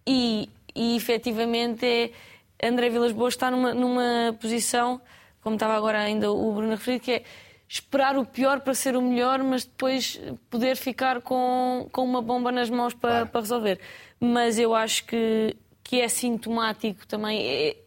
E, 0.06 0.50
e 0.76 0.96
efetivamente 0.96 1.86
é 1.86 2.68
André 2.68 2.90
Vilas 2.90 3.12
Boas 3.12 3.34
está 3.34 3.50
numa, 3.52 3.74
numa 3.74 4.36
posição, 4.40 5.00
como 5.42 5.56
estava 5.56 5.76
agora 5.76 6.00
ainda 6.00 6.32
o 6.32 6.54
Bruno 6.54 6.74
a 6.74 6.76
referir, 6.76 7.00
que 7.00 7.12
é 7.12 7.24
esperar 7.68 8.18
o 8.18 8.26
pior 8.26 8.62
para 8.62 8.74
ser 8.74 8.96
o 8.96 9.02
melhor, 9.02 9.44
mas 9.44 9.64
depois 9.64 10.20
poder 10.50 10.76
ficar 10.76 11.22
com, 11.22 11.88
com 11.92 12.04
uma 12.04 12.22
bomba 12.22 12.52
nas 12.52 12.70
mãos 12.70 12.94
para, 12.94 13.12
claro. 13.12 13.28
para 13.28 13.42
resolver. 13.42 13.80
Mas 14.20 14.58
eu 14.58 14.74
acho 14.74 15.06
que, 15.06 15.56
que 15.84 16.02
é 16.02 16.08
sintomático 16.08 17.06
também 17.08 17.40
é, 17.40 17.78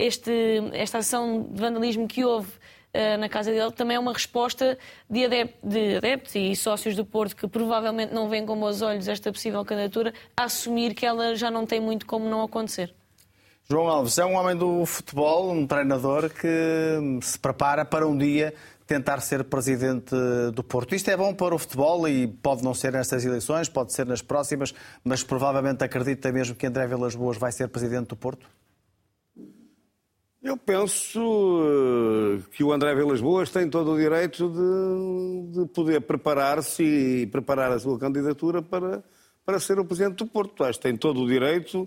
este, 0.00 0.32
esta 0.72 0.98
ação 0.98 1.46
de 1.50 1.60
vandalismo 1.60 2.08
que 2.08 2.24
houve 2.24 2.48
uh, 2.48 3.18
na 3.18 3.28
casa 3.28 3.50
dele 3.50 3.70
também 3.72 3.96
é 3.96 4.00
uma 4.00 4.12
resposta 4.12 4.78
de, 5.08 5.28
de 5.62 5.96
adeptos 5.96 6.34
e 6.34 6.54
sócios 6.56 6.96
do 6.96 7.04
Porto 7.04 7.36
que 7.36 7.46
provavelmente 7.46 8.12
não 8.12 8.28
veem 8.28 8.46
com 8.46 8.58
bons 8.58 8.80
olhos 8.82 9.08
esta 9.08 9.30
possível 9.30 9.64
candidatura 9.64 10.14
a 10.36 10.44
assumir 10.44 10.94
que 10.94 11.04
ela 11.04 11.34
já 11.34 11.50
não 11.50 11.66
tem 11.66 11.80
muito 11.80 12.06
como 12.06 12.28
não 12.28 12.42
acontecer. 12.42 12.94
João 13.68 13.88
Alves 13.88 14.18
é 14.18 14.24
um 14.24 14.34
homem 14.34 14.56
do 14.56 14.84
futebol, 14.84 15.52
um 15.52 15.64
treinador 15.64 16.28
que 16.30 16.48
se 17.22 17.38
prepara 17.38 17.84
para 17.84 18.06
um 18.08 18.18
dia 18.18 18.52
tentar 18.84 19.20
ser 19.20 19.44
presidente 19.44 20.12
do 20.52 20.64
Porto. 20.64 20.96
Isto 20.96 21.10
é 21.10 21.16
bom 21.16 21.32
para 21.32 21.54
o 21.54 21.58
futebol 21.58 22.08
e 22.08 22.26
pode 22.26 22.64
não 22.64 22.74
ser 22.74 22.92
nestas 22.92 23.24
eleições, 23.24 23.68
pode 23.68 23.92
ser 23.92 24.04
nas 24.04 24.20
próximas, 24.20 24.74
mas 25.04 25.22
provavelmente 25.22 25.84
acredita 25.84 26.32
mesmo 26.32 26.56
que 26.56 26.66
André 26.66 26.88
Vilas 26.88 27.14
Boas 27.14 27.36
vai 27.36 27.52
ser 27.52 27.68
presidente 27.68 28.08
do 28.08 28.16
Porto? 28.16 28.48
Eu 30.42 30.56
penso 30.56 31.20
eh, 31.62 32.42
que 32.52 32.64
o 32.64 32.72
André 32.72 32.94
Vilas 32.94 33.20
Boas 33.20 33.50
tem 33.50 33.68
todo 33.68 33.92
o 33.92 33.98
direito 33.98 34.48
de, 34.48 35.60
de 35.60 35.68
poder 35.68 36.00
preparar-se 36.00 36.82
e 36.82 37.26
preparar 37.26 37.70
a 37.72 37.78
sua 37.78 37.98
candidatura 37.98 38.62
para, 38.62 39.04
para 39.44 39.60
ser 39.60 39.78
o 39.78 39.84
presidente 39.84 40.16
do 40.16 40.26
Porto. 40.26 40.64
Acho 40.64 40.78
que 40.78 40.84
tem 40.84 40.96
todo 40.96 41.20
o 41.20 41.28
direito, 41.28 41.86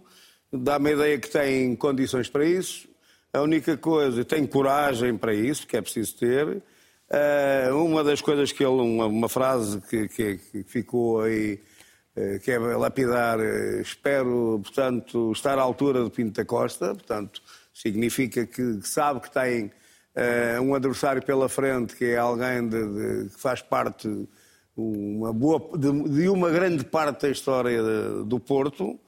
dá-me 0.51 0.91
a 0.91 0.93
ideia 0.93 1.19
que 1.19 1.31
tem 1.31 1.75
condições 1.75 2.29
para 2.29 2.45
isso. 2.45 2.87
A 3.33 3.41
única 3.41 3.75
coisa, 3.75 4.23
tem 4.23 4.45
coragem 4.45 5.17
para 5.17 5.33
isso, 5.33 5.65
que 5.65 5.75
é 5.75 5.81
preciso 5.81 6.15
ter. 6.17 6.61
Eh, 7.09 7.71
uma 7.73 8.03
das 8.03 8.21
coisas 8.21 8.51
que 8.51 8.63
ele, 8.63 8.81
uma, 8.81 9.07
uma 9.07 9.29
frase 9.29 9.81
que, 9.81 10.07
que, 10.07 10.37
que, 10.37 10.63
ficou 10.63 11.21
aí, 11.21 11.59
eh, 12.15 12.37
que 12.37 12.51
é 12.51 12.59
lapidar, 12.59 13.39
espero, 13.81 14.61
portanto, 14.63 15.31
estar 15.31 15.57
à 15.57 15.61
altura 15.63 16.03
de 16.03 16.11
Pinto 16.11 16.33
da 16.33 16.45
Costa, 16.45 16.93
portanto 16.93 17.41
Significa 17.73 18.45
que 18.45 18.81
sabe 18.83 19.19
que 19.21 19.31
tem 19.31 19.65
uh, 19.65 20.61
um 20.61 20.75
adversário 20.75 21.23
pela 21.23 21.49
frente 21.49 21.95
que 21.95 22.05
é 22.05 22.17
alguém 22.17 22.67
de, 22.67 23.23
de, 23.23 23.29
que 23.29 23.39
faz 23.39 23.61
parte 23.61 24.07
uma 24.75 25.31
boa, 25.31 25.77
de, 25.77 26.09
de, 26.09 26.29
uma 26.29 26.49
grande 26.49 26.83
parte 26.83 27.23
da 27.23 27.29
história 27.29 27.81
de, 27.81 28.25
do 28.25 28.39
Porto. 28.39 28.99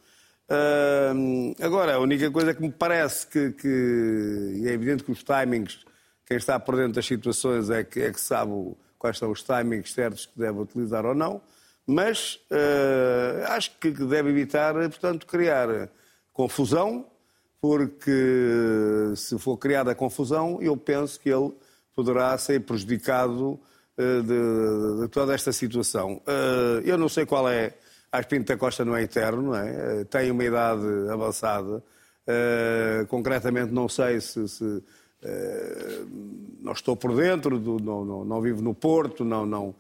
Uh, 0.47 1.55
agora, 1.59 1.95
a 1.95 1.99
única 1.99 2.30
coisa 2.30 2.53
que 2.53 2.61
me 2.61 2.72
parece 2.72 3.26
que, 3.28 3.51
que, 3.51 4.61
e 4.61 4.68
é 4.68 4.74
evidente 4.74 5.03
que 5.03 5.11
os 5.11 5.24
timings, 5.24 5.80
quem 6.26 6.38
está 6.38 6.59
por 6.59 6.76
dentro 6.76 6.93
das 6.93 7.05
situações 7.05 7.70
é 7.70 7.84
que, 7.84 7.99
é 8.01 8.11
que 8.11 8.22
sabe 8.22 8.51
quais 8.97 9.18
são 9.18 9.32
os 9.32 9.41
timings 9.43 9.91
certos 9.91 10.26
que 10.28 10.38
deve 10.38 10.59
utilizar 10.59 11.05
ou 11.05 11.16
não, 11.16 11.41
mas 11.86 12.39
uh, 12.51 13.43
acho 13.49 13.78
que 13.80 13.91
deve 13.91 14.30
evitar, 14.30 14.74
portanto, 14.74 15.26
criar 15.26 15.89
confusão 16.32 17.05
porque 17.68 19.16
se 19.16 19.39
for 19.39 19.57
criada 19.57 19.95
confusão, 19.95 20.59
eu 20.61 20.78
penso 20.78 21.20
que 21.20 21.30
ele 21.30 21.51
poderá 21.95 22.38
ser 22.38 22.61
prejudicado 22.61 23.59
uh, 23.97 24.22
de, 24.22 25.01
de, 25.01 25.07
toda 25.07 25.34
esta 25.34 25.51
situação. 25.51 26.22
Uh, 26.28 26.82
eu 26.86 26.95
não 26.95 27.09
sei 27.09 27.26
qual 27.26 27.49
é. 27.49 27.74
Acho 28.11 28.28
que 28.28 28.36
Pinto 28.36 28.53
da 28.53 28.55
Costa 28.55 28.86
não 28.86 28.95
é 28.95 29.01
eterno, 29.01 29.41
não 29.41 29.55
é? 29.55 30.01
Uh, 30.01 30.05
tem 30.05 30.30
uma 30.30 30.43
idade 30.43 30.86
avançada. 31.11 31.84
concretamente, 33.07 33.72
não 33.72 33.89
sei 33.89 34.22
se. 34.22 34.47
se 34.47 34.84
não 36.61 36.74
estou 36.74 36.95
por 36.95 37.16
dentro, 37.16 37.59
não, 37.59 38.05
não, 38.05 38.26
não, 38.26 38.41
vivo 38.41 38.61
no 38.61 38.76
Porto, 38.76 39.26
não, 39.26 39.43
não, 39.43 39.74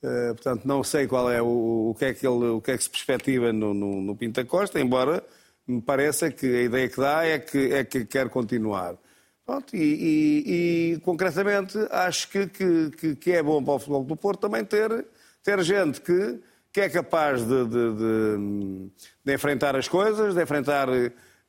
portanto, 0.00 0.64
não 0.64 0.84
sei 0.84 1.08
qual 1.08 1.28
é 1.28 1.42
o, 1.42 1.90
o, 1.90 1.94
que 1.98 2.04
é 2.04 2.14
que 2.14 2.24
ele, 2.24 2.50
o 2.50 2.60
que 2.60 2.70
é 2.70 2.76
que 2.76 2.84
se 2.84 2.90
perspectiva 2.90 3.52
no, 3.52 3.74
no, 3.74 4.00
no 4.00 4.16
Costa, 4.46 4.78
embora 4.78 5.24
me 5.66 5.80
parece 5.80 6.30
que 6.30 6.46
a 6.46 6.62
ideia 6.62 6.88
que 6.88 7.00
dá 7.00 7.24
é 7.24 7.38
que, 7.38 7.72
é 7.72 7.84
que 7.84 8.04
quer 8.04 8.28
continuar. 8.28 8.96
Pronto, 9.44 9.74
e, 9.74 9.78
e, 9.80 10.92
e, 10.94 11.00
concretamente 11.00 11.76
acho 11.90 12.28
que, 12.28 12.46
que, 12.46 13.16
que, 13.16 13.32
é 13.32 13.42
bom 13.42 13.62
para 13.62 13.74
o 13.74 13.78
futebol 13.78 14.04
do 14.04 14.16
Porto 14.16 14.40
também 14.40 14.64
ter, 14.64 15.04
ter 15.42 15.60
gente 15.62 16.00
que, 16.00 16.40
que 16.72 16.80
é 16.80 16.88
capaz 16.88 17.42
de, 17.42 17.64
de, 17.64 17.94
de, 17.94 18.90
de 19.24 19.34
enfrentar 19.34 19.74
as 19.74 19.88
coisas, 19.88 20.34
de 20.34 20.42
enfrentar. 20.42 20.86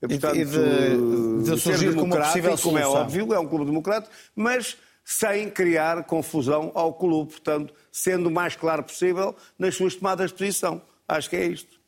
Portanto, 0.01 0.35
e 0.35 0.43
de, 0.43 1.43
de 1.43 1.59
ser 1.61 1.77
democrático, 1.77 2.47
como, 2.47 2.61
como 2.61 2.77
é 2.79 2.87
óbvio, 2.87 3.33
é 3.33 3.39
um 3.39 3.47
clube 3.47 3.65
democrático, 3.65 4.13
mas 4.35 4.75
sem 5.05 5.49
criar 5.49 6.03
confusão 6.03 6.71
ao 6.73 6.93
clube, 6.93 7.31
portanto, 7.31 7.73
sendo 7.91 8.27
o 8.27 8.31
mais 8.31 8.55
claro 8.55 8.83
possível 8.83 9.35
nas 9.57 9.75
suas 9.75 9.95
tomadas 9.95 10.31
de 10.31 10.37
posição. 10.37 10.81
Acho 11.07 11.29
que 11.29 11.35
é 11.35 11.45
isto. 11.45 11.82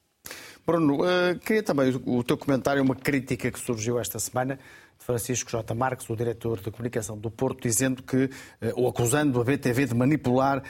Bruno, 0.65 1.03
uh, 1.03 1.37
queria 1.45 1.61
também 1.61 1.93
o 2.05 2.23
teu 2.23 2.35
comentário, 2.35 2.81
uma 2.81 2.95
crítica 2.95 3.51
que 3.51 3.59
surgiu 3.59 3.99
esta 3.99 4.17
semana 4.17 4.55
de 4.97 5.05
Francisco 5.05 5.51
J. 5.51 5.75
Marques, 5.75 6.09
o 6.09 6.15
diretor 6.15 6.59
de 6.59 6.71
comunicação 6.71 7.15
do 7.15 7.29
Porto, 7.29 7.61
dizendo 7.61 8.01
que, 8.01 8.25
uh, 8.25 8.29
ou 8.73 8.87
acusando 8.87 9.39
a 9.39 9.43
BTV 9.43 9.85
de 9.85 9.93
manipular 9.93 10.57
uh, 10.57 10.63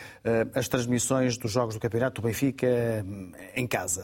as 0.54 0.68
transmissões 0.68 1.38
dos 1.38 1.50
jogos 1.50 1.76
do 1.76 1.80
Campeonato 1.80 2.22
do 2.22 2.28
Benfica 2.28 3.06
em 3.56 3.66
casa. 3.66 4.04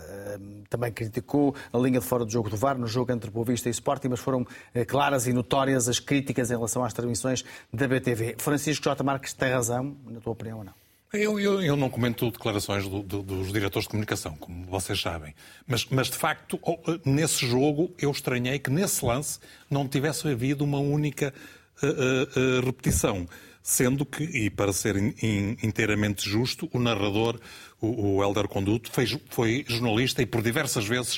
também 0.69 0.93
criticou 0.93 1.53
a 1.73 1.77
linha 1.77 1.99
de 1.99 2.05
fora 2.05 2.23
do 2.23 2.31
jogo 2.31 2.49
do 2.49 2.55
VAR 2.55 2.77
no 2.77 2.87
jogo 2.87 3.11
entre 3.11 3.29
Boa 3.29 3.45
Vista 3.45 3.67
e 3.67 3.71
Sporting, 3.71 4.07
mas 4.07 4.21
foram 4.21 4.47
claras 4.87 5.27
e 5.27 5.33
notórias 5.33 5.89
as 5.89 5.99
críticas 5.99 6.51
em 6.51 6.53
relação 6.53 6.85
às 6.85 6.93
transmissões 6.93 7.43
da 7.73 7.85
BTV. 7.85 8.35
Francisco 8.37 8.85
J. 8.85 9.03
Marques 9.03 9.33
tem 9.33 9.51
razão, 9.51 9.97
na 10.05 10.21
tua 10.21 10.31
opinião 10.31 10.59
ou 10.59 10.63
não? 10.63 10.80
Eu, 11.13 11.37
eu, 11.37 11.61
eu, 11.61 11.75
não 11.75 11.89
comento 11.89 12.31
declarações 12.31 12.87
do, 12.87 13.03
do, 13.03 13.21
dos 13.21 13.51
diretores 13.51 13.83
de 13.83 13.89
comunicação, 13.89 14.33
como 14.37 14.65
vocês 14.65 15.01
sabem. 15.01 15.35
Mas, 15.67 15.85
mas, 15.89 16.09
de 16.09 16.15
facto, 16.15 16.57
nesse 17.03 17.45
jogo, 17.45 17.93
eu 17.99 18.09
estranhei 18.11 18.57
que 18.59 18.69
nesse 18.69 19.03
lance 19.03 19.37
não 19.69 19.87
tivesse 19.87 20.25
havido 20.29 20.63
uma 20.63 20.79
única 20.79 21.33
uh, 21.83 22.59
uh, 22.59 22.65
repetição. 22.65 23.27
Sendo 23.61 24.05
que, 24.05 24.23
e 24.23 24.49
para 24.49 24.71
ser 24.71 24.95
in, 24.95 25.13
in, 25.21 25.57
inteiramente 25.61 26.27
justo, 26.27 26.69
o 26.73 26.79
narrador, 26.79 27.39
o, 27.81 28.15
o 28.15 28.23
Helder 28.23 28.47
Conduto, 28.47 28.89
fez, 28.89 29.15
foi 29.29 29.65
jornalista 29.67 30.21
e 30.21 30.25
por 30.25 30.41
diversas 30.41 30.85
vezes 30.85 31.17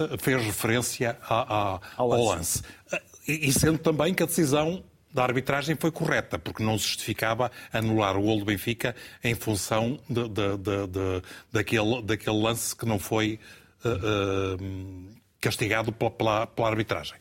uh, 0.00 0.18
fez 0.18 0.42
referência 0.42 1.18
a, 1.22 1.74
a, 1.74 1.80
ao 1.96 2.08
lance. 2.08 2.62
lance. 2.90 3.02
E, 3.28 3.48
e 3.48 3.52
sendo 3.52 3.78
também 3.78 4.14
que 4.14 4.22
a 4.22 4.26
decisão 4.26 4.82
da 5.14 5.22
arbitragem 5.22 5.76
foi 5.76 5.92
correta, 5.92 6.40
porque 6.40 6.60
não 6.60 6.76
se 6.76 6.88
justificava 6.88 7.50
anular 7.72 8.16
o 8.16 8.22
gol 8.22 8.40
do 8.40 8.44
Benfica 8.44 8.96
em 9.22 9.36
função 9.36 10.00
de, 10.10 10.28
de, 10.28 10.56
de, 10.58 11.22
daquele, 11.52 12.02
daquele 12.02 12.36
lance 12.36 12.74
que 12.74 12.84
não 12.84 12.98
foi 12.98 13.38
uh, 13.84 14.56
uh, 14.56 15.08
castigado 15.40 15.92
pela, 15.92 16.10
pela, 16.10 16.46
pela, 16.48 16.68
arbitragem. 16.68 17.14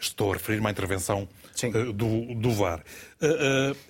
Estou 0.00 0.30
a 0.30 0.34
referir-me 0.34 0.68
à 0.68 0.70
intervenção 0.70 1.28
uh, 1.64 1.92
do, 1.92 2.36
do, 2.36 2.52
VAR. 2.52 2.84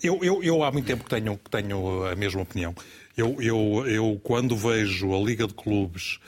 Eu, 0.02 0.24
eu, 0.24 0.42
eu, 0.42 0.64
há 0.64 0.72
muito 0.72 0.86
tempo 0.86 1.04
que 1.04 1.10
tenho, 1.10 1.36
que 1.36 1.50
tenho 1.50 2.06
a 2.06 2.16
mesma 2.16 2.40
opinião. 2.40 2.74
Eu, 3.14 3.36
eu, 3.42 3.86
eu 3.86 4.20
quando 4.24 4.56
vejo 4.56 5.14
a 5.14 5.18
Liga 5.18 5.46
de 5.46 5.52
Clubes 5.52 6.18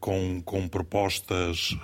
com, 0.00 0.42
com 0.42 0.66
propostas 0.66 1.76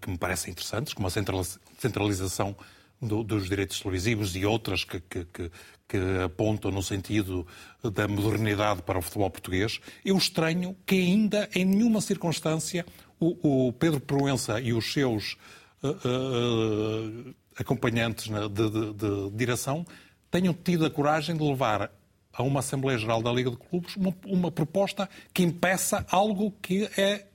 que 0.00 0.10
me 0.10 0.18
parecem 0.18 0.50
interessantes, 0.50 0.92
como 0.92 1.06
a 1.06 1.10
centralização 1.10 2.54
do, 3.02 3.24
dos 3.24 3.48
direitos 3.48 3.80
televisivos 3.80 4.36
e 4.36 4.46
outras 4.46 4.84
que, 4.84 5.00
que, 5.00 5.24
que, 5.24 5.50
que, 5.88 5.98
apontam 6.24 6.70
no 6.70 6.82
sentido 6.82 7.44
da 7.82 8.06
modernidade 8.06 8.82
para 8.82 8.98
o 8.98 9.02
futebol 9.02 9.28
português, 9.28 9.80
eu 10.04 10.16
estranho 10.16 10.76
que 10.86 10.94
ainda 10.94 11.50
em 11.54 11.64
nenhuma 11.64 12.00
circunstância 12.00 12.86
o, 13.18 13.66
o 13.68 13.72
Pedro 13.72 14.00
Proença 14.00 14.60
e 14.60 14.72
os 14.72 14.92
seus 14.92 15.36
uh, 15.82 15.88
uh, 15.88 17.34
acompanhantes 17.58 18.28
de, 18.28 18.70
de, 18.70 18.92
de, 18.94 19.30
direção 19.36 19.84
tenham 20.30 20.54
tido 20.54 20.86
a 20.86 20.90
coragem 20.90 21.36
de 21.36 21.42
levar 21.42 21.90
a 22.32 22.42
uma 22.42 22.60
Assembleia 22.60 22.98
Geral 22.98 23.22
da 23.22 23.30
Liga 23.30 23.50
de 23.50 23.56
Clubes 23.56 23.96
uma, 23.96 24.14
uma 24.24 24.50
proposta 24.50 25.08
que 25.34 25.42
impeça 25.42 26.06
algo 26.08 26.52
que 26.62 26.88
é 26.96 27.26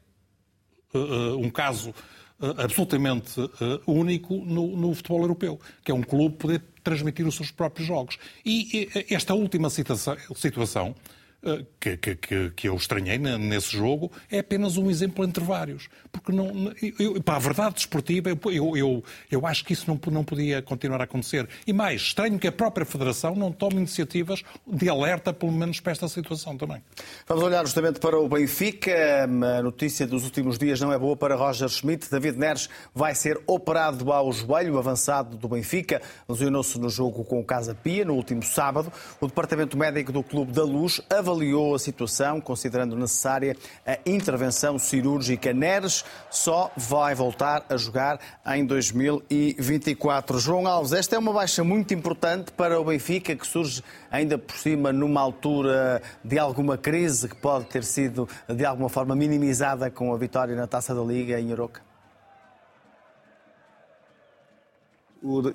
uh, 0.93 1.38
um 1.38 1.49
caso 1.49 1.93
absolutamente 2.39 3.39
uh, 3.39 3.49
único 3.88 4.35
no, 4.35 4.77
no, 4.77 4.93
futebol 4.93 5.21
europeu, 5.21 5.59
que 5.83 5.91
é 5.91 5.93
um 5.93 6.03
clube 6.03 6.35
poder 6.35 6.61
transmitir 6.83 7.25
os 7.27 7.35
seus 7.35 7.51
próprios 7.51 7.88
jogos. 7.88 8.17
E, 8.45 8.89
e 9.09 9.13
esta 9.15 9.33
última 9.33 9.69
situação, 9.69 10.95
situação 11.38 11.47
eh, 11.47 11.65
que, 11.79 12.15
que, 12.15 12.49
que, 12.51 12.67
eu 12.67 12.75
estranhei 12.75 13.17
nesse 13.17 13.77
jogo 13.77 14.11
é 14.29 14.39
apenas 14.39 14.77
um 14.77 14.89
exemplo 14.89 15.23
entre 15.23 15.43
vários. 15.43 15.88
Porque 16.11 16.31
não, 16.31 16.73
eu, 16.99 17.21
para 17.21 17.35
a 17.35 17.39
verdade 17.39 17.75
desportiva, 17.75 18.29
eu, 18.29 18.77
eu, 18.77 19.03
eu 19.31 19.45
acho 19.45 19.63
que 19.63 19.73
isso 19.73 19.85
não, 19.88 19.99
não 20.11 20.23
podia 20.23 20.61
continuar 20.61 20.99
a 21.01 21.03
acontecer. 21.03 21.47
E 21.65 21.71
mais, 21.71 22.01
estranho 22.01 22.39
que 22.39 22.47
a 22.47 22.51
própria 22.51 22.85
Federação 22.85 23.35
não 23.35 23.51
tome 23.51 23.75
iniciativas 23.75 24.43
de 24.65 24.89
alerta, 24.89 25.31
pelo 25.31 25.51
menos 25.51 25.79
para 25.79 25.91
esta 25.91 26.07
situação 26.07 26.57
também. 26.57 26.81
Vamos 27.27 27.43
olhar 27.43 27.65
justamente 27.65 27.99
para 27.99 28.17
o 28.19 28.27
Benfica. 28.27 29.23
A 29.23 29.61
notícia 29.61 30.07
dos 30.07 30.23
últimos 30.23 30.57
dias 30.57 30.79
não 30.81 30.91
é 30.91 30.97
boa 30.97 31.15
para 31.15 31.35
Roger 31.35 31.69
Schmidt. 31.69 32.09
David 32.09 32.38
Neres 32.38 32.69
vai 32.93 33.13
ser 33.13 33.39
operado 33.45 34.11
ao 34.11 34.31
joelho 34.31 34.77
avançado 34.77 35.38
do 35.38 35.47
Benfica. 35.47 36.01
Lesionou-se 36.27 36.79
no 36.79 36.89
jogo 36.89 37.23
com 37.23 37.39
o 37.39 37.45
Casa 37.45 37.75
Pia 37.75 38.03
no 38.03 38.15
último 38.15 38.43
sábado. 38.43 38.91
O 39.21 39.27
Departamento 39.27 39.77
Médico 39.77 40.11
do 40.11 40.23
Clube 40.23 40.51
da 40.51 40.63
Luz 40.63 41.01
avaliou 41.28 41.75
a 41.75 41.80
situação, 41.80 42.39
considerando 42.39 42.95
necessária 42.95 43.57
a 43.86 43.97
intervenção 44.05 44.80
cirúrgica. 44.80 45.53
Neres 45.53 46.05
só 46.32 46.71
vai 46.78 47.13
voltar 47.13 47.65
a 47.69 47.75
jogar 47.75 48.19
em 48.47 48.65
2024. 48.65 50.39
João 50.39 50.65
Alves, 50.65 50.93
esta 50.93 51.17
é 51.17 51.19
uma 51.19 51.34
baixa 51.34 51.63
muito 51.63 51.93
importante 51.93 52.51
para 52.53 52.80
o 52.80 52.86
Benfica, 52.86 53.36
que 53.36 53.45
surge 53.45 53.84
ainda 54.09 54.38
por 54.38 54.55
cima 54.55 54.93
numa 54.93 55.19
altura 55.19 56.01
de 56.23 56.39
alguma 56.39 56.78
crise 56.78 57.28
que 57.28 57.36
pode 57.36 57.65
ter 57.65 57.84
sido 57.84 58.28
de 58.47 58.65
alguma 58.65 58.88
forma 58.88 59.15
minimizada 59.15 59.91
com 59.91 60.13
a 60.13 60.17
vitória 60.17 60.55
na 60.55 60.65
Taça 60.65 60.95
da 60.95 61.01
Liga 61.01 61.39
em 61.39 61.51
Aroca. 61.51 61.86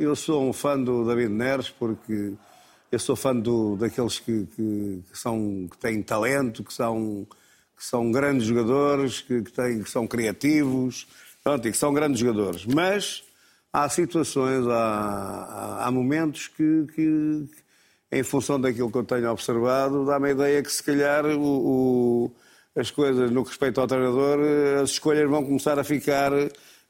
eu 0.01 0.14
sou 0.16 0.43
um 0.43 0.53
fã 0.53 0.79
do 0.79 1.07
David 1.07 1.33
Neres 1.33 1.70
porque 1.70 2.35
eu 2.93 2.99
sou 2.99 3.16
fã 3.16 3.34
do, 3.34 3.74
daqueles 3.76 4.18
que, 4.18 4.47
que, 4.55 5.03
que, 5.11 5.18
são, 5.18 5.66
que 5.70 5.78
têm 5.78 6.03
talento, 6.03 6.62
que 6.62 6.74
são, 6.74 7.26
que 7.74 7.82
são 7.82 8.12
grandes 8.12 8.47
jogadores, 8.47 9.22
que, 9.22 9.40
que, 9.40 9.51
têm, 9.51 9.82
que 9.82 9.90
são 9.90 10.07
criativos, 10.07 11.07
pronto, 11.43 11.66
e 11.66 11.72
que 11.72 11.78
são 11.78 11.95
grandes 11.95 12.20
jogadores. 12.20 12.66
Mas 12.66 13.24
há 13.72 13.88
situações, 13.88 14.66
há, 14.68 15.86
há, 15.86 15.90
momentos 15.90 16.49
que, 16.49 16.86
que, 16.95 17.49
em 18.12 18.22
função 18.22 18.61
daquilo 18.61 18.93
que 18.93 18.99
eu 18.99 19.05
tenho 19.05 19.30
observado, 19.30 20.05
dá-me 20.05 20.28
a 20.28 20.32
ideia 20.32 20.62
que 20.62 20.70
se 20.70 20.82
calhar 20.82 21.24
o, 21.24 21.40
o, 22.26 22.32
as 22.76 22.90
coisas 22.90 23.30
no 23.30 23.43
que 23.43 23.49
respeita 23.49 23.80
ao 23.80 23.86
treinador, 23.86 24.38
as 24.82 24.90
escolhas 24.90 25.30
vão 25.30 25.43
começar 25.43 25.78
a 25.78 25.84
ficar, 25.84 26.30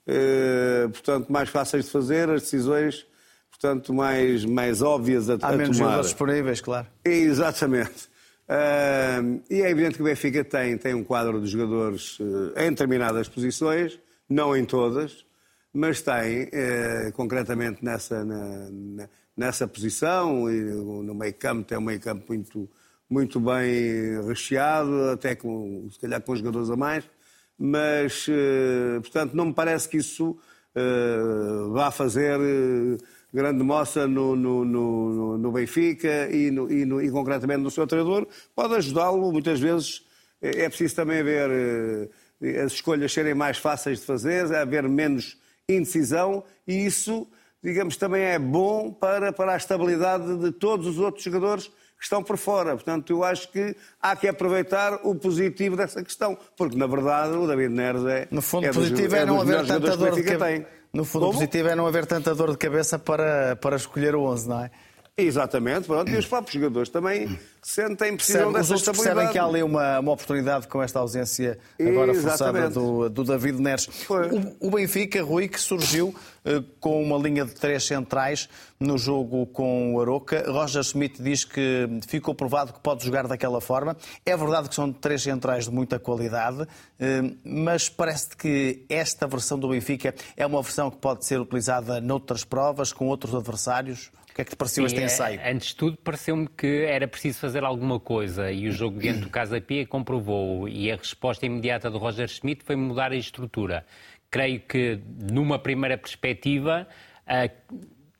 eh, 0.06 0.88
portanto, 0.90 1.30
mais 1.30 1.48
fáceis 1.48 1.84
de 1.84 1.92
fazer, 1.92 2.28
as 2.28 2.42
decisões, 2.42 3.06
portanto, 3.62 3.94
mais, 3.94 4.44
mais 4.44 4.82
óbvias 4.82 5.30
a, 5.30 5.34
Há 5.40 5.50
a 5.50 5.56
menos 5.56 5.76
tomar. 5.76 5.90
jogadores 5.90 6.06
disponíveis, 6.06 6.60
claro. 6.60 6.86
Exatamente. 7.04 8.10
Uh, 8.48 9.40
e 9.48 9.62
é 9.62 9.70
evidente 9.70 9.94
que 9.94 10.02
o 10.02 10.04
Benfica 10.04 10.44
tem, 10.44 10.76
tem 10.76 10.94
um 10.94 11.04
quadro 11.04 11.40
de 11.40 11.46
jogadores 11.46 12.18
uh, 12.18 12.52
em 12.56 12.70
determinadas 12.70 13.28
posições, 13.28 14.00
não 14.28 14.56
em 14.56 14.64
todas, 14.64 15.24
mas 15.72 16.02
tem, 16.02 16.44
uh, 16.44 17.12
concretamente 17.14 17.84
nessa, 17.84 18.24
na, 18.24 19.08
nessa 19.36 19.68
posição, 19.68 20.50
e 20.50 20.60
no 20.60 21.14
meio 21.14 21.34
campo 21.34 21.62
tem 21.62 21.78
um 21.78 21.82
meio 21.82 22.00
campo 22.00 22.24
muito, 22.28 22.68
muito 23.08 23.38
bem 23.38 24.26
recheado, 24.26 25.10
até 25.10 25.36
com, 25.36 25.88
se 25.88 26.00
calhar 26.00 26.20
com 26.20 26.34
jogadores 26.34 26.68
a 26.68 26.76
mais, 26.76 27.04
mas, 27.56 28.26
uh, 28.26 29.00
portanto, 29.02 29.34
não 29.34 29.46
me 29.46 29.54
parece 29.54 29.88
que 29.88 29.98
isso 29.98 30.36
vá 31.70 31.90
fazer 31.90 32.38
grande 33.32 33.62
moça 33.62 34.06
no, 34.06 34.36
no, 34.36 34.64
no, 34.64 35.38
no 35.38 35.52
Benfica 35.52 36.28
e, 36.30 36.48
e, 36.48 37.06
e, 37.06 37.10
concretamente 37.10 37.60
no 37.60 37.70
seu 37.70 37.86
treinador, 37.86 38.26
pode 38.54 38.74
ajudá-lo. 38.74 39.32
Muitas 39.32 39.58
vezes 39.58 40.04
é 40.40 40.68
preciso 40.68 40.96
também 40.96 41.20
haver 41.20 42.10
as 42.64 42.72
escolhas 42.72 43.12
serem 43.12 43.34
mais 43.34 43.58
fáceis 43.58 44.00
de 44.00 44.06
fazer, 44.06 44.52
haver 44.54 44.88
menos 44.88 45.38
indecisão 45.68 46.44
e 46.66 46.84
isso, 46.84 47.26
digamos, 47.62 47.96
também 47.96 48.22
é 48.22 48.38
bom 48.38 48.92
para, 48.92 49.32
para 49.32 49.54
a 49.54 49.56
estabilidade 49.56 50.38
de 50.38 50.52
todos 50.52 50.86
os 50.86 50.98
outros 50.98 51.24
jogadores 51.24 51.68
que 52.02 52.06
estão 52.06 52.22
por 52.22 52.36
fora. 52.36 52.74
Portanto, 52.74 53.12
eu 53.12 53.22
acho 53.22 53.50
que 53.52 53.76
há 54.00 54.16
que 54.16 54.26
aproveitar 54.26 54.98
o 55.04 55.14
positivo 55.14 55.76
dessa 55.76 56.02
questão, 56.02 56.36
porque 56.56 56.76
na 56.76 56.88
verdade 56.88 57.32
o 57.36 57.46
David 57.46 57.72
Neres 57.72 58.04
é. 58.04 58.28
No 58.30 58.42
fundo, 58.42 58.66
é 58.66 58.72
positivo 58.72 59.08
dos, 59.08 59.14
é, 59.14 59.18
é 59.22 59.24
não 59.24 59.40
haver 59.40 59.64
tanta 59.64 59.96
dor 59.96 60.10
de 60.12 60.22
cabeça. 60.24 60.66
No 60.92 61.04
fundo, 61.04 61.26
Como? 61.26 61.38
positivo 61.38 61.68
é 61.68 61.74
não 61.74 61.86
haver 61.86 62.04
tanta 62.04 62.34
dor 62.34 62.50
de 62.50 62.58
cabeça 62.58 62.98
para, 62.98 63.56
para 63.56 63.76
escolher 63.76 64.14
o 64.14 64.24
11, 64.24 64.48
não 64.48 64.64
é? 64.64 64.70
Exatamente, 65.14 65.86
pronto, 65.86 66.10
e 66.10 66.16
os 66.16 66.26
próprios 66.26 66.54
jogadores 66.54 66.88
também 66.88 67.38
sentem, 67.60 68.16
precisam 68.16 68.50
Percebe, 68.50 68.58
dessa 68.58 68.74
os 68.74 68.80
estabilidade. 68.80 69.14
percebem 69.14 69.32
que 69.32 69.38
há 69.38 69.44
ali 69.44 69.62
uma, 69.62 70.00
uma 70.00 70.12
oportunidade 70.12 70.66
com 70.68 70.82
esta 70.82 71.00
ausência 71.00 71.58
agora 71.78 72.14
forçada 72.14 72.70
do, 72.70 73.10
do 73.10 73.22
David 73.22 73.60
Neres. 73.60 73.88
O, 74.08 74.68
o, 74.68 74.70
Benfica, 74.70 75.22
Rui, 75.22 75.48
que 75.48 75.60
surgiu 75.60 76.08
uh, 76.08 76.62
com 76.80 77.02
uma 77.02 77.18
linha 77.18 77.44
de 77.44 77.52
três 77.52 77.84
centrais 77.84 78.48
no 78.80 78.96
jogo 78.96 79.46
com 79.48 79.94
o 79.94 80.00
Aroca. 80.00 80.50
Roger 80.50 80.82
Schmidt 80.82 81.22
diz 81.22 81.44
que 81.44 81.86
ficou 82.08 82.34
provado 82.34 82.72
que 82.72 82.80
pode 82.80 83.04
jogar 83.04 83.28
daquela 83.28 83.60
forma. 83.60 83.94
É 84.24 84.34
verdade 84.34 84.70
que 84.70 84.74
são 84.74 84.90
três 84.90 85.22
centrais 85.22 85.66
de 85.66 85.70
muita 85.70 85.98
qualidade, 85.98 86.62
uh, 86.62 87.38
mas 87.44 87.86
parece 87.86 88.34
que 88.34 88.86
esta 88.88 89.26
versão 89.26 89.58
do 89.58 89.68
Benfica 89.68 90.14
é 90.38 90.46
uma 90.46 90.62
versão 90.62 90.90
que 90.90 90.96
pode 90.96 91.26
ser 91.26 91.38
utilizada 91.38 92.00
noutras 92.00 92.44
provas, 92.44 92.94
com 92.94 93.08
outros 93.08 93.34
adversários. 93.34 94.10
O 94.32 94.34
que 94.34 94.40
é 94.40 94.44
que 94.44 94.50
te 94.50 94.56
pareceu 94.56 94.88
Sim, 94.88 94.94
este 94.94 95.04
ensaio? 95.04 95.40
Antes 95.44 95.68
de 95.68 95.76
tudo, 95.76 95.98
pareceu-me 95.98 96.48
que 96.48 96.84
era 96.86 97.06
preciso 97.06 97.38
fazer 97.38 97.62
alguma 97.64 98.00
coisa 98.00 98.50
e 98.50 98.66
o 98.66 98.72
jogo 98.72 98.98
diante 98.98 99.20
do 99.20 99.28
Casa 99.30 99.60
Pia 99.60 99.86
comprovou 99.86 100.66
e 100.66 100.90
a 100.90 100.96
resposta 100.96 101.44
imediata 101.44 101.90
do 101.90 101.98
Roger 101.98 102.26
Schmidt 102.26 102.64
foi 102.64 102.74
mudar 102.74 103.12
a 103.12 103.16
estrutura. 103.16 103.84
Creio 104.30 104.60
que, 104.60 104.98
numa 105.30 105.58
primeira 105.58 105.98
perspectiva, 105.98 106.88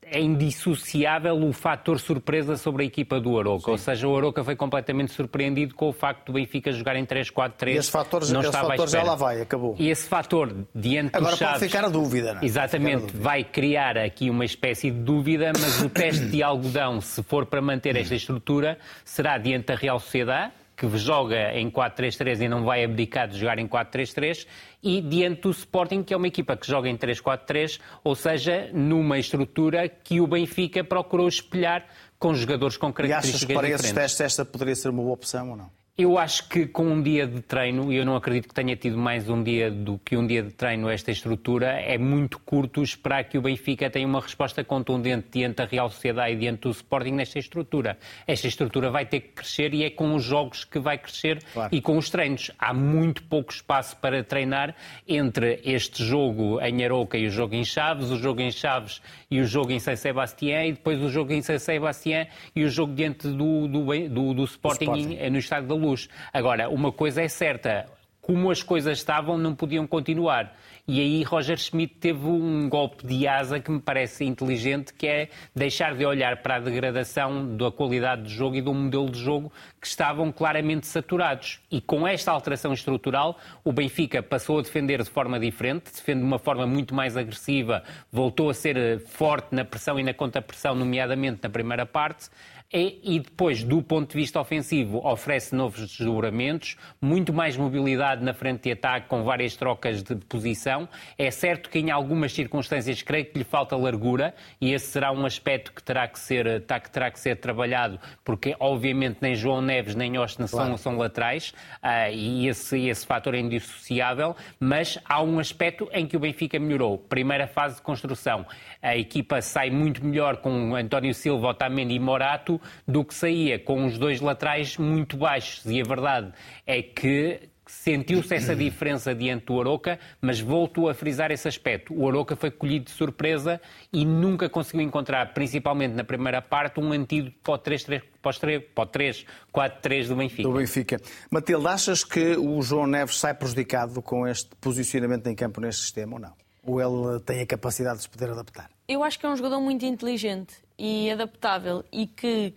é 0.09 0.19
indissociável 0.19 1.35
o 1.35 1.53
fator 1.53 1.99
surpresa 1.99 2.55
sobre 2.57 2.83
a 2.83 2.85
equipa 2.85 3.19
do 3.19 3.37
Aroca. 3.39 3.65
Sim. 3.65 3.71
Ou 3.71 3.77
seja, 3.77 4.07
o 4.07 4.17
Aroca 4.17 4.43
foi 4.43 4.55
completamente 4.55 5.11
surpreendido 5.11 5.75
com 5.75 5.89
o 5.89 5.93
facto 5.93 6.27
do 6.27 6.33
Benfica 6.33 6.71
jogar 6.71 6.95
em 6.95 7.05
3-4-3. 7.05 7.67
E 7.67 7.77
esse 7.77 7.91
fator, 7.91 8.29
não 8.29 8.41
esse 8.41 8.51
fator 8.51 8.89
já 8.89 9.03
lá 9.03 9.15
vai, 9.15 9.41
acabou. 9.41 9.75
E 9.77 9.89
esse 9.89 10.07
fator, 10.07 10.53
diante 10.73 11.15
Agora 11.15 11.31
dos 11.31 11.39
Chaves... 11.39 11.41
Agora 11.41 11.59
pode 11.59 11.71
ficar 11.71 11.85
a 11.85 11.89
dúvida, 11.89 12.33
não 12.33 12.41
é? 12.41 12.45
Exatamente, 12.45 13.01
dúvida. 13.01 13.19
vai 13.19 13.43
criar 13.43 13.97
aqui 13.97 14.29
uma 14.29 14.45
espécie 14.45 14.91
de 14.91 14.99
dúvida, 14.99 15.51
mas 15.59 15.81
o 15.81 15.89
teste 15.89 16.25
de 16.25 16.43
algodão, 16.43 17.01
se 17.01 17.21
for 17.23 17.45
para 17.45 17.61
manter 17.61 17.95
esta 17.95 18.15
estrutura, 18.15 18.77
será 19.03 19.37
diante 19.37 19.67
da 19.67 19.75
Real 19.75 19.99
Sociedade, 19.99 20.51
que 20.75 20.97
joga 20.97 21.53
em 21.53 21.69
4-3-3 21.69 22.41
e 22.41 22.49
não 22.49 22.63
vai 22.63 22.83
abdicar 22.83 23.27
de 23.27 23.37
jogar 23.37 23.59
em 23.59 23.67
4-3-3, 23.67 24.47
e 24.83 25.01
diante 25.01 25.41
do 25.41 25.51
Sporting, 25.51 26.03
que 26.03 26.13
é 26.13 26.17
uma 26.17 26.27
equipa 26.27 26.57
que 26.57 26.67
joga 26.67 26.89
em 26.89 26.97
3-4-3, 26.97 27.79
ou 28.03 28.15
seja, 28.15 28.69
numa 28.73 29.17
estrutura 29.17 29.87
que 29.87 30.19
o 30.19 30.27
Benfica 30.27 30.83
procurou 30.83 31.27
espelhar 31.27 31.85
com 32.19 32.33
jogadores 32.33 32.75
com 32.75 32.91
características. 32.91 33.33
E 33.33 33.35
achas 33.35 33.47
que 33.47 33.53
para 33.53 33.67
diferentes. 33.67 33.85
esses 33.85 33.95
testes 33.95 34.21
esta 34.21 34.45
poderia 34.45 34.75
ser 34.75 34.89
uma 34.89 35.01
boa 35.01 35.13
opção 35.13 35.51
ou 35.51 35.55
não? 35.55 35.82
Eu 35.95 36.17
acho 36.17 36.49
que 36.49 36.65
com 36.65 36.85
um 36.87 37.03
dia 37.03 37.27
de 37.27 37.39
treino, 37.39 37.93
e 37.93 37.97
eu 37.97 38.03
não 38.03 38.15
acredito 38.15 38.47
que 38.47 38.53
tenha 38.55 38.75
tido 38.75 38.97
mais 38.97 39.29
um 39.29 39.43
dia 39.43 39.69
do 39.69 39.99
que 39.99 40.17
um 40.17 40.25
dia 40.25 40.41
de 40.41 40.49
treino 40.49 40.89
esta 40.89 41.11
estrutura, 41.11 41.67
é 41.67 41.99
muito 41.99 42.39
curto 42.39 42.81
esperar 42.81 43.25
que 43.25 43.37
o 43.37 43.43
Benfica 43.43 43.87
tenha 43.91 44.07
uma 44.07 44.19
resposta 44.19 44.63
contundente 44.63 45.27
diante 45.31 45.57
da 45.57 45.65
Real 45.65 45.87
Sociedade 45.91 46.33
e 46.33 46.35
diante 46.35 46.61
do 46.61 46.71
Sporting 46.71 47.11
nesta 47.11 47.37
estrutura. 47.37 47.95
Esta 48.25 48.47
estrutura 48.47 48.89
vai 48.89 49.05
ter 49.05 49.19
que 49.19 49.27
crescer 49.33 49.71
e 49.75 49.83
é 49.83 49.91
com 49.91 50.15
os 50.15 50.23
jogos 50.23 50.65
que 50.65 50.79
vai 50.79 50.97
crescer 50.97 51.43
claro. 51.53 51.69
e 51.71 51.79
com 51.79 51.95
os 51.95 52.09
treinos. 52.09 52.49
Há 52.57 52.73
muito 52.73 53.21
pouco 53.25 53.53
espaço 53.53 53.95
para 53.97 54.23
treinar 54.23 54.75
entre 55.07 55.61
este 55.63 56.03
jogo 56.03 56.59
em 56.59 56.83
Aroca 56.83 57.19
e 57.19 57.27
o 57.27 57.29
jogo 57.29 57.53
em 57.53 57.63
Chaves, 57.63 58.09
o 58.09 58.17
jogo 58.17 58.41
em 58.41 58.49
Chaves 58.49 58.99
e 59.29 59.39
o 59.39 59.45
jogo 59.45 59.71
em 59.71 59.79
San 59.79 59.95
Sebastián 59.95 60.65
e 60.65 60.71
depois 60.71 60.99
o 61.03 61.09
jogo 61.09 61.33
em 61.33 61.43
San 61.43 61.59
Sebastián 61.59 62.25
e 62.55 62.63
o 62.63 62.69
jogo 62.71 62.95
diante 62.95 63.27
do, 63.27 63.67
do, 63.67 64.09
do, 64.09 64.33
do 64.33 64.43
Sporting, 64.45 64.85
Sporting. 64.85 65.29
no 65.29 65.37
Estádio 65.37 65.67
da 65.67 65.75
Luz. 65.75 65.82
Agora, 66.31 66.69
uma 66.69 66.91
coisa 66.91 67.21
é 67.21 67.27
certa, 67.27 67.85
como 68.21 68.49
as 68.49 68.63
coisas 68.63 68.97
estavam, 68.97 69.37
não 69.37 69.53
podiam 69.53 69.85
continuar. 69.85 70.55
E 70.87 70.99
aí 70.99 71.23
Roger 71.23 71.57
Schmidt 71.57 71.95
teve 71.95 72.25
um 72.25 72.67
golpe 72.67 73.05
de 73.05 73.27
asa 73.27 73.59
que 73.59 73.71
me 73.71 73.79
parece 73.79 74.25
inteligente, 74.25 74.93
que 74.93 75.07
é 75.07 75.29
deixar 75.55 75.95
de 75.95 76.05
olhar 76.05 76.41
para 76.41 76.55
a 76.55 76.59
degradação 76.59 77.55
da 77.55 77.71
qualidade 77.71 78.23
do 78.23 78.29
jogo 78.29 78.55
e 78.55 78.61
do 78.61 78.73
modelo 78.73 79.09
de 79.09 79.19
jogo 79.19 79.51
que 79.83 79.87
estavam 79.89 80.31
claramente 80.31 80.87
saturados. 80.87 81.59
E 81.69 81.81
com 81.81 82.07
esta 82.07 82.31
alteração 82.31 82.71
estrutural, 82.71 83.37
o 83.65 83.73
Benfica 83.73 84.23
passou 84.23 84.59
a 84.59 84.61
defender 84.61 85.03
de 85.03 85.09
forma 85.09 85.37
diferente, 85.37 85.91
defende 85.91 86.21
de 86.21 86.25
uma 86.25 86.39
forma 86.39 86.65
muito 86.65 86.95
mais 86.95 87.17
agressiva, 87.17 87.83
voltou 88.09 88.49
a 88.49 88.53
ser 88.53 89.01
forte 89.01 89.53
na 89.53 89.65
pressão 89.65 89.99
e 89.99 90.03
na 90.03 90.13
contrapressão, 90.13 90.73
nomeadamente 90.73 91.41
na 91.43 91.49
primeira 91.49 91.85
parte, 91.85 92.29
e, 92.75 93.19
depois, 93.19 93.63
do 93.63 93.83
ponto 93.83 94.09
de 94.09 94.15
vista 94.15 94.39
ofensivo, 94.41 94.97
oferece 95.05 95.53
novos 95.53 95.95
desdobramentos, 95.95 96.75
muito 96.99 97.31
mais 97.31 97.55
mobilidade 97.55 98.23
na 98.23 98.33
frente 98.33 98.63
de 98.63 98.71
ataque, 98.71 99.07
com 99.07 99.21
várias 99.21 99.55
trocas 99.55 100.01
de 100.01 100.15
posição. 100.15 100.89
É 101.15 101.29
certo 101.29 101.69
que 101.69 101.77
em 101.77 101.91
algumas 101.91 102.33
circunstâncias 102.33 103.03
creio 103.03 103.25
que 103.25 103.37
lhe 103.37 103.43
falta 103.43 103.77
largura, 103.77 104.33
e 104.59 104.73
esse 104.73 104.87
será 104.87 105.11
um 105.11 105.23
aspecto 105.23 105.71
que 105.71 105.83
terá 105.83 106.07
que 106.07 106.17
ser, 106.17 106.63
que 106.65 106.89
terá 106.89 107.11
que 107.11 107.19
ser 107.19 107.35
trabalhado, 107.35 107.99
porque 108.23 108.55
obviamente 108.59 109.19
nem 109.21 109.35
João 109.35 109.61
Neves 109.73 109.95
nem 109.95 110.15
Austin 110.17 110.45
claro. 110.45 110.69
são, 110.69 110.77
são 110.77 110.97
laterais, 110.97 111.53
uh, 111.83 112.11
e 112.13 112.47
esse, 112.47 112.87
esse 112.87 113.05
fator 113.05 113.33
é 113.33 113.39
indissociável, 113.39 114.35
mas 114.59 114.99
há 115.03 115.21
um 115.23 115.39
aspecto 115.39 115.89
em 115.91 116.05
que 116.05 116.15
o 116.15 116.19
Benfica 116.19 116.59
melhorou. 116.59 116.97
Primeira 116.97 117.47
fase 117.47 117.77
de 117.77 117.81
construção. 117.81 118.45
A 118.81 118.95
equipa 118.95 119.41
sai 119.41 119.69
muito 119.71 120.05
melhor 120.05 120.37
com 120.37 120.75
António 120.75 121.13
Silva, 121.13 121.47
Otamendi 121.47 121.95
e 121.95 121.99
Morato, 121.99 122.61
do 122.87 123.03
que 123.03 123.13
saía 123.13 123.57
com 123.57 123.85
os 123.85 123.97
dois 123.97 124.21
laterais 124.21 124.77
muito 124.77 125.17
baixos. 125.17 125.65
E 125.65 125.81
a 125.81 125.83
verdade 125.83 126.31
é 126.67 126.81
que 126.81 127.52
sentiu-se 127.65 128.35
essa 128.35 128.55
diferença 128.55 129.15
diante 129.15 129.45
do 129.45 129.59
Aroca, 129.59 129.99
mas 130.21 130.39
voltou 130.39 130.87
a 130.89 130.93
frisar 130.93 131.31
esse 131.31 131.47
aspecto. 131.47 131.93
O 131.93 132.07
Aroca 132.07 132.35
foi 132.35 132.51
colhido 132.51 132.85
de 132.85 132.91
surpresa 132.91 133.59
e 133.91 134.05
nunca 134.05 134.47
conseguiu 134.49 134.81
encontrar, 134.81 135.33
principalmente 135.33 135.93
na 135.93 136.03
primeira 136.03 136.41
parte, 136.41 136.79
um 136.79 136.91
antídoto 136.91 137.35
para 137.43 137.53
o 137.53 137.59
3-4-3 137.59 140.07
do 140.07 140.15
Benfica. 140.15 140.43
Do 140.43 140.55
Benfica. 140.55 141.01
Matilde, 141.29 141.67
achas 141.67 142.03
que 142.03 142.35
o 142.35 142.61
João 142.61 142.87
Neves 142.87 143.19
sai 143.19 143.33
prejudicado 143.33 144.01
com 144.01 144.27
este 144.27 144.49
posicionamento 144.61 145.27
em 145.27 145.35
campo 145.35 145.61
neste 145.61 145.83
sistema 145.83 146.15
ou 146.15 146.19
não? 146.19 146.33
Ou 146.65 146.79
ele 146.79 147.19
tem 147.21 147.41
a 147.41 147.45
capacidade 147.45 147.97
de 147.97 148.03
se 148.03 148.09
poder 148.09 148.29
adaptar? 148.29 148.69
Eu 148.87 149.03
acho 149.03 149.19
que 149.19 149.25
é 149.25 149.29
um 149.29 149.35
jogador 149.35 149.59
muito 149.59 149.85
inteligente 149.85 150.55
e 150.77 151.11
adaptável 151.11 151.83
e 151.91 152.07
que, 152.07 152.53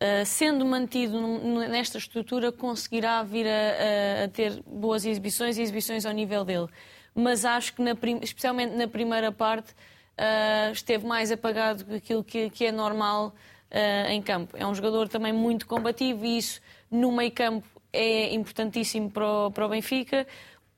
uh, 0.00 0.24
sendo 0.24 0.64
mantido 0.64 1.20
nesta 1.68 1.98
estrutura, 1.98 2.50
conseguirá 2.50 3.22
vir 3.22 3.46
a, 3.46 3.50
a, 3.50 4.24
a, 4.24 4.28
ter 4.28 4.62
boas 4.66 5.04
exibições 5.04 5.58
e 5.58 5.62
exibições 5.62 6.06
ao 6.06 6.12
nível 6.12 6.44
dele. 6.44 6.68
Mas 7.14 7.44
acho 7.44 7.74
que, 7.74 7.82
na, 7.82 7.92
especialmente 8.22 8.74
na 8.74 8.88
primeira 8.88 9.30
parte, 9.30 9.72
uh, 9.72 10.72
esteve 10.72 11.06
mais 11.06 11.30
apagado 11.30 11.84
do 11.84 11.90
que 11.90 11.96
aquilo 11.96 12.24
que, 12.24 12.50
que 12.50 12.66
é 12.66 12.72
normal 12.72 13.34
uh, 13.70 14.10
em 14.10 14.22
campo. 14.22 14.56
É 14.56 14.66
um 14.66 14.74
jogador 14.74 15.08
também 15.08 15.32
muito 15.32 15.66
combativo 15.66 16.24
e 16.24 16.38
isso 16.38 16.60
no 16.90 17.12
meio 17.12 17.32
campo 17.32 17.66
é 17.92 18.32
importantíssimo 18.34 19.10
para 19.10 19.26
o, 19.26 19.50
para 19.50 19.66
o 19.66 19.68
Benfica. 19.68 20.26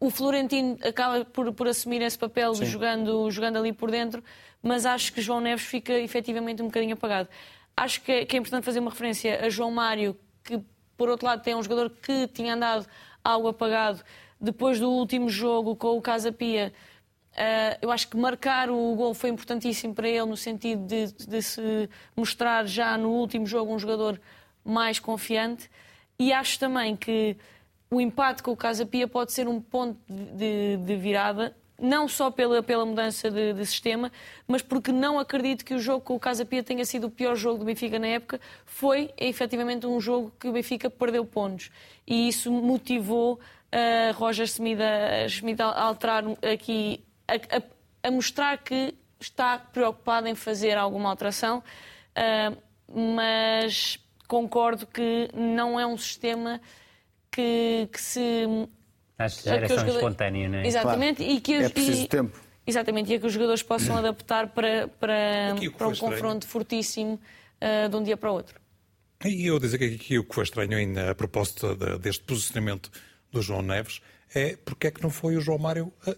O 0.00 0.10
Florentino 0.10 0.78
acaba 0.82 1.24
por, 1.24 1.52
por 1.52 1.68
assumir 1.68 2.02
esse 2.02 2.18
papel 2.18 2.54
jogando, 2.54 3.30
jogando 3.30 3.58
ali 3.58 3.72
por 3.72 3.90
dentro, 3.90 4.22
mas 4.62 4.84
acho 4.84 5.12
que 5.12 5.20
João 5.20 5.40
Neves 5.40 5.64
fica 5.64 5.92
efetivamente 5.92 6.62
um 6.62 6.66
bocadinho 6.66 6.94
apagado. 6.94 7.28
Acho 7.76 8.00
que 8.02 8.12
é, 8.12 8.24
que 8.24 8.36
é 8.36 8.38
importante 8.38 8.64
fazer 8.64 8.80
uma 8.80 8.90
referência 8.90 9.44
a 9.44 9.48
João 9.48 9.70
Mário, 9.70 10.16
que 10.44 10.60
por 10.96 11.08
outro 11.08 11.26
lado 11.26 11.42
tem 11.42 11.54
um 11.54 11.62
jogador 11.62 11.90
que 11.90 12.28
tinha 12.28 12.54
andado 12.54 12.86
algo 13.24 13.48
apagado 13.48 14.02
depois 14.40 14.78
do 14.78 14.90
último 14.90 15.28
jogo 15.28 15.76
com 15.76 15.96
o 15.96 16.02
Casa 16.02 16.32
Pia. 16.32 16.72
Uh, 17.32 17.78
eu 17.80 17.90
acho 17.90 18.08
que 18.08 18.16
marcar 18.16 18.68
o 18.68 18.94
gol 18.94 19.14
foi 19.14 19.30
importantíssimo 19.30 19.94
para 19.94 20.06
ele 20.06 20.26
no 20.26 20.36
sentido 20.36 20.86
de, 20.86 21.12
de, 21.12 21.40
se 21.40 21.88
mostrar 22.14 22.66
já 22.66 22.98
no 22.98 23.08
último 23.08 23.46
jogo 23.46 23.72
um 23.72 23.78
jogador 23.78 24.20
mais 24.62 24.98
confiante 24.98 25.70
e 26.18 26.30
acho 26.30 26.58
também 26.58 26.94
que 26.94 27.34
o 27.90 28.02
empate 28.02 28.42
com 28.42 28.50
o 28.50 28.56
Casa 28.56 28.84
Pia 28.84 29.08
pode 29.08 29.32
ser 29.32 29.48
um 29.48 29.62
ponto 29.62 29.98
de, 30.08 30.76
de 30.76 30.96
virada 30.96 31.56
não 31.78 32.06
só 32.06 32.30
pela, 32.30 32.62
pela 32.62 32.84
mudança 32.84 33.30
de, 33.30 33.52
de, 33.52 33.66
sistema, 33.66 34.12
mas 34.46 34.62
porque 34.62 34.92
não 34.92 35.18
acredito 35.18 35.64
que 35.64 35.74
o 35.74 35.78
jogo 35.78 36.00
com 36.00 36.14
o 36.14 36.20
Casa 36.20 36.44
Pia 36.44 36.62
tenha 36.62 36.84
sido 36.84 37.08
o 37.08 37.10
pior 37.10 37.34
jogo 37.34 37.58
do 37.58 37.64
Benfica 37.64 37.98
na 37.98 38.06
época. 38.06 38.40
Foi 38.64 39.10
efetivamente 39.18 39.86
um 39.86 40.00
jogo 40.00 40.32
que 40.38 40.48
o 40.48 40.52
Benfica 40.52 40.88
perdeu 40.88 41.24
pontos. 41.24 41.70
E 42.06 42.28
isso 42.28 42.52
motivou 42.52 43.34
uh, 43.34 44.14
Roger 44.14 44.44
Smith 44.44 44.78
a, 44.80 45.26
Smith 45.26 45.60
a 45.60 45.82
alterar 45.82 46.24
aqui 46.52 47.02
a, 47.26 47.34
a, 47.56 48.08
a, 48.08 48.10
mostrar 48.10 48.58
que 48.58 48.94
está 49.18 49.58
preocupado 49.58 50.28
em 50.28 50.34
fazer 50.34 50.76
alguma 50.76 51.10
alteração, 51.10 51.62
uh, 52.16 52.56
mas 52.94 53.98
concordo 54.28 54.86
que 54.86 55.28
não 55.34 55.78
é 55.78 55.86
um 55.86 55.96
sistema 55.96 56.60
que, 57.30 57.88
que 57.92 58.00
se. 58.00 58.46
Acho 59.24 59.42
que 59.42 59.48
geração 59.48 59.76
jogadores... 59.76 60.02
espontânea, 60.02 60.48
não 60.48 60.58
é? 60.58 60.66
Exatamente. 60.66 61.16
Claro. 61.16 61.32
E 61.32 61.40
que 61.40 61.58
os... 61.58 61.64
É 61.64 61.68
preciso 61.68 62.02
e... 62.02 62.08
tempo. 62.08 62.40
Exatamente, 62.64 63.10
e 63.10 63.16
é 63.16 63.18
que 63.18 63.26
os 63.26 63.32
jogadores 63.32 63.62
possam 63.62 63.96
adaptar 63.96 64.48
para, 64.48 64.86
para, 64.86 65.56
para 65.76 65.88
um 65.88 65.96
confronto 65.96 66.46
fortíssimo 66.46 67.20
uh, 67.60 67.88
de 67.88 67.96
um 67.96 68.02
dia 68.04 68.16
para 68.16 68.30
o 68.30 68.34
outro. 68.34 68.60
E 69.24 69.46
eu 69.46 69.58
dizer 69.58 69.78
que 69.78 69.84
aqui 69.84 70.18
o 70.18 70.24
que 70.24 70.34
foi 70.34 70.44
estranho 70.44 70.76
ainda 70.76 71.10
a 71.10 71.14
propósito 71.14 71.74
deste 71.98 72.22
posicionamento 72.22 72.90
do 73.32 73.42
João 73.42 73.62
Neves 73.62 74.00
é 74.34 74.56
porque 74.64 74.86
é 74.86 74.90
que 74.90 75.02
não 75.02 75.10
foi 75.10 75.36
o 75.36 75.40
João 75.40 75.58
Mário 75.58 75.92
a 76.06 76.14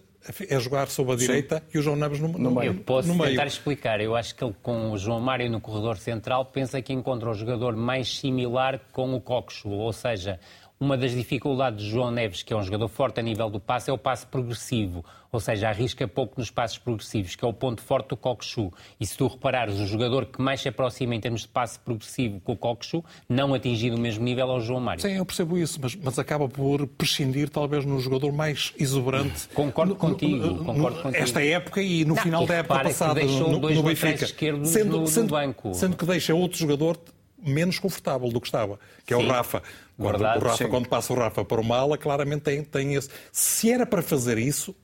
é 0.49 0.59
jogar 0.59 0.87
sob 0.87 1.11
a 1.11 1.15
direita 1.15 1.57
Sim. 1.57 1.65
e 1.75 1.77
o 1.77 1.81
João 1.83 1.95
Neves 1.95 2.19
no, 2.19 2.29
no, 2.29 2.51
meio. 2.51 2.71
Eu 2.71 2.79
posso 2.79 3.07
no 3.07 3.13
tentar 3.13 3.43
meio. 3.43 3.47
explicar. 3.47 4.01
Eu 4.01 4.15
acho 4.15 4.33
que 4.33 4.43
ele, 4.43 4.55
com 4.61 4.91
o 4.91 4.97
João 4.97 5.19
Mário 5.19 5.49
no 5.51 5.61
corredor 5.61 5.97
central, 5.97 6.45
pensa 6.45 6.81
que 6.81 6.91
encontra 6.91 7.29
o 7.29 7.33
jogador 7.33 7.75
mais 7.75 8.17
similar 8.17 8.79
com 8.91 9.13
o 9.13 9.21
Coxo, 9.21 9.69
ou 9.69 9.93
seja, 9.93 10.39
uma 10.79 10.97
das 10.97 11.11
dificuldades 11.11 11.83
de 11.85 11.89
João 11.89 12.11
Neves, 12.11 12.43
que 12.43 12.53
é 12.53 12.57
um 12.57 12.63
jogador 12.63 12.87
forte 12.87 13.19
a 13.19 13.23
nível 13.23 13.49
do 13.49 13.59
passe, 13.59 13.89
é 13.89 13.93
o 13.93 13.97
passe 13.97 14.25
progressivo, 14.25 15.05
ou 15.31 15.39
seja, 15.39 15.69
arrisca 15.69 16.07
pouco 16.07 16.35
nos 16.37 16.49
passes 16.51 16.77
progressivos, 16.77 17.35
que 17.35 17.43
é 17.45 17.47
o 17.47 17.53
ponto 17.53 17.81
forte 17.81 18.09
do 18.09 18.17
Coxu. 18.17 18.71
E 18.99 19.05
se 19.05 19.17
tu 19.17 19.27
reparares, 19.27 19.79
o 19.79 19.87
jogador 19.87 20.25
que 20.25 20.41
mais 20.41 20.61
se 20.61 20.67
aproxima 20.67 21.15
em 21.15 21.19
termos 21.19 21.41
de 21.41 21.47
passe 21.47 21.79
progressivo 21.79 22.39
com 22.41 22.53
o 22.53 22.57
Coxu, 22.57 23.03
não 23.27 23.53
atingido 23.53 23.95
o 23.95 23.99
mesmo 23.99 24.23
nível 24.23 24.49
ao 24.49 24.59
João 24.59 24.79
Mário. 24.79 25.01
Sim, 25.01 25.13
eu 25.13 25.25
percebo 25.25 25.57
isso, 25.57 25.79
mas, 25.81 25.95
mas 25.95 26.19
acaba 26.19 26.47
por 26.47 26.85
prescindir 26.87 27.49
talvez 27.49 27.85
no 27.85 27.99
jogador 27.99 28.31
mais 28.31 28.73
exuberante. 28.77 29.47
Concordo 29.53 29.93
no, 29.93 29.99
contigo, 29.99 30.45
no, 30.45 30.65
concordo 30.65 31.01
contigo. 31.01 31.23
Esta 31.23 31.43
época 31.43 31.81
e 31.81 32.03
no 32.03 32.15
não, 32.15 32.21
final 32.21 32.45
da 32.45 32.55
época 32.55 32.79
passada 32.81 33.23
no, 33.23 33.59
no 33.59 33.83
Benfica. 33.83 34.27
Sendo, 34.65 34.99
no, 34.99 35.07
sendo, 35.07 35.31
banco. 35.31 35.73
sendo 35.73 35.95
que 35.95 36.05
deixa 36.05 36.33
outro 36.33 36.57
jogador 36.57 36.97
menos 37.45 37.77
confortável 37.77 38.29
do 38.29 38.41
que 38.41 38.47
estava, 38.47 38.79
que 39.05 39.13
é 39.13 39.17
Sim. 39.17 39.25
o 39.25 39.27
Rafa. 39.27 39.61
Quando, 39.97 40.17
Verdade, 40.17 40.43
o 40.43 40.47
Rafa, 40.47 40.67
quando 40.67 40.89
passa 40.89 41.13
o 41.13 41.15
Rafa 41.15 41.45
para 41.45 41.61
o 41.61 41.63
Mala, 41.63 41.97
claramente 41.97 42.41
tem, 42.41 42.63
tem 42.63 42.95
esse. 42.95 43.09
Se 43.31 43.71
era 43.71 43.85
para 43.85 44.01
fazer 44.01 44.37
isso, 44.37 44.75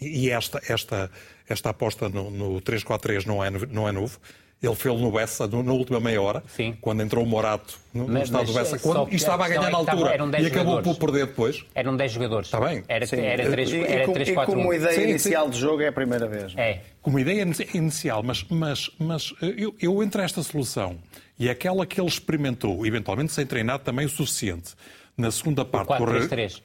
e 0.00 0.30
esta, 0.30 0.60
esta, 0.68 1.10
esta 1.48 1.70
aposta 1.70 2.08
no, 2.08 2.30
no 2.30 2.60
3-4-3 2.60 3.26
não 3.26 3.44
é, 3.44 3.50
não 3.50 3.88
é 3.88 3.92
novo, 3.92 4.20
ele 4.62 4.74
fez 4.74 4.98
no 5.00 5.10
Bessa 5.10 5.46
na 5.46 5.72
última 5.72 6.00
meia 6.00 6.20
hora, 6.20 6.42
Sim. 6.46 6.76
quando 6.80 7.02
entrou 7.02 7.22
o 7.22 7.26
Morato 7.26 7.78
no, 7.92 8.06
mas, 8.06 8.14
no 8.14 8.22
estado 8.22 8.46
do 8.46 8.52
Bessa, 8.54 8.78
quando, 8.78 9.12
e 9.12 9.16
estava 9.16 9.44
a 9.44 9.48
ganhar 9.48 9.70
na 9.70 9.78
altura 9.78 10.14
estava, 10.14 10.40
e 10.40 10.46
acabou 10.46 10.82
por 10.82 10.96
perder 10.96 11.26
depois. 11.26 11.64
Eram 11.74 11.96
10 11.96 12.12
jogadores. 12.12 12.46
Está 12.48 12.60
bem. 12.60 12.82
Era, 12.88 13.06
sim. 13.06 13.20
era 13.20 13.50
3, 13.50 13.72
e, 13.72 13.80
era 13.84 14.12
3 14.12 14.28
e, 14.28 14.32
4 14.32 14.54
como 14.54 14.72
ideia 14.72 14.92
sim, 14.92 15.10
inicial 15.10 15.44
sim. 15.46 15.50
de 15.50 15.58
jogo 15.58 15.82
é 15.82 15.88
a 15.88 15.92
primeira 15.92 16.26
vez. 16.26 16.54
É. 16.56 16.80
Como 17.02 17.18
ideia 17.18 17.46
inicial, 17.74 18.22
mas, 18.22 18.44
mas, 18.48 18.90
mas 18.98 19.34
eu, 19.42 19.74
eu 19.80 20.02
entre 20.02 20.22
esta 20.22 20.42
solução 20.42 20.98
e 21.38 21.50
aquela 21.50 21.84
que 21.86 22.00
ele 22.00 22.08
experimentou, 22.08 22.86
eventualmente 22.86 23.32
sem 23.32 23.44
treinar 23.44 23.80
também 23.80 24.06
o 24.06 24.08
suficiente, 24.08 24.74
na 25.16 25.30
segunda 25.30 25.64
parte... 25.64 25.90
O 25.92 26.06
4-3-3 26.06 26.62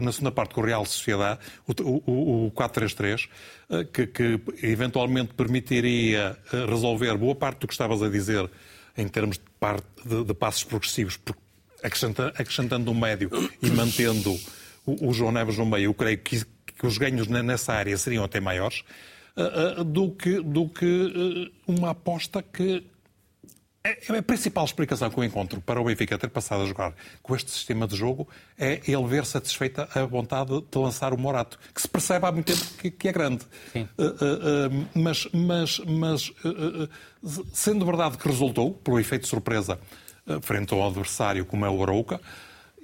na 0.00 0.12
segunda 0.12 0.30
parte 0.30 0.54
com 0.54 0.60
o 0.60 0.64
Real 0.64 0.84
Sociedade, 0.84 1.40
o, 1.66 2.10
o, 2.10 2.46
o 2.46 2.50
4-3-3, 2.52 3.28
eh, 3.70 3.84
que, 3.92 4.06
que, 4.06 4.40
eventualmente 4.62 5.34
permitiria 5.34 6.36
eh, 6.52 6.66
resolver 6.66 7.16
boa 7.16 7.34
parte 7.34 7.60
do 7.60 7.66
que 7.66 7.74
estavas 7.74 8.02
a 8.02 8.08
dizer 8.08 8.48
em 8.96 9.08
termos 9.08 9.38
de, 9.38 9.44
parte, 9.58 9.84
de, 10.04 10.24
de 10.24 10.34
passos 10.34 10.64
progressivos, 10.64 11.18
acrescentando, 11.82 12.32
acrescentando 12.36 12.90
um 12.90 12.94
médio 12.94 13.30
e 13.60 13.70
mantendo 13.70 14.32
o, 14.86 15.08
o, 15.08 15.12
João 15.12 15.32
Neves 15.32 15.58
no 15.58 15.66
meio. 15.66 15.86
Eu 15.86 15.94
creio 15.94 16.18
que, 16.18 16.44
que 16.78 16.86
os 16.86 16.96
ganhos 16.96 17.26
nessa 17.26 17.72
área 17.72 17.96
seriam 17.96 18.24
até 18.24 18.40
maiores. 18.40 18.84
Do 19.86 20.10
que, 20.10 20.42
do 20.42 20.68
que 20.68 21.50
uma 21.66 21.92
aposta 21.92 22.42
que 22.42 22.84
a 23.84 24.22
principal 24.22 24.64
explicação 24.64 25.10
que 25.10 25.18
eu 25.18 25.24
encontro 25.24 25.60
para 25.60 25.80
o 25.80 25.84
Benfica 25.84 26.16
ter 26.16 26.28
passado 26.28 26.62
a 26.62 26.66
jogar 26.66 26.94
com 27.20 27.34
este 27.34 27.50
sistema 27.50 27.86
de 27.86 27.96
jogo 27.96 28.28
é 28.56 28.80
ele 28.86 29.04
ver 29.06 29.26
satisfeita 29.26 29.88
a 29.92 30.04
vontade 30.04 30.52
de 30.70 30.78
lançar 30.78 31.12
o 31.12 31.18
Morato, 31.18 31.58
que 31.74 31.82
se 31.82 31.88
percebe 31.88 32.24
há 32.24 32.30
muito 32.30 32.46
tempo 32.46 32.96
que, 32.96 33.08
é 33.08 33.12
grande. 33.12 33.44
Uh, 33.74 33.80
uh, 33.80 34.06
uh, 34.06 34.88
mas, 34.94 35.28
mas, 35.32 35.78
mas 35.80 36.32
sendo 37.52 37.84
verdade 37.84 38.18
que 38.18 38.28
resultou, 38.28 38.72
pelo 38.72 39.00
efeito 39.00 39.22
de 39.22 39.28
surpresa, 39.28 39.80
frente 40.42 40.72
ao 40.72 40.86
adversário 40.86 41.44
como 41.44 41.66
é 41.66 41.70
o 41.70 41.82
Arouca, 41.82 42.20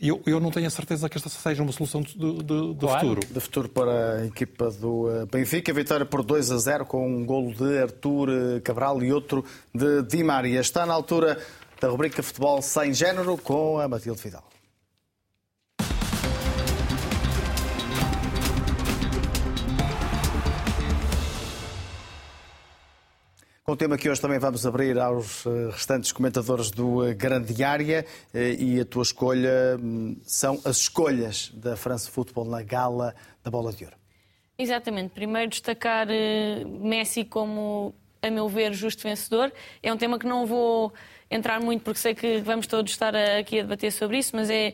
eu, 0.00 0.22
eu 0.26 0.40
não 0.40 0.50
tenho 0.50 0.66
a 0.66 0.70
certeza 0.70 1.08
que 1.08 1.16
esta 1.16 1.28
seja 1.28 1.62
uma 1.62 1.72
solução 1.72 2.00
de, 2.02 2.14
de, 2.14 2.42
de 2.42 2.78
claro. 2.78 3.08
futuro. 3.08 3.20
De 3.32 3.40
futuro 3.40 3.68
para 3.68 4.14
a 4.14 4.26
equipa 4.26 4.70
do 4.70 5.10
eh, 5.10 5.26
Benfica. 5.26 5.72
Vitória 5.72 6.06
por 6.06 6.22
2 6.22 6.50
a 6.52 6.58
0 6.58 6.86
com 6.86 7.06
um 7.06 7.26
golo 7.26 7.52
de 7.52 7.78
Artur 7.78 8.28
eh, 8.30 8.60
Cabral 8.60 9.02
e 9.02 9.12
outro 9.12 9.44
de 9.74 10.02
Di 10.02 10.22
Maria. 10.22 10.60
Está 10.60 10.86
na 10.86 10.94
altura 10.94 11.38
da 11.80 11.88
rubrica 11.88 12.22
Futebol 12.22 12.62
Sem 12.62 12.92
Género 12.94 13.36
com 13.38 13.78
a 13.78 13.88
Matilde 13.88 14.20
Fidal. 14.20 14.44
O 23.68 23.76
tema 23.76 23.98
que 23.98 24.08
hoje 24.08 24.18
também 24.18 24.38
vamos 24.38 24.64
abrir 24.64 24.98
aos 24.98 25.44
eh, 25.44 25.68
restantes 25.70 26.10
comentadores 26.10 26.70
do 26.70 27.06
eh, 27.06 27.12
Grande 27.12 27.62
Área 27.62 28.02
eh, 28.32 28.56
e 28.58 28.80
a 28.80 28.84
tua 28.86 29.02
escolha 29.02 29.78
hum, 29.78 30.16
são 30.24 30.58
as 30.64 30.78
escolhas 30.78 31.50
da 31.52 31.76
França 31.76 32.10
Futebol 32.10 32.46
na 32.46 32.62
gala 32.62 33.14
da 33.44 33.50
Bola 33.50 33.70
de 33.70 33.84
Ouro. 33.84 33.94
Exatamente. 34.58 35.10
Primeiro 35.10 35.50
destacar 35.50 36.06
Messi 36.80 37.26
como, 37.26 37.94
a 38.22 38.30
meu 38.30 38.48
ver, 38.48 38.72
justo 38.72 39.02
vencedor. 39.02 39.52
É 39.82 39.92
um 39.92 39.98
tema 39.98 40.18
que 40.18 40.26
não 40.26 40.46
vou 40.46 40.90
entrar 41.30 41.60
muito 41.60 41.82
porque 41.82 42.00
sei 42.00 42.14
que 42.14 42.38
vamos 42.38 42.66
todos 42.66 42.90
estar 42.90 43.14
aqui 43.14 43.58
a 43.58 43.62
debater 43.64 43.92
sobre 43.92 44.16
isso, 44.16 44.34
mas 44.34 44.48
é 44.48 44.72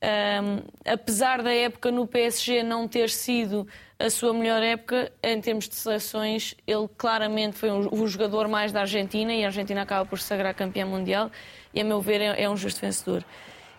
um, 0.00 0.62
apesar 0.88 1.42
da 1.42 1.52
época 1.52 1.90
no 1.90 2.06
PSG 2.06 2.62
não 2.62 2.86
ter 2.86 3.10
sido 3.10 3.66
a 4.00 4.10
sua 4.10 4.32
melhor 4.32 4.62
época, 4.62 5.10
em 5.22 5.40
termos 5.40 5.68
de 5.68 5.74
seleções, 5.74 6.54
ele 6.66 6.88
claramente 6.96 7.56
foi 7.56 7.68
o 7.70 8.06
jogador 8.06 8.46
mais 8.46 8.70
da 8.70 8.80
Argentina 8.82 9.32
e 9.32 9.42
a 9.42 9.48
Argentina 9.48 9.82
acaba 9.82 10.08
por 10.08 10.20
se 10.20 10.26
sagrar 10.26 10.54
campeã 10.54 10.86
mundial 10.86 11.30
e, 11.74 11.80
a 11.80 11.84
meu 11.84 12.00
ver, 12.00 12.20
é, 12.20 12.44
é 12.44 12.48
um 12.48 12.56
justo 12.56 12.80
vencedor. 12.80 13.24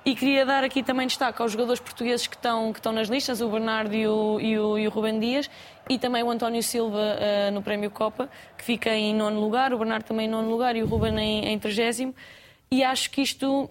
E 0.05 0.15
queria 0.15 0.45
dar 0.45 0.63
aqui 0.63 0.84
também 0.84 1.07
destaque 1.07 1.41
aos 1.41 1.51
jogadores 1.51 1.80
portugueses 1.80 2.28
que 2.28 2.36
estão, 2.36 2.74
que 2.74 2.80
estão 2.80 2.91
nas 2.91 3.07
listas, 3.07 3.41
o 3.41 3.49
Bernardo 3.49 3.95
e 3.95 4.07
o, 4.07 4.39
e 4.39 4.59
o, 4.59 4.78
e 4.78 4.88
o 4.88 4.89
Rubem 4.91 5.20
Dias, 5.20 5.49
e 5.89 5.97
também 5.97 6.22
o 6.24 6.30
António 6.30 6.63
Silva 6.63 6.97
uh, 6.97 7.51
no 7.51 7.61
Prémio 7.61 7.89
Copa, 7.89 8.30
que 8.57 8.63
fica 8.63 8.89
em 8.93 9.13
nono 9.13 9.39
lugar, 9.39 9.74
o 9.74 9.78
Bernardo 9.78 10.03
também 10.03 10.26
em 10.26 10.30
nono 10.30 10.49
lugar 10.49 10.76
e 10.76 10.84
o 10.84 10.86
Rubem 10.86 11.17
em, 11.17 11.45
em 11.45 11.59
trigésimo. 11.59 12.13
E 12.72 12.84
acho 12.84 13.09
que 13.09 13.22
isto 13.22 13.63
uh, 13.63 13.70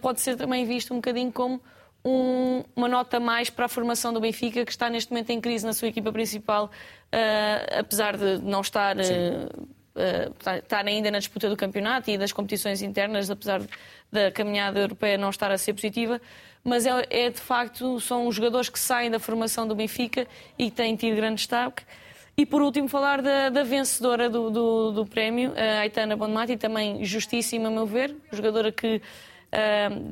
pode 0.00 0.20
ser 0.20 0.36
também 0.36 0.64
visto 0.64 0.92
um 0.92 0.96
bocadinho 0.96 1.30
como 1.30 1.60
um, 2.08 2.64
uma 2.74 2.88
nota 2.88 3.20
mais 3.20 3.50
para 3.50 3.66
a 3.66 3.68
formação 3.68 4.12
do 4.12 4.20
Benfica, 4.20 4.64
que 4.64 4.70
está 4.70 4.88
neste 4.88 5.10
momento 5.10 5.30
em 5.30 5.40
crise 5.40 5.66
na 5.66 5.72
sua 5.72 5.88
equipa 5.88 6.10
principal, 6.10 6.66
uh, 6.66 7.78
apesar 7.78 8.16
de 8.16 8.38
não 8.38 8.62
estar, 8.62 8.96
uh, 8.96 10.48
estar 10.56 10.86
ainda 10.86 11.10
na 11.10 11.18
disputa 11.18 11.48
do 11.48 11.56
campeonato 11.56 12.10
e 12.10 12.16
das 12.16 12.32
competições 12.32 12.80
internas, 12.80 13.30
apesar 13.30 13.60
da 14.10 14.30
caminhada 14.30 14.80
europeia 14.80 15.18
não 15.18 15.30
estar 15.30 15.50
a 15.50 15.58
ser 15.58 15.74
positiva. 15.74 16.20
Mas 16.64 16.86
é, 16.86 17.06
é 17.10 17.30
de 17.30 17.40
facto, 17.40 18.00
são 18.00 18.26
os 18.26 18.34
jogadores 18.34 18.68
que 18.68 18.78
saem 18.78 19.10
da 19.10 19.18
formação 19.18 19.68
do 19.68 19.74
Benfica 19.74 20.26
e 20.58 20.70
que 20.70 20.76
têm 20.76 20.96
tido 20.96 21.16
grande 21.16 21.36
destaque. 21.36 21.82
E 22.36 22.46
por 22.46 22.62
último, 22.62 22.88
falar 22.88 23.20
da, 23.20 23.48
da 23.48 23.64
vencedora 23.64 24.30
do, 24.30 24.48
do, 24.48 24.92
do, 24.92 25.06
prémio, 25.06 25.52
a 25.56 25.80
Aitana 25.80 26.16
Bonmati, 26.16 26.56
também 26.56 27.04
justíssima, 27.04 27.66
a 27.66 27.70
meu 27.70 27.84
ver, 27.84 28.14
jogadora 28.30 28.70
que, 28.70 29.02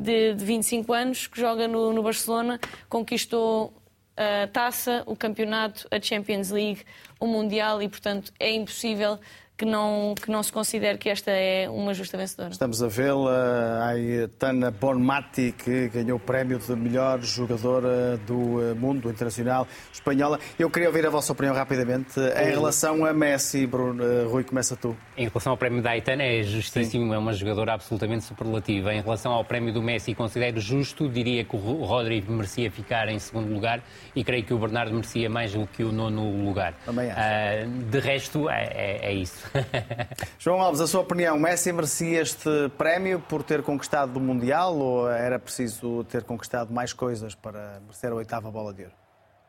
de, 0.02 0.34
de 0.34 0.44
25 0.44 0.92
anos, 0.92 1.26
que 1.26 1.40
joga 1.40 1.68
no, 1.68 1.92
no 1.92 2.02
Barcelona, 2.02 2.58
conquistou 2.88 3.72
a 4.16 4.46
taça, 4.46 5.02
o 5.06 5.14
campeonato, 5.14 5.86
a 5.90 6.00
Champions 6.00 6.50
League, 6.50 6.82
o 7.20 7.26
Mundial 7.26 7.82
e, 7.82 7.88
portanto, 7.88 8.32
é 8.40 8.50
impossível 8.50 9.18
que 9.56 9.64
não, 9.64 10.14
que 10.14 10.30
não 10.30 10.42
se 10.42 10.52
considere 10.52 10.98
que 10.98 11.08
esta 11.08 11.30
é 11.30 11.68
uma 11.68 11.94
justa 11.94 12.18
vencedora. 12.18 12.50
Estamos 12.50 12.82
a 12.82 12.88
vê-la, 12.88 13.30
a 13.30 13.86
Aitana 13.88 14.70
Bonmati, 14.70 15.52
que 15.52 15.88
ganhou 15.88 16.18
o 16.18 16.20
prémio 16.20 16.58
de 16.58 16.76
melhor 16.76 17.22
jogadora 17.22 18.18
do 18.18 18.62
eh, 18.62 18.74
mundo 18.74 19.08
internacional 19.08 19.66
espanhola. 19.92 20.38
Eu 20.58 20.68
queria 20.68 20.88
ouvir 20.88 21.06
a 21.06 21.10
vossa 21.10 21.32
opinião 21.32 21.54
rapidamente 21.54 22.20
em 22.20 22.50
relação 22.50 23.06
a 23.06 23.14
Messi. 23.14 23.66
Bruno, 23.66 24.04
eh, 24.04 24.24
Rui, 24.24 24.44
começa 24.44 24.76
tu. 24.76 24.94
Em 25.16 25.26
relação 25.26 25.52
ao 25.52 25.56
prémio 25.56 25.82
da 25.82 25.90
Aitana, 25.90 26.22
é 26.22 26.42
justíssimo, 26.42 27.06
Sim. 27.06 27.14
é 27.14 27.18
uma 27.18 27.32
jogadora 27.32 27.72
absolutamente 27.72 28.24
superlativa. 28.24 28.92
Em 28.92 29.00
relação 29.00 29.32
ao 29.32 29.44
prémio 29.44 29.72
do 29.72 29.82
Messi, 29.82 30.14
considero 30.14 30.60
justo, 30.60 31.08
diria 31.08 31.44
que 31.44 31.56
o 31.56 31.58
Rodrigo 31.58 32.30
merecia 32.30 32.70
ficar 32.70 33.08
em 33.08 33.18
segundo 33.18 33.52
lugar 33.52 33.82
e 34.14 34.22
creio 34.22 34.44
que 34.44 34.52
o 34.52 34.58
Bernardo 34.58 34.92
merecia 34.92 35.30
mais 35.30 35.54
do 35.54 35.66
que 35.66 35.82
o 35.82 35.90
nono 35.90 36.44
lugar. 36.44 36.74
Também 36.84 37.10
acho. 37.10 37.66
Uh, 37.66 37.84
de 37.90 37.98
resto, 38.00 38.50
é, 38.50 38.64
é, 38.64 38.98
é 39.06 39.14
isso. 39.14 39.45
João 40.38 40.60
Alves, 40.60 40.80
a 40.80 40.86
sua 40.86 41.00
opinião, 41.00 41.38
Messi 41.38 41.72
merecia 41.72 42.22
este 42.22 42.68
prémio 42.76 43.20
por 43.20 43.42
ter 43.42 43.62
conquistado 43.62 44.16
o 44.16 44.20
Mundial 44.20 44.76
ou 44.76 45.08
era 45.08 45.38
preciso 45.38 46.04
ter 46.04 46.24
conquistado 46.24 46.72
mais 46.72 46.92
coisas 46.92 47.34
para 47.34 47.80
merecer 47.80 48.12
a 48.12 48.14
oitava 48.14 48.50
bola 48.50 48.72
de 48.72 48.84
ouro? 48.84 48.94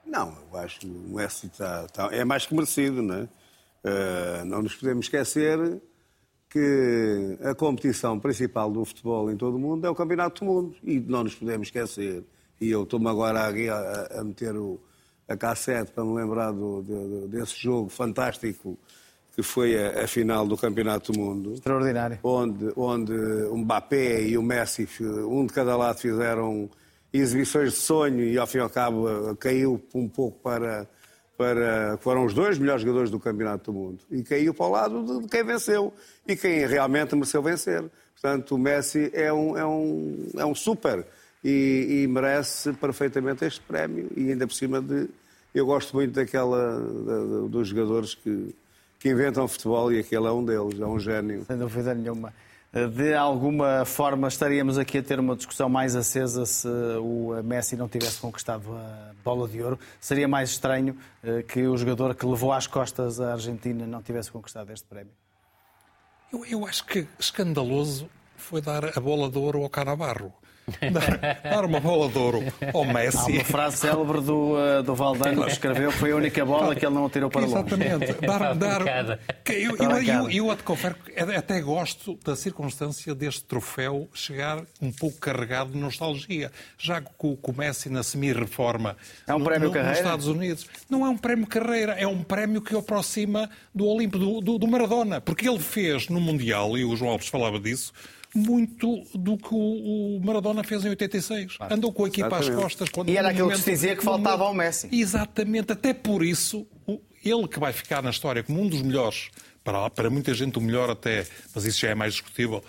Não, 0.05 0.37
eu 0.51 0.59
acho 0.59 0.79
que 0.79 0.87
o 0.87 1.15
Messi 1.15 1.47
está, 1.47 1.85
está, 1.85 2.09
é 2.13 2.23
mais 2.23 2.45
que 2.45 2.53
merecido, 2.53 3.01
não 3.01 3.15
é? 3.15 3.27
Uh, 3.83 4.45
não 4.45 4.61
nos 4.61 4.75
podemos 4.75 5.05
esquecer 5.05 5.81
que 6.49 7.37
a 7.43 7.53
competição 7.53 8.19
principal 8.19 8.71
do 8.71 8.83
futebol 8.85 9.29
em 9.31 9.37
todo 9.37 9.55
o 9.55 9.59
mundo 9.59 9.85
é 9.85 9.89
o 9.89 9.95
Campeonato 9.95 10.43
do 10.43 10.51
Mundo. 10.51 10.75
E 10.83 10.99
não 10.99 11.23
nos 11.23 11.35
podemos 11.35 11.67
esquecer. 11.67 12.23
E 12.59 12.69
eu 12.69 12.83
estou-me 12.83 13.07
agora 13.07 13.41
a, 13.41 14.19
a, 14.19 14.23
meter 14.23 14.55
o, 14.55 14.79
a 15.27 15.35
cassete 15.35 15.91
para 15.91 16.03
me 16.03 16.15
lembrar 16.15 16.51
do, 16.51 16.81
de, 16.81 17.27
desse 17.27 17.55
jogo 17.61 17.89
fantástico 17.89 18.77
que 19.37 19.43
foi 19.43 19.77
a, 19.77 20.03
a, 20.03 20.07
final 20.07 20.47
do 20.47 20.57
Campeonato 20.57 21.11
do 21.11 21.19
Mundo. 21.19 21.53
Extraordinário. 21.53 22.17
Onde, 22.23 22.73
onde 22.75 23.13
o 23.13 23.57
Mbappé 23.57 24.23
e 24.23 24.35
o 24.35 24.41
Messi, 24.41 24.89
um 24.99 25.45
de 25.45 25.53
cada 25.53 25.77
lado, 25.77 25.99
fizeram 25.99 26.67
exibições 27.13 27.73
de 27.73 27.77
sonho 27.77 28.23
e, 28.23 28.35
ao 28.35 28.47
fim 28.47 28.57
e 28.57 28.61
ao 28.61 28.69
cabo, 28.69 29.35
caiu 29.35 29.79
um 29.93 30.09
pouco 30.09 30.39
para. 30.39 30.89
para 31.37 31.99
foram 32.01 32.25
os 32.25 32.33
dois 32.33 32.57
melhores 32.57 32.81
jogadores 32.81 33.11
do 33.11 33.19
Campeonato 33.19 33.71
do 33.71 33.77
Mundo. 33.77 33.99
E 34.09 34.23
caiu 34.23 34.55
para 34.55 34.65
o 34.65 34.71
lado 34.71 35.21
de 35.21 35.27
quem 35.27 35.43
venceu 35.43 35.93
e 36.27 36.35
quem 36.35 36.65
realmente 36.65 37.13
mereceu 37.13 37.43
vencer. 37.43 37.85
Portanto, 38.19 38.55
o 38.55 38.57
Messi 38.57 39.11
é 39.13 39.31
um, 39.31 39.55
é 39.55 39.63
um, 39.63 40.29
é 40.35 40.45
um 40.47 40.55
super 40.55 41.05
e, 41.43 42.01
e 42.01 42.07
merece 42.07 42.73
perfeitamente 42.73 43.45
este 43.45 43.61
prémio. 43.61 44.09
E 44.17 44.31
ainda 44.31 44.47
por 44.47 44.55
cima 44.55 44.81
de. 44.81 45.07
Eu 45.53 45.67
gosto 45.67 45.95
muito 45.95 46.15
daquela. 46.15 46.79
dos 47.47 47.67
jogadores 47.67 48.15
que 48.15 48.55
que 48.99 49.09
inventam 49.09 49.47
futebol 49.47 49.91
e 49.91 49.99
aquele 49.99 50.27
é 50.27 50.31
um 50.31 50.43
deles, 50.43 50.79
é 50.79 50.85
um 50.85 50.99
gênio. 50.99 51.45
Sem 51.45 51.57
dúvida 51.57 51.93
nenhuma. 51.93 52.33
De 52.95 53.13
alguma 53.13 53.85
forma 53.85 54.27
estaríamos 54.27 54.77
aqui 54.77 54.97
a 54.97 55.03
ter 55.03 55.19
uma 55.19 55.35
discussão 55.35 55.69
mais 55.69 55.95
acesa 55.95 56.45
se 56.45 56.67
o 57.01 57.41
Messi 57.43 57.75
não 57.75 57.87
tivesse 57.87 58.19
conquistado 58.19 58.71
a 58.71 59.13
bola 59.23 59.47
de 59.47 59.61
ouro. 59.63 59.79
Seria 59.99 60.27
mais 60.27 60.49
estranho 60.49 60.95
eh, 61.23 61.43
que 61.43 61.65
o 61.65 61.77
jogador 61.77 62.13
que 62.13 62.25
levou 62.25 62.51
às 62.51 62.67
costas 62.67 63.19
a 63.21 63.31
Argentina 63.31 63.87
não 63.87 64.01
tivesse 64.01 64.29
conquistado 64.31 64.71
este 64.71 64.85
prémio. 64.85 65.13
Eu, 66.31 66.45
eu 66.45 66.67
acho 66.67 66.85
que 66.85 67.07
escandaloso 67.17 68.09
foi 68.35 68.61
dar 68.61 68.95
a 68.95 68.99
bola 68.99 69.29
de 69.29 69.37
ouro 69.37 69.63
ao 69.63 69.69
Canabarro 69.69 70.33
dar 71.43 71.63
uma 71.63 71.79
bola 71.79 72.09
de 72.09 72.17
ouro 72.17 72.43
ao 72.73 72.83
Messi. 72.83 73.17
Há 73.17 73.25
uma 73.25 73.43
frase 73.45 73.77
célebre 73.77 74.19
do, 74.19 74.53
uh, 74.53 74.83
do 74.83 74.93
Valdano 74.93 75.45
que 75.45 75.51
escreveu 75.51 75.91
que 75.91 75.97
foi 75.97 76.11
a 76.11 76.15
única 76.15 76.45
bola 76.45 76.75
que 76.75 76.85
ele 76.85 76.93
não 76.93 77.09
tirou 77.09 77.29
para 77.29 77.41
longe. 77.41 77.53
Exatamente. 77.53 78.13
Dar, 78.27 78.53
dar, 78.55 79.19
eu, 79.49 79.77
eu, 79.77 80.29
eu, 80.29 80.29
eu 80.29 80.55
te 80.55 80.63
confere 80.63 80.95
até 81.37 81.61
gosto 81.61 82.19
da 82.23 82.35
circunstância 82.35 83.15
deste 83.15 83.43
troféu 83.45 84.09
chegar 84.13 84.61
um 84.81 84.91
pouco 84.91 85.17
carregado 85.19 85.71
de 85.71 85.77
nostalgia. 85.77 86.51
Já 86.77 86.99
com 86.99 87.37
o 87.41 87.53
Messi 87.53 87.89
na 87.89 88.03
semi-reforma 88.03 88.97
é 89.25 89.33
um 89.33 89.43
prémio 89.43 89.69
no, 89.69 89.73
carreira? 89.73 89.91
nos 89.91 89.99
Estados 89.99 90.27
Unidos. 90.27 90.67
Não 90.89 91.05
é 91.05 91.09
um 91.09 91.17
prémio 91.17 91.47
carreira, 91.47 91.93
é 91.93 92.05
um 92.05 92.21
prémio 92.23 92.61
que 92.61 92.75
aproxima 92.75 93.49
do 93.73 93.85
Olimpo, 93.85 94.17
do, 94.17 94.41
do, 94.41 94.57
do 94.57 94.67
Maradona. 94.67 95.21
Porque 95.21 95.47
ele 95.47 95.59
fez 95.59 96.09
no 96.09 96.19
Mundial, 96.19 96.77
e 96.77 96.83
o 96.83 96.95
João 96.95 97.11
Alves 97.11 97.27
falava 97.27 97.59
disso, 97.59 97.93
muito 98.37 99.03
do 99.13 99.37
que 99.37 99.49
o 99.51 100.19
Maradona 100.23 100.63
fez 100.63 100.85
em 100.85 100.89
86. 100.89 101.57
Ah, 101.59 101.73
Andou 101.73 101.91
com 101.91 102.05
a 102.05 102.07
equipa 102.07 102.27
exatamente. 102.27 102.51
às 102.51 102.63
costas. 102.63 102.89
Quando 102.89 103.09
e 103.09 103.17
era 103.17 103.29
aquilo 103.29 103.45
momento, 103.45 103.57
que 103.57 103.63
se 103.63 103.71
dizia 103.71 103.95
que 103.95 104.03
faltava 104.03 104.43
ao 104.43 104.53
Messi. 104.53 104.87
Exatamente. 104.91 105.71
Até 105.71 105.93
por 105.93 106.23
isso, 106.23 106.65
ele 107.25 107.47
que 107.47 107.59
vai 107.59 107.73
ficar 107.73 108.01
na 108.03 108.11
história 108.11 108.43
como 108.43 108.61
um 108.61 108.67
dos 108.67 108.81
melhores, 108.81 109.29
para, 109.63 109.89
para 109.89 110.09
muita 110.09 110.33
gente 110.33 110.57
o 110.57 110.61
melhor 110.61 110.89
até, 110.89 111.25
mas 111.53 111.65
isso 111.65 111.79
já 111.79 111.89
é 111.89 111.95
mais 111.95 112.13
discutível, 112.13 112.63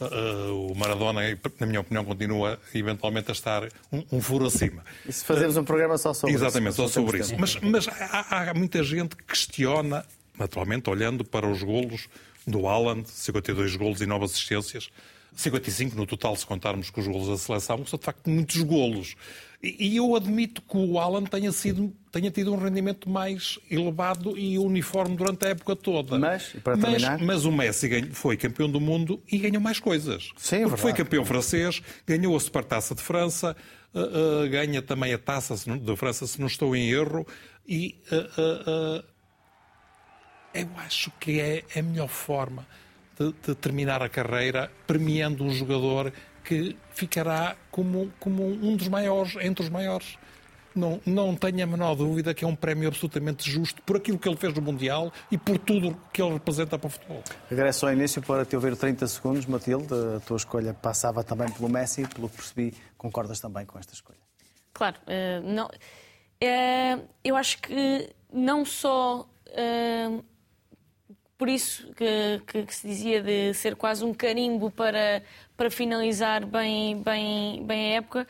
Uh, 0.00 0.72
o 0.72 0.74
Maradona, 0.74 1.20
na 1.60 1.66
minha 1.66 1.80
opinião, 1.80 2.04
continua 2.04 2.58
eventualmente 2.74 3.30
a 3.30 3.32
estar 3.32 3.62
um, 3.92 4.02
um 4.10 4.20
furo 4.20 4.44
acima. 4.44 4.84
E 5.06 5.12
se 5.12 5.24
fazemos 5.24 5.56
uh, 5.56 5.60
um 5.60 5.64
programa 5.64 5.96
só 5.96 6.12
sobre 6.12 6.34
exatamente, 6.34 6.72
isso? 6.72 6.82
Exatamente, 6.82 6.94
só 6.94 7.00
sobre 7.00 7.18
isso. 7.20 7.36
Mas, 7.38 7.56
mas 7.60 7.86
há, 7.88 8.50
há, 8.50 8.54
muita 8.54 8.82
gente 8.82 9.14
que 9.14 9.22
questiona, 9.22 10.04
naturalmente, 10.36 10.90
olhando 10.90 11.24
para 11.24 11.48
os 11.48 11.62
golos 11.62 12.08
do 12.44 12.66
Haaland, 12.66 13.08
52 13.08 13.76
golos 13.76 14.00
e 14.00 14.06
9 14.06 14.24
assistências, 14.24 14.90
55 15.34 15.96
no 15.96 16.06
total, 16.06 16.36
se 16.36 16.46
contarmos 16.46 16.90
com 16.90 17.00
os 17.00 17.06
golos 17.06 17.28
da 17.28 17.36
seleção, 17.36 17.84
são 17.86 17.98
de 17.98 18.04
facto 18.04 18.28
muitos 18.30 18.60
golos. 18.62 19.16
E 19.62 19.96
eu 19.96 20.14
admito 20.14 20.60
que 20.60 20.76
o 20.76 20.98
Alan 20.98 21.24
tenha, 21.24 21.50
sido, 21.50 21.90
tenha 22.12 22.30
tido 22.30 22.52
um 22.52 22.56
rendimento 22.56 23.08
mais 23.08 23.58
elevado 23.70 24.36
e 24.38 24.58
uniforme 24.58 25.16
durante 25.16 25.46
a 25.46 25.48
época 25.48 25.74
toda. 25.74 26.18
Mas, 26.18 26.48
para 26.62 26.76
mas, 26.76 27.02
mas 27.22 27.44
o 27.46 27.52
Messi 27.52 27.88
ganhou, 27.88 28.12
foi 28.12 28.36
campeão 28.36 28.70
do 28.70 28.78
mundo 28.78 29.22
e 29.30 29.38
ganhou 29.38 29.62
mais 29.62 29.80
coisas. 29.80 30.32
Sim, 30.36 30.56
é 30.56 30.62
Porque 30.64 30.76
foi 30.76 30.92
campeão 30.92 31.24
francês, 31.24 31.80
ganhou 32.06 32.36
a 32.36 32.40
Supertaça 32.40 32.94
de 32.94 33.00
França, 33.00 33.56
uh, 33.94 34.44
uh, 34.44 34.50
ganha 34.50 34.82
também 34.82 35.14
a 35.14 35.18
Taça 35.18 35.56
da 35.78 35.96
França, 35.96 36.26
se 36.26 36.38
não 36.38 36.46
estou 36.46 36.76
em 36.76 36.90
erro, 36.90 37.26
e 37.66 37.96
uh, 38.12 39.02
eu 40.52 40.68
acho 40.76 41.10
que 41.18 41.40
é 41.40 41.64
a 41.74 41.82
melhor 41.82 42.08
forma 42.08 42.66
de, 43.18 43.34
de 43.46 43.54
terminar 43.54 44.02
a 44.02 44.08
carreira 44.08 44.70
premiando 44.86 45.44
um 45.44 45.50
jogador 45.50 46.12
que 46.44 46.76
ficará 46.90 47.56
como, 47.70 48.12
como 48.20 48.44
um 48.44 48.76
dos 48.76 48.88
maiores, 48.88 49.34
entre 49.40 49.64
os 49.64 49.70
maiores. 49.70 50.18
Não, 50.74 51.00
não 51.06 51.36
tenho 51.36 51.62
a 51.62 51.66
menor 51.66 51.94
dúvida 51.94 52.34
que 52.34 52.44
é 52.44 52.48
um 52.48 52.56
prémio 52.56 52.88
absolutamente 52.88 53.48
justo 53.48 53.80
por 53.82 53.96
aquilo 53.96 54.18
que 54.18 54.28
ele 54.28 54.36
fez 54.36 54.52
no 54.52 54.60
Mundial 54.60 55.12
e 55.30 55.38
por 55.38 55.56
tudo 55.56 55.96
que 56.12 56.20
ele 56.20 56.32
representa 56.32 56.76
para 56.76 56.88
o 56.88 56.90
futebol. 56.90 57.22
Regresso 57.48 57.86
ao 57.86 57.92
início 57.92 58.20
para 58.20 58.44
te 58.44 58.56
ouvir 58.56 58.76
30 58.76 59.06
segundos, 59.06 59.46
Matilde. 59.46 59.94
A 60.16 60.20
tua 60.20 60.36
escolha 60.36 60.74
passava 60.74 61.22
também 61.22 61.48
pelo 61.52 61.68
Messi, 61.68 62.06
pelo 62.08 62.28
que 62.28 62.36
percebi, 62.36 62.74
concordas 62.98 63.38
também 63.38 63.64
com 63.64 63.78
esta 63.78 63.94
escolha? 63.94 64.18
Claro. 64.72 64.96
Uh, 65.02 65.48
não, 65.48 65.66
uh, 65.66 67.08
eu 67.22 67.36
acho 67.36 67.58
que 67.58 68.10
não 68.32 68.64
só. 68.64 69.28
Uh, 69.46 70.24
por 71.36 71.48
isso 71.48 71.92
que, 71.94 72.42
que, 72.46 72.62
que, 72.64 72.74
se 72.74 72.86
dizia 72.86 73.22
de 73.22 73.52
ser 73.54 73.76
quase 73.76 74.04
um 74.04 74.14
carimbo 74.14 74.70
para, 74.70 75.22
para 75.56 75.70
finalizar 75.70 76.46
bem, 76.46 77.00
bem, 77.02 77.64
bem 77.64 77.92
a 77.92 77.96
época, 77.96 78.26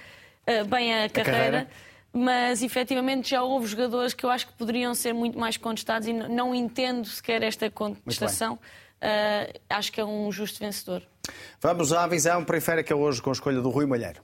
uh, 0.48 0.64
bem 0.64 0.94
a, 0.94 1.04
a 1.04 1.08
carreira. 1.08 1.34
carreira. 1.34 1.68
Mas 2.12 2.62
efetivamente 2.62 3.30
já 3.30 3.42
houve 3.42 3.66
jogadores 3.66 4.14
que 4.14 4.24
eu 4.24 4.30
acho 4.30 4.46
que 4.46 4.52
poderiam 4.52 4.94
ser 4.94 5.12
muito 5.12 5.38
mais 5.38 5.56
contestados 5.56 6.06
e 6.06 6.12
não 6.12 6.54
entendo 6.54 7.06
sequer 7.06 7.42
esta 7.42 7.68
contestação. 7.68 8.54
Uh, 8.54 9.60
acho 9.68 9.92
que 9.92 10.00
é 10.00 10.04
um 10.04 10.30
justo 10.30 10.60
vencedor. 10.60 11.02
Vamos 11.60 11.92
à 11.92 12.06
visão 12.06 12.44
periférica 12.44 12.94
hoje 12.94 13.20
com 13.20 13.30
a 13.30 13.32
escolha 13.32 13.60
do 13.60 13.68
Rui 13.68 13.84
Malheiro. 13.84 14.22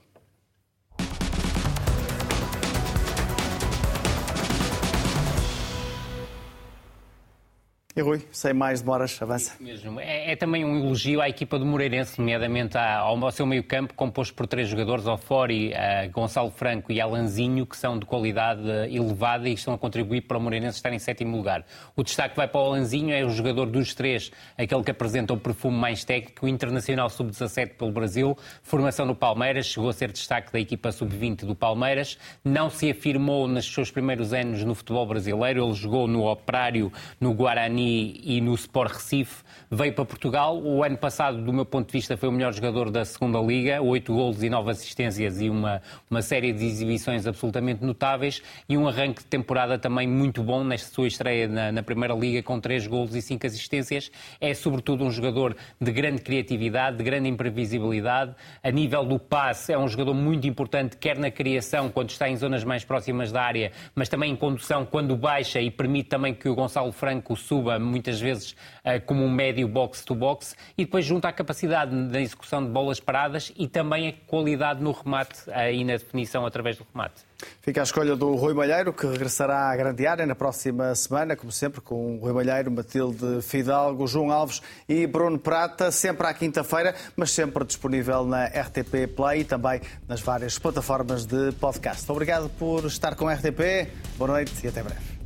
E 8.01 8.03
Rui, 8.03 8.19
sem 8.31 8.51
mais 8.51 8.81
demoras, 8.81 9.21
avança. 9.21 9.55
É, 9.99 10.31
é, 10.31 10.35
também 10.35 10.65
um 10.65 10.75
elogio 10.75 11.21
à 11.21 11.29
equipa 11.29 11.59
do 11.59 11.65
Moreirense, 11.67 12.19
nomeadamente 12.19 12.75
ao, 12.75 13.23
ao 13.23 13.31
seu 13.31 13.45
meio-campo, 13.45 13.93
composto 13.93 14.33
por 14.33 14.47
três 14.47 14.67
jogadores, 14.67 15.05
Ofori, 15.05 15.71
Gonçalo 16.11 16.49
Franco 16.49 16.91
e 16.91 16.99
Alanzinho, 16.99 17.63
que 17.63 17.77
são 17.77 17.99
de 17.99 18.05
qualidade 18.07 18.67
elevada 18.89 19.47
e 19.47 19.53
estão 19.53 19.75
a 19.75 19.77
contribuir 19.77 20.21
para 20.21 20.39
o 20.39 20.41
Moreirense 20.41 20.77
estar 20.77 20.91
em 20.91 20.97
sétimo 20.97 21.37
lugar. 21.37 21.63
O 21.95 22.03
destaque 22.03 22.35
vai 22.35 22.47
para 22.47 22.59
o 22.59 22.65
Alanzinho, 22.65 23.13
é 23.13 23.23
o 23.23 23.29
jogador 23.29 23.67
dos 23.67 23.93
três, 23.93 24.31
aquele 24.57 24.83
que 24.83 24.89
apresenta 24.89 25.33
o 25.33 25.37
perfume 25.37 25.77
mais 25.77 26.03
técnico, 26.03 26.47
Internacional 26.47 27.07
Sub-17 27.07 27.75
pelo 27.77 27.91
Brasil, 27.91 28.35
formação 28.63 29.05
no 29.05 29.13
Palmeiras, 29.13 29.67
chegou 29.67 29.91
a 29.91 29.93
ser 29.93 30.11
destaque 30.11 30.51
da 30.51 30.59
equipa 30.59 30.91
Sub-20 30.91 31.45
do 31.45 31.55
Palmeiras, 31.55 32.17
não 32.43 32.67
se 32.67 32.89
afirmou 32.89 33.47
nos 33.47 33.71
seus 33.71 33.91
primeiros 33.91 34.33
anos 34.33 34.63
no 34.63 34.73
futebol 34.73 35.05
brasileiro, 35.05 35.63
ele 35.63 35.73
jogou 35.75 36.07
no 36.07 36.25
Operário, 36.25 36.91
no 37.19 37.31
Guarani 37.35 37.90
e 38.23 38.41
no 38.41 38.53
Sport 38.55 38.93
Recife, 38.93 39.43
veio 39.69 39.93
para 39.93 40.05
Portugal. 40.05 40.61
O 40.61 40.83
ano 40.83 40.97
passado, 40.97 41.41
do 41.41 41.53
meu 41.53 41.65
ponto 41.65 41.87
de 41.87 41.93
vista, 41.93 42.17
foi 42.17 42.29
o 42.29 42.31
melhor 42.31 42.53
jogador 42.53 42.89
da 42.89 43.05
segunda 43.05 43.39
Liga, 43.39 43.81
oito 43.81 44.13
golos 44.13 44.43
e 44.43 44.49
nove 44.49 44.71
assistências 44.71 45.39
e 45.39 45.49
uma, 45.49 45.81
uma 46.09 46.21
série 46.21 46.51
de 46.51 46.65
exibições 46.65 47.25
absolutamente 47.25 47.83
notáveis 47.83 48.41
e 48.67 48.77
um 48.77 48.87
arranque 48.87 49.21
de 49.21 49.27
temporada 49.27 49.79
também 49.79 50.07
muito 50.07 50.43
bom 50.43 50.63
nesta 50.63 50.93
sua 50.93 51.07
estreia 51.07 51.47
na, 51.47 51.71
na 51.71 51.83
Primeira 51.83 52.13
Liga 52.13 52.43
com 52.43 52.59
três 52.59 52.85
golos 52.85 53.15
e 53.15 53.21
cinco 53.21 53.47
assistências. 53.47 54.11
É 54.39 54.53
sobretudo 54.53 55.03
um 55.03 55.11
jogador 55.11 55.55
de 55.79 55.91
grande 55.91 56.21
criatividade, 56.21 56.97
de 56.97 57.03
grande 57.03 57.29
imprevisibilidade. 57.29 58.35
A 58.63 58.71
nível 58.71 59.05
do 59.05 59.17
passe, 59.17 59.73
é 59.73 59.77
um 59.77 59.87
jogador 59.87 60.13
muito 60.13 60.47
importante, 60.47 60.97
quer 60.97 61.17
na 61.17 61.31
criação, 61.31 61.89
quando 61.89 62.09
está 62.09 62.29
em 62.29 62.35
zonas 62.35 62.63
mais 62.63 62.83
próximas 62.83 63.31
da 63.31 63.41
área, 63.41 63.71
mas 63.95 64.09
também 64.09 64.31
em 64.31 64.35
condução, 64.35 64.85
quando 64.85 65.15
baixa 65.15 65.61
e 65.61 65.71
permite 65.71 66.09
também 66.09 66.33
que 66.33 66.49
o 66.49 66.55
Gonçalo 66.55 66.91
Franco 66.91 67.35
suba, 67.35 67.70
muitas 67.79 68.19
vezes 68.19 68.55
eh, 68.83 68.99
como 68.99 69.23
um 69.23 69.31
médio 69.31 69.67
box-to-box. 69.67 70.55
E 70.77 70.85
depois 70.85 71.05
junta 71.05 71.27
a 71.27 71.33
capacidade 71.33 72.09
da 72.09 72.19
execução 72.21 72.63
de 72.63 72.69
bolas 72.69 72.99
paradas 72.99 73.51
e 73.57 73.67
também 73.67 74.09
a 74.09 74.13
qualidade 74.27 74.81
no 74.81 74.91
remate 74.91 75.41
e 75.73 75.83
na 75.83 75.93
definição 75.93 76.45
através 76.45 76.77
do 76.77 76.85
remate. 76.91 77.31
Fica 77.61 77.81
a 77.81 77.83
escolha 77.83 78.15
do 78.15 78.35
Rui 78.35 78.53
Malheiro, 78.53 78.93
que 78.93 79.05
regressará 79.05 79.69
à 79.69 79.75
grande 79.75 80.05
área 80.05 80.25
na 80.25 80.35
próxima 80.35 80.93
semana, 80.95 81.35
como 81.35 81.51
sempre, 81.51 81.81
com 81.81 82.17
Rui 82.17 82.33
Malheiro, 82.33 82.71
Matilde 82.71 83.41
Fidalgo, 83.41 84.07
João 84.07 84.31
Alves 84.31 84.61
e 84.87 85.05
Bruno 85.07 85.39
Prata, 85.39 85.91
sempre 85.91 86.27
à 86.27 86.33
quinta-feira, 86.33 86.95
mas 87.15 87.31
sempre 87.31 87.65
disponível 87.65 88.25
na 88.25 88.45
RTP 88.45 89.07
Play 89.15 89.41
e 89.41 89.43
também 89.43 89.81
nas 90.07 90.21
várias 90.21 90.57
plataformas 90.57 91.25
de 91.25 91.51
podcast. 91.53 92.09
Obrigado 92.11 92.49
por 92.49 92.85
estar 92.85 93.15
com 93.15 93.27
a 93.27 93.33
RTP, 93.33 93.89
boa 94.17 94.31
noite 94.31 94.53
e 94.63 94.67
até 94.67 94.83
breve. 94.83 95.20